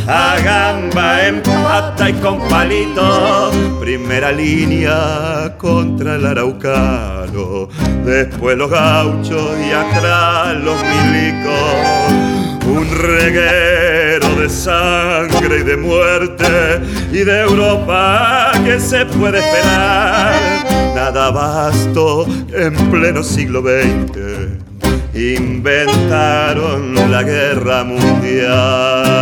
a 0.08 0.36
gamba 0.42 1.26
en 1.26 1.42
pata 1.42 2.08
y 2.08 2.14
con 2.14 2.38
palito, 2.48 3.50
primera 3.78 4.32
línea 4.32 5.54
contra 5.58 6.16
el 6.16 6.24
araucano, 6.24 7.68
después 8.06 8.56
los 8.56 8.70
gauchos 8.70 9.50
y 9.66 9.70
atrás 9.70 10.54
los 10.56 10.76
milicos 10.82 12.43
un 12.66 12.88
reguero 12.90 14.34
de 14.36 14.48
sangre 14.48 15.60
y 15.60 15.62
de 15.62 15.76
muerte 15.76 16.80
y 17.12 17.18
de 17.18 17.40
Europa 17.42 18.52
que 18.64 18.80
se 18.80 19.04
puede 19.06 19.38
esperar. 19.38 20.34
Nada 20.94 21.30
basto 21.30 22.26
en 22.52 22.74
pleno 22.90 23.22
siglo 23.22 23.62
XX. 23.62 24.64
Inventaron 25.14 26.94
la 27.10 27.22
guerra 27.22 27.84
mundial. 27.84 29.14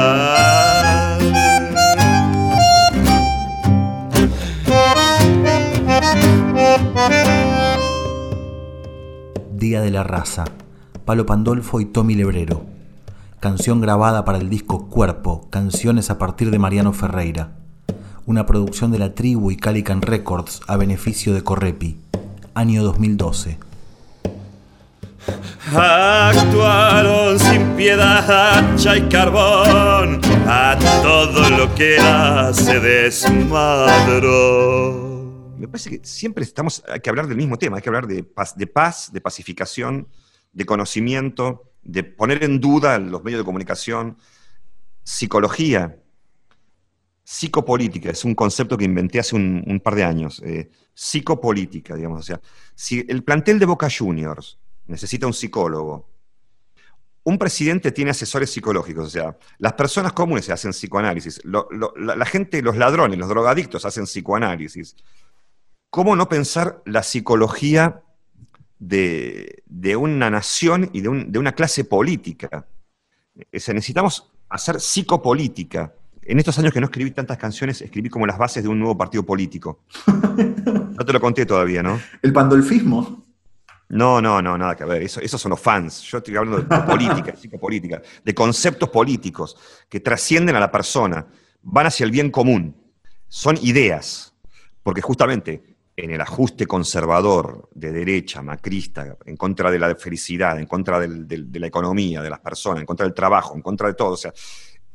Día 9.52 9.80
de 9.80 9.90
la 9.90 10.02
Raza, 10.02 10.44
Palo 11.04 11.26
Pandolfo 11.26 11.80
y 11.80 11.86
Tommy 11.86 12.14
Lebrero 12.14 12.71
canción 13.42 13.80
grabada 13.80 14.24
para 14.24 14.38
el 14.38 14.48
disco 14.48 14.86
Cuerpo, 14.88 15.50
canciones 15.50 16.10
a 16.10 16.18
partir 16.18 16.52
de 16.52 16.60
Mariano 16.60 16.92
Ferreira, 16.92 17.56
una 18.24 18.46
producción 18.46 18.92
de 18.92 19.00
la 19.00 19.14
tribu 19.16 19.50
y 19.50 19.56
Calican 19.56 20.00
Records 20.00 20.60
a 20.68 20.76
beneficio 20.76 21.34
de 21.34 21.42
Correpi. 21.42 21.98
año 22.54 22.84
2012. 22.84 23.58
Actuaron 25.74 27.36
sin 27.40 27.70
piedad 27.72 28.30
hacha 28.30 28.96
y 28.96 29.08
carbón, 29.08 30.20
a 30.46 30.78
todo 31.02 31.50
lo 31.50 31.74
que 31.74 31.98
hace 31.98 32.78
desmadro. 32.78 34.22
Me 35.58 35.66
parece 35.66 35.90
que 35.90 35.98
siempre 36.04 36.44
estamos, 36.44 36.84
hay 36.88 37.00
que 37.00 37.10
hablar 37.10 37.26
del 37.26 37.38
mismo 37.38 37.58
tema, 37.58 37.78
hay 37.78 37.82
que 37.82 37.88
hablar 37.88 38.06
de 38.06 38.22
paz, 38.22 38.56
de, 38.56 38.68
paz, 38.68 39.10
de 39.12 39.20
pacificación, 39.20 40.06
de 40.52 40.64
conocimiento, 40.64 41.71
de 41.82 42.04
poner 42.04 42.44
en 42.44 42.60
duda 42.60 42.98
los 42.98 43.22
medios 43.24 43.40
de 43.40 43.44
comunicación, 43.44 44.16
psicología, 45.02 45.98
psicopolítica, 47.24 48.10
es 48.10 48.24
un 48.24 48.34
concepto 48.34 48.76
que 48.76 48.84
inventé 48.84 49.18
hace 49.20 49.36
un, 49.36 49.80
par 49.82 49.94
de 49.94 50.04
años, 50.04 50.42
eh, 50.44 50.70
psicopolítica, 50.94 51.94
digamos, 51.94 52.20
o 52.20 52.22
sea, 52.22 52.40
si 52.74 53.04
el 53.08 53.22
plantel 53.22 53.58
de 53.58 53.66
Boca 53.66 53.88
Juniors 53.90 54.58
necesita 54.86 55.26
un 55.26 55.32
psicólogo, 55.32 56.08
un 57.24 57.38
presidente 57.38 57.92
tiene 57.92 58.10
asesores 58.10 58.50
psicológicos, 58.50 59.06
o 59.06 59.10
sea, 59.10 59.38
las 59.58 59.74
personas 59.74 60.12
comunes 60.12 60.44
se 60.44 60.52
hacen 60.52 60.72
psicoanálisis, 60.72 61.40
la, 61.44 62.26
gente, 62.26 62.62
los 62.62 62.76
ladrones, 62.76 63.18
los 63.18 63.28
drogadictos 63.28 63.84
hacen 63.84 64.04
psicoanálisis. 64.04 64.96
¿Cómo 65.88 66.16
no 66.16 66.28
pensar 66.28 66.82
la 66.84 67.02
psicología 67.02 68.02
de, 68.82 69.96
una 69.96 70.30
nación 70.30 70.90
y 70.92 71.00
de, 71.00 71.38
una 71.38 71.52
clase 71.52 71.84
política? 71.84 72.66
necesitamos 73.50 74.30
hacer 74.48 74.80
psicopolítica. 74.80 75.94
En 76.22 76.38
estos 76.38 76.58
años 76.58 76.72
que 76.72 76.80
no 76.80 76.86
escribí 76.86 77.10
tantas 77.10 77.38
canciones, 77.38 77.80
escribí 77.80 78.08
como 78.08 78.26
las 78.26 78.38
bases 78.38 78.62
de 78.62 78.68
un 78.68 78.78
nuevo 78.78 78.96
partido 78.96 79.22
político. 79.22 79.84
No 80.92 81.06
te 81.06 81.12
lo 81.14 81.20
conté 81.20 81.46
todavía, 81.46 81.82
¿no? 81.82 81.98
El 82.20 82.32
pandolfismo. 82.32 83.24
No, 83.88 84.20
no, 84.20 84.40
no, 84.42 84.56
nada 84.58 84.76
que 84.76 84.84
ver. 84.84 85.02
Eso, 85.02 85.20
esos 85.20 85.40
son 85.40 85.50
los 85.50 85.58
fans. 85.58 86.02
Yo 86.02 86.18
estoy 86.18 86.36
hablando 86.36 86.60
de, 86.60 86.82
política, 86.84 87.32
de 87.32 87.36
psicopolítica, 87.36 88.02
de 88.22 88.34
conceptos 88.34 88.90
políticos 88.90 89.56
que 89.88 90.00
trascienden 90.00 90.54
a 90.54 90.60
la 90.60 90.70
persona, 90.70 91.26
van 91.62 91.86
hacia 91.86 92.04
el 92.04 92.10
bien 92.10 92.30
común. 92.30 92.76
Son 93.26 93.58
ideas. 93.62 94.34
Porque 94.82 95.00
justamente 95.00 95.71
en 96.02 96.10
el 96.10 96.20
ajuste 96.20 96.66
conservador 96.66 97.68
de 97.74 97.92
derecha, 97.92 98.42
macrista, 98.42 99.16
en 99.24 99.36
contra 99.36 99.70
de 99.70 99.78
la 99.78 99.94
felicidad, 99.94 100.58
en 100.58 100.66
contra 100.66 100.98
de 100.98 101.60
la 101.60 101.66
economía, 101.68 102.20
de 102.20 102.28
las 102.28 102.40
personas, 102.40 102.80
en 102.80 102.86
contra 102.86 103.06
del 103.06 103.14
trabajo, 103.14 103.54
en 103.54 103.62
contra 103.62 103.86
de 103.86 103.94
todo. 103.94 104.14
O 104.14 104.16
sea, 104.16 104.34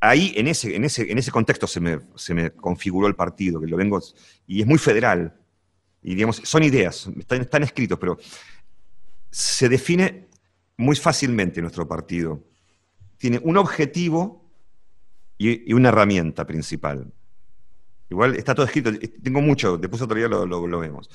ahí 0.01 0.33
en 0.35 0.47
ese, 0.47 0.75
en 0.75 0.83
ese, 0.83 1.09
en 1.09 1.17
ese 1.17 1.31
contexto 1.31 1.65
se 1.65 1.79
me, 1.79 2.01
se 2.15 2.33
me 2.33 2.51
configuró 2.51 3.07
el 3.07 3.15
partido, 3.15 3.61
que 3.61 3.67
lo 3.67 3.77
vengo, 3.77 4.01
y 4.45 4.59
es 4.59 4.67
muy 4.67 4.77
federal. 4.77 5.33
Y 6.03 6.13
digamos, 6.13 6.41
son 6.43 6.63
ideas, 6.63 7.09
están, 7.17 7.39
están 7.39 7.63
escritos, 7.63 7.97
pero 7.97 8.17
se 9.31 9.69
define 9.69 10.27
muy 10.75 10.97
fácilmente 10.97 11.61
nuestro 11.61 11.87
partido. 11.87 12.43
Tiene 13.17 13.39
un 13.41 13.55
objetivo 13.55 14.45
y, 15.37 15.71
una 15.71 15.87
herramienta 15.87 16.45
principal. 16.45 17.13
Igual 18.09 18.35
está 18.35 18.55
todo 18.55 18.65
escrito, 18.65 18.91
tengo 19.21 19.41
mucho, 19.41 19.77
después 19.77 20.01
otro 20.01 20.17
día 20.17 20.27
lo, 20.27 20.79
vemos. 20.79 21.09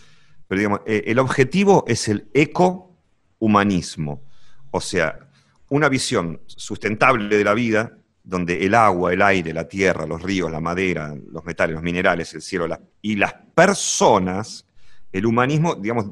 Pero 0.47 0.59
digamos, 0.59 0.81
eh, 0.87 1.05
el 1.07 1.19
objetivo 1.19 1.85
es 1.87 2.09
el 2.09 2.29
eco-humanismo, 2.35 4.23
o 4.71 4.81
sea, 4.81 5.31
una 5.69 5.89
visión 5.89 6.41
sustentable 6.47 7.37
de 7.37 7.45
la 7.45 7.55
vida 7.55 7.97
donde 8.23 8.65
el 8.65 8.75
agua, 8.75 9.13
el 9.13 9.23
aire, 9.23 9.53
la 9.53 9.67
tierra, 9.67 10.07
los 10.07 10.23
ríos, 10.23 10.51
la 10.51 10.61
madera, 10.61 11.15
los 11.31 11.45
metales, 11.45 11.75
los 11.75 11.83
minerales, 11.83 12.35
el 12.35 12.43
cielo 12.43 12.67
y 13.01 13.17
las 13.17 13.35
personas, 13.55 14.67
el 15.11 15.27
humanismo, 15.27 15.75
digamos, 15.75 16.07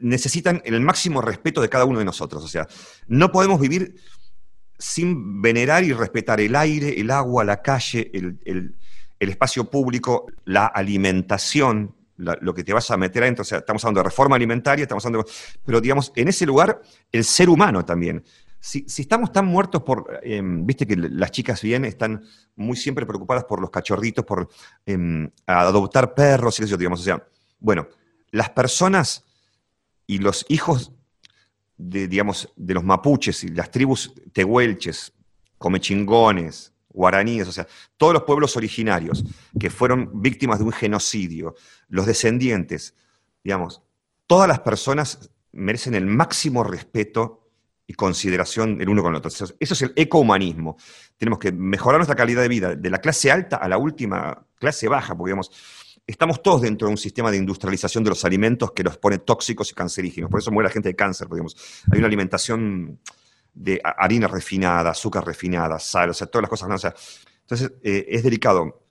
necesitan 0.00 0.60
el 0.64 0.80
máximo 0.80 1.20
respeto 1.20 1.60
de 1.60 1.68
cada 1.68 1.84
uno 1.84 1.98
de 1.98 2.04
nosotros. 2.04 2.42
O 2.42 2.48
sea, 2.48 2.66
no 3.06 3.30
podemos 3.30 3.60
vivir 3.60 3.96
sin 4.78 5.40
venerar 5.40 5.84
y 5.84 5.92
respetar 5.92 6.40
el 6.40 6.56
aire, 6.56 7.00
el 7.00 7.10
agua, 7.10 7.44
la 7.44 7.62
calle, 7.62 8.10
el, 8.12 8.74
espacio 9.28 9.70
público, 9.70 10.26
la 10.44 10.66
alimentación, 10.66 11.94
lo 12.16 12.54
que 12.54 12.64
te 12.64 12.72
vas 12.72 12.90
a 12.90 12.96
meter 12.96 13.22
adentro. 13.22 13.42
O 13.42 13.44
sea, 13.44 13.58
estamos 13.58 13.84
hablando 13.84 14.00
de 14.00 14.04
reforma 14.04 14.36
alimentaria, 14.36 14.82
estamos 14.82 15.04
hablando, 15.06 15.28
pero 15.64 15.80
digamos, 15.80 16.12
en 16.14 16.28
ese 16.28 16.46
lugar, 16.46 16.80
el 17.10 17.24
ser 17.24 17.48
humano 17.48 17.84
también. 17.84 18.24
Si, 18.60 18.86
estamos 18.86 19.32
tan 19.32 19.46
muertos 19.46 19.82
por, 19.82 20.20
em, 20.22 20.64
viste 20.64 20.86
que 20.86 20.96
las 20.96 21.32
chicas 21.32 21.60
bien 21.62 21.84
están 21.84 22.22
muy 22.54 22.76
siempre 22.76 23.04
preocupadas 23.04 23.44
por 23.44 23.60
los 23.60 23.70
cachorritos, 23.70 24.24
por 24.24 24.48
em, 24.86 25.28
adoptar 25.46 26.14
perros 26.14 26.60
y 26.60 26.64
eso, 26.64 26.76
digamos, 26.76 27.00
o 27.00 27.02
sea, 27.02 27.26
bueno, 27.58 27.88
las 28.30 28.50
personas 28.50 29.24
y 30.06 30.18
los 30.18 30.46
hijos 30.48 30.92
de, 31.76 32.06
digamos, 32.06 32.52
de 32.54 32.74
los 32.74 32.84
mapuches 32.84 33.42
y 33.44 33.48
las 33.48 33.70
tribus 33.70 34.14
tehuelches, 34.32 35.12
comechingones, 35.58 36.71
guaraníes, 36.92 37.48
o 37.48 37.52
sea, 37.52 37.66
todos 37.96 38.12
los 38.12 38.22
pueblos 38.22 38.56
originarios 38.56 39.24
que 39.58 39.70
fueron 39.70 40.22
víctimas 40.22 40.58
de 40.58 40.64
un 40.64 40.72
genocidio, 40.72 41.54
los 41.88 42.06
descendientes, 42.06 42.94
digamos, 43.42 43.82
todas 44.26 44.48
las 44.48 44.60
personas 44.60 45.30
merecen 45.52 45.94
el 45.94 46.06
máximo 46.06 46.64
respeto 46.64 47.50
y 47.86 47.94
consideración 47.94 48.80
el 48.80 48.88
uno 48.88 49.02
con 49.02 49.12
el 49.12 49.18
otro. 49.18 49.28
Eso 49.28 49.54
es 49.58 49.82
el 49.82 49.92
ecohumanismo. 49.96 50.76
Tenemos 51.16 51.38
que 51.38 51.52
mejorar 51.52 51.98
nuestra 51.98 52.16
calidad 52.16 52.42
de 52.42 52.48
vida 52.48 52.74
de 52.74 52.90
la 52.90 52.98
clase 52.98 53.30
alta 53.30 53.56
a 53.56 53.68
la 53.68 53.76
última 53.76 54.46
clase 54.58 54.88
baja, 54.88 55.16
porque 55.16 55.34
estamos 56.06 56.42
todos 56.42 56.62
dentro 56.62 56.86
de 56.86 56.92
un 56.92 56.98
sistema 56.98 57.30
de 57.30 57.36
industrialización 57.36 58.04
de 58.04 58.10
los 58.10 58.24
alimentos 58.24 58.72
que 58.72 58.82
los 58.82 58.96
pone 58.96 59.18
tóxicos 59.18 59.70
y 59.70 59.74
cancerígenos. 59.74 60.30
Por 60.30 60.40
eso 60.40 60.50
muere 60.50 60.68
la 60.68 60.72
gente 60.72 60.88
de 60.88 60.96
cáncer, 60.96 61.28
digamos. 61.28 61.56
Hay 61.90 61.98
una 61.98 62.06
alimentación 62.06 63.00
de 63.54 63.80
harina 63.82 64.28
refinada, 64.28 64.90
azúcar 64.90 65.24
refinada, 65.24 65.78
sal, 65.78 66.10
o 66.10 66.14
sea, 66.14 66.26
todas 66.26 66.42
las 66.42 66.50
cosas. 66.50 66.68
¿no? 66.68 66.92
entonces, 67.42 67.72
eh, 67.82 68.06
es 68.08 68.22
delicado. 68.22 68.84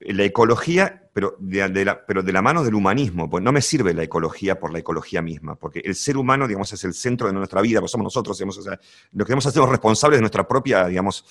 La 0.00 0.24
ecología, 0.24 1.08
pero 1.12 1.36
de, 1.38 1.84
la, 1.84 2.04
pero 2.04 2.22
de 2.22 2.32
la 2.32 2.42
mano 2.42 2.62
del 2.62 2.74
humanismo, 2.74 3.28
pues 3.28 3.42
no 3.42 3.50
me 3.50 3.62
sirve 3.62 3.94
la 3.94 4.02
ecología 4.02 4.60
por 4.60 4.72
la 4.72 4.78
ecología 4.78 5.22
misma, 5.22 5.56
porque 5.56 5.80
el 5.80 5.94
ser 5.94 6.16
humano, 6.18 6.46
digamos, 6.46 6.72
es 6.72 6.84
el 6.84 6.92
centro 6.92 7.26
de 7.26 7.32
nuestra 7.32 7.62
vida, 7.62 7.80
pues 7.80 7.90
somos 7.90 8.04
nosotros, 8.04 8.36
digamos, 8.36 8.58
o 8.58 8.62
sea, 8.62 8.78
lo 9.12 9.24
que 9.24 9.30
debemos 9.30 9.46
hacer 9.46 9.62
responsables 9.62 10.18
de 10.18 10.22
nuestra 10.22 10.46
propia, 10.46 10.86
digamos. 10.86 11.24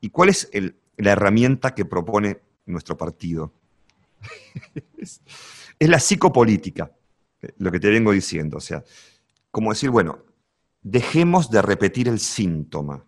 ¿Y 0.00 0.10
cuál 0.10 0.30
es 0.30 0.50
la 0.96 1.12
herramienta 1.12 1.74
que 1.74 1.84
propone 1.84 2.40
nuestro 2.66 2.96
partido? 2.96 3.52
es, 4.98 5.20
la 5.78 5.98
psicopolítica, 5.98 6.90
lo 7.58 7.70
que 7.70 7.80
te 7.80 7.90
vengo 7.90 8.12
diciendo. 8.12 8.56
O 8.56 8.60
sea, 8.60 8.82
como 9.50 9.70
decir, 9.70 9.90
bueno, 9.90 10.24
dejemos 10.82 11.50
de 11.50 11.62
repetir 11.62 12.08
el 12.08 12.18
síntoma. 12.18 13.04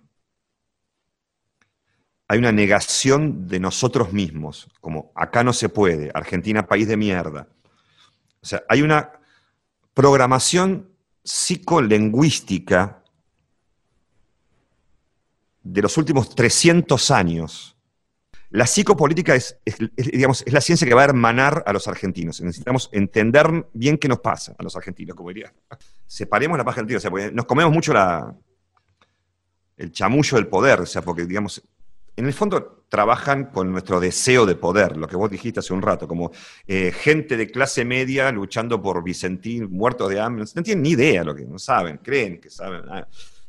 Hay 2.26 2.38
una 2.38 2.52
negación 2.52 3.46
de 3.46 3.60
nosotros 3.60 4.12
mismos, 4.12 4.68
como 4.80 5.12
acá 5.14 5.44
no 5.44 5.52
se 5.52 5.68
puede, 5.68 6.10
Argentina 6.14 6.66
país 6.66 6.88
de 6.88 6.96
mierda. 6.96 7.48
O 8.40 8.46
sea, 8.46 8.62
hay 8.68 8.82
una 8.82 9.12
programación 9.92 10.90
psicolingüística 11.22 13.02
de 15.62 15.82
los 15.82 15.96
últimos 15.96 16.34
300 16.34 17.10
años 17.10 17.73
la 18.54 18.68
psicopolítica 18.68 19.34
es, 19.34 19.58
digamos, 19.96 20.44
es 20.46 20.52
la 20.52 20.60
ciencia 20.60 20.86
que 20.86 20.94
va 20.94 21.00
a 21.00 21.06
hermanar 21.06 21.64
a 21.66 21.72
los 21.72 21.88
argentinos. 21.88 22.40
Necesitamos 22.40 22.88
entender 22.92 23.68
bien 23.72 23.98
qué 23.98 24.06
nos 24.06 24.20
pasa 24.20 24.54
a 24.56 24.62
los 24.62 24.76
argentinos, 24.76 25.16
como 25.16 25.30
diría. 25.30 25.52
Separemos 26.06 26.56
la 26.56 26.64
paja 26.64 26.80
del 26.80 26.96
o 26.96 27.00
sea, 27.00 27.10
nos 27.32 27.46
comemos 27.46 27.72
mucho 27.72 27.92
el 29.76 29.90
chamullo 29.90 30.36
del 30.36 30.46
poder, 30.46 30.82
o 30.82 30.86
sea, 30.86 31.02
porque, 31.02 31.26
digamos, 31.26 31.64
en 32.14 32.26
el 32.26 32.32
fondo 32.32 32.84
trabajan 32.88 33.46
con 33.46 33.72
nuestro 33.72 33.98
deseo 33.98 34.46
de 34.46 34.54
poder, 34.54 34.96
lo 34.96 35.08
que 35.08 35.16
vos 35.16 35.28
dijiste 35.28 35.58
hace 35.58 35.72
un 35.72 35.82
rato, 35.82 36.06
como 36.06 36.30
eh, 36.68 36.92
gente 36.92 37.36
de 37.36 37.50
clase 37.50 37.84
media 37.84 38.30
luchando 38.30 38.80
por 38.80 39.02
Vicentín, 39.02 39.68
muertos 39.68 40.10
de 40.10 40.20
hambre, 40.20 40.44
no 40.54 40.62
tienen 40.62 40.82
ni 40.84 40.90
idea 40.90 41.24
lo 41.24 41.34
que, 41.34 41.44
no 41.44 41.58
saben, 41.58 41.98
creen 41.98 42.40
que 42.40 42.50
saben. 42.50 42.84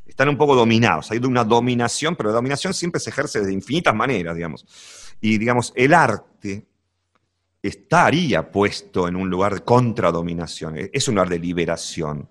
Están 0.05 0.29
un 0.29 0.37
poco 0.37 0.55
dominados. 0.55 1.11
Hay 1.11 1.17
una 1.19 1.43
dominación, 1.43 2.15
pero 2.15 2.29
la 2.29 2.35
dominación 2.35 2.73
siempre 2.73 2.99
se 2.99 3.09
ejerce 3.09 3.41
de 3.41 3.51
infinitas 3.51 3.95
maneras, 3.95 4.35
digamos. 4.35 4.65
Y, 5.19 5.37
digamos, 5.37 5.73
el 5.75 5.93
arte 5.93 6.67
estaría 7.61 8.51
puesto 8.51 9.07
en 9.07 9.15
un 9.15 9.29
lugar 9.29 9.55
de 9.55 9.61
contradominación, 9.61 10.75
es 10.91 11.07
un 11.07 11.15
lugar 11.15 11.29
de 11.29 11.39
liberación. 11.39 12.29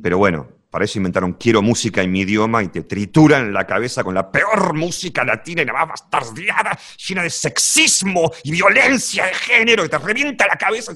Pero 0.00 0.18
bueno, 0.18 0.48
para 0.70 0.84
eso 0.84 0.98
inventaron 0.98 1.32
quiero 1.32 1.62
música 1.62 2.02
en 2.02 2.12
mi 2.12 2.20
idioma 2.20 2.62
y 2.62 2.68
te 2.68 2.82
trituran 2.82 3.52
la 3.52 3.66
cabeza 3.66 4.04
con 4.04 4.14
la 4.14 4.30
peor 4.30 4.74
música 4.74 5.24
latina 5.24 5.62
y 5.62 5.64
la 5.64 5.72
más 5.72 5.88
bastardeada, 5.88 6.78
llena 7.08 7.22
de 7.22 7.30
sexismo 7.30 8.30
y 8.44 8.52
violencia 8.52 9.26
de 9.26 9.34
género, 9.34 9.82
que 9.84 9.88
te 9.88 9.98
revienta 9.98 10.46
la 10.46 10.56
cabeza. 10.56 10.92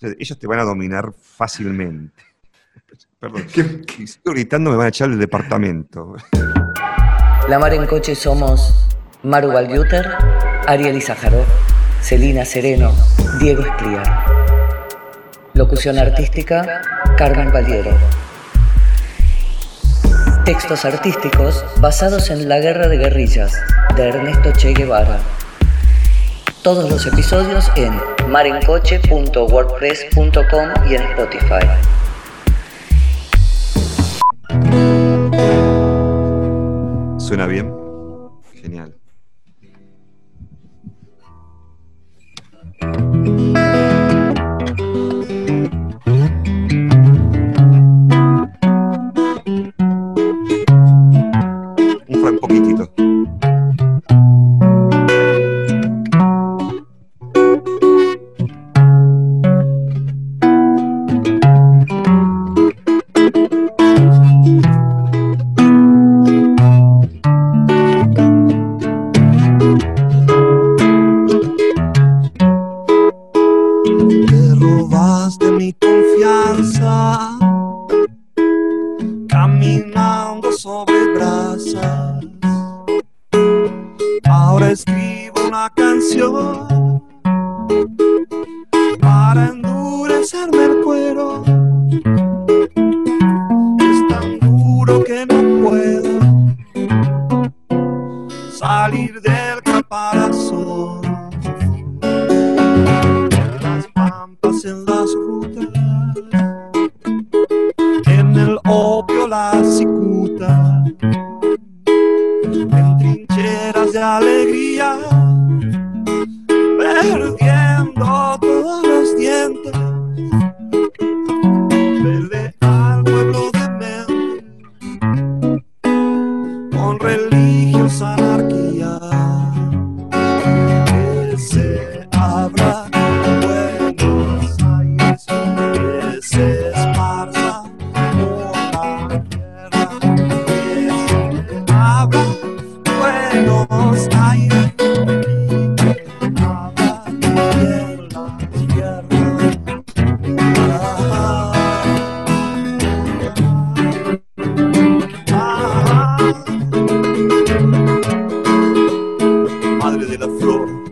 ellos 0.00 0.38
te 0.38 0.46
van 0.46 0.60
a 0.60 0.64
dominar 0.64 1.12
fácilmente. 1.12 2.29
Perdón. 3.18 3.46
Que 3.46 3.60
estoy 4.02 4.34
gritando, 4.34 4.70
me 4.70 4.76
van 4.76 4.86
a 4.86 4.88
echar 4.88 5.08
del 5.08 5.18
departamento. 5.18 6.14
La 7.48 7.58
Mar 7.58 7.74
en 7.74 7.86
Coche 7.86 8.14
somos 8.14 8.86
Maru 9.22 9.52
Valdiuter, 9.52 10.10
Ariel 10.66 10.96
Izajarov, 10.96 11.44
Celina 12.00 12.44
Sereno, 12.44 12.92
Diego 13.38 13.62
Espliar. 13.62 14.24
Locución 15.54 15.98
artística, 15.98 16.82
Carmen 17.18 17.52
Valiero. 17.52 17.96
Textos 20.44 20.84
artísticos 20.84 21.64
basados 21.80 22.30
en 22.30 22.48
La 22.48 22.60
Guerra 22.60 22.88
de 22.88 22.96
Guerrillas, 22.96 23.52
de 23.96 24.08
Ernesto 24.08 24.52
Che 24.52 24.72
Guevara. 24.72 25.18
Todos 26.62 26.90
los 26.90 27.06
episodios 27.06 27.70
en 27.76 27.92
marencoche.wordpress.com 28.30 30.68
y 30.88 30.94
en 30.94 31.02
Spotify. 31.02 31.66
¿Suena 37.18 37.46
bien? 37.46 37.72
Genial. 38.52 38.96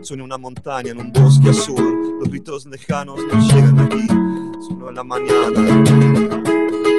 Flor, 0.09 0.17
suena 0.17 0.23
una 0.23 0.37
montaña 0.37 0.91
en 0.91 0.99
un 0.99 1.11
bosque 1.11 1.49
azul. 1.49 2.17
Los 2.19 2.29
gritos 2.29 2.65
lejanos 2.65 3.19
no 3.31 3.39
llegan 3.47 3.79
aquí, 3.79 4.07
solo 4.67 4.89
en 4.89 4.95
la 4.95 5.03
mañana. 5.03 5.59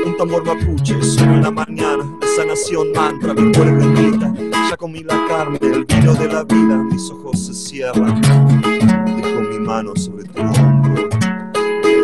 Un 0.06 0.16
tambor 0.16 0.44
mapuche, 0.44 1.02
solo 1.02 1.34
en 1.34 1.42
la 1.42 1.50
mañana. 1.50 2.18
Esa 2.22 2.44
nación 2.44 2.92
mantra, 2.92 3.34
mi 3.34 3.52
pueblo 3.52 3.92
grita. 3.92 4.32
Ya 4.70 4.76
comí 4.76 5.02
la 5.02 5.26
carne, 5.28 5.58
el 5.62 5.84
vino 5.84 6.14
de 6.14 6.28
la 6.28 6.44
vida, 6.44 6.78
mis 6.84 7.10
ojos 7.10 7.46
se 7.46 7.54
cierran. 7.54 8.20
Dejo 8.20 9.40
mi 9.40 9.58
mano 9.58 9.94
sobre 9.96 10.24
tu 10.24 10.40
hombro, 10.40 11.08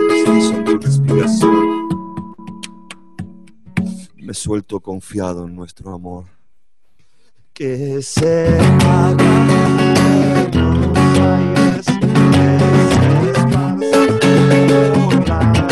deslizo 0.09 0.54
en 0.54 0.64
tu 0.64 0.78
respiración. 0.78 1.86
Me 4.16 4.34
suelto 4.34 4.80
confiado 4.80 5.46
en 5.46 5.54
nuestro 5.54 5.94
amor 5.94 6.24
que 7.52 8.02
se 8.02 8.59
haga 8.59 9.95
por 15.27 15.66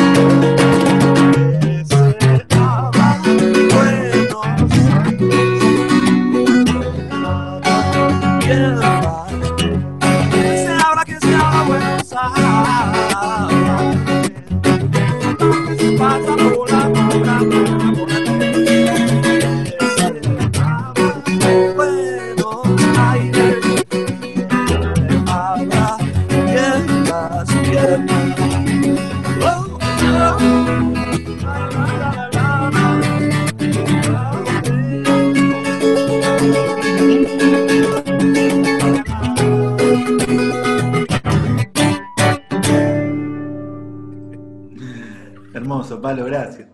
Palo, 46.04 46.26
gracias. 46.26 46.68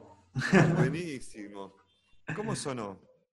Buenísimo. 0.76 1.76
¿Cómo 2.34 2.56
sonó? 2.56 2.98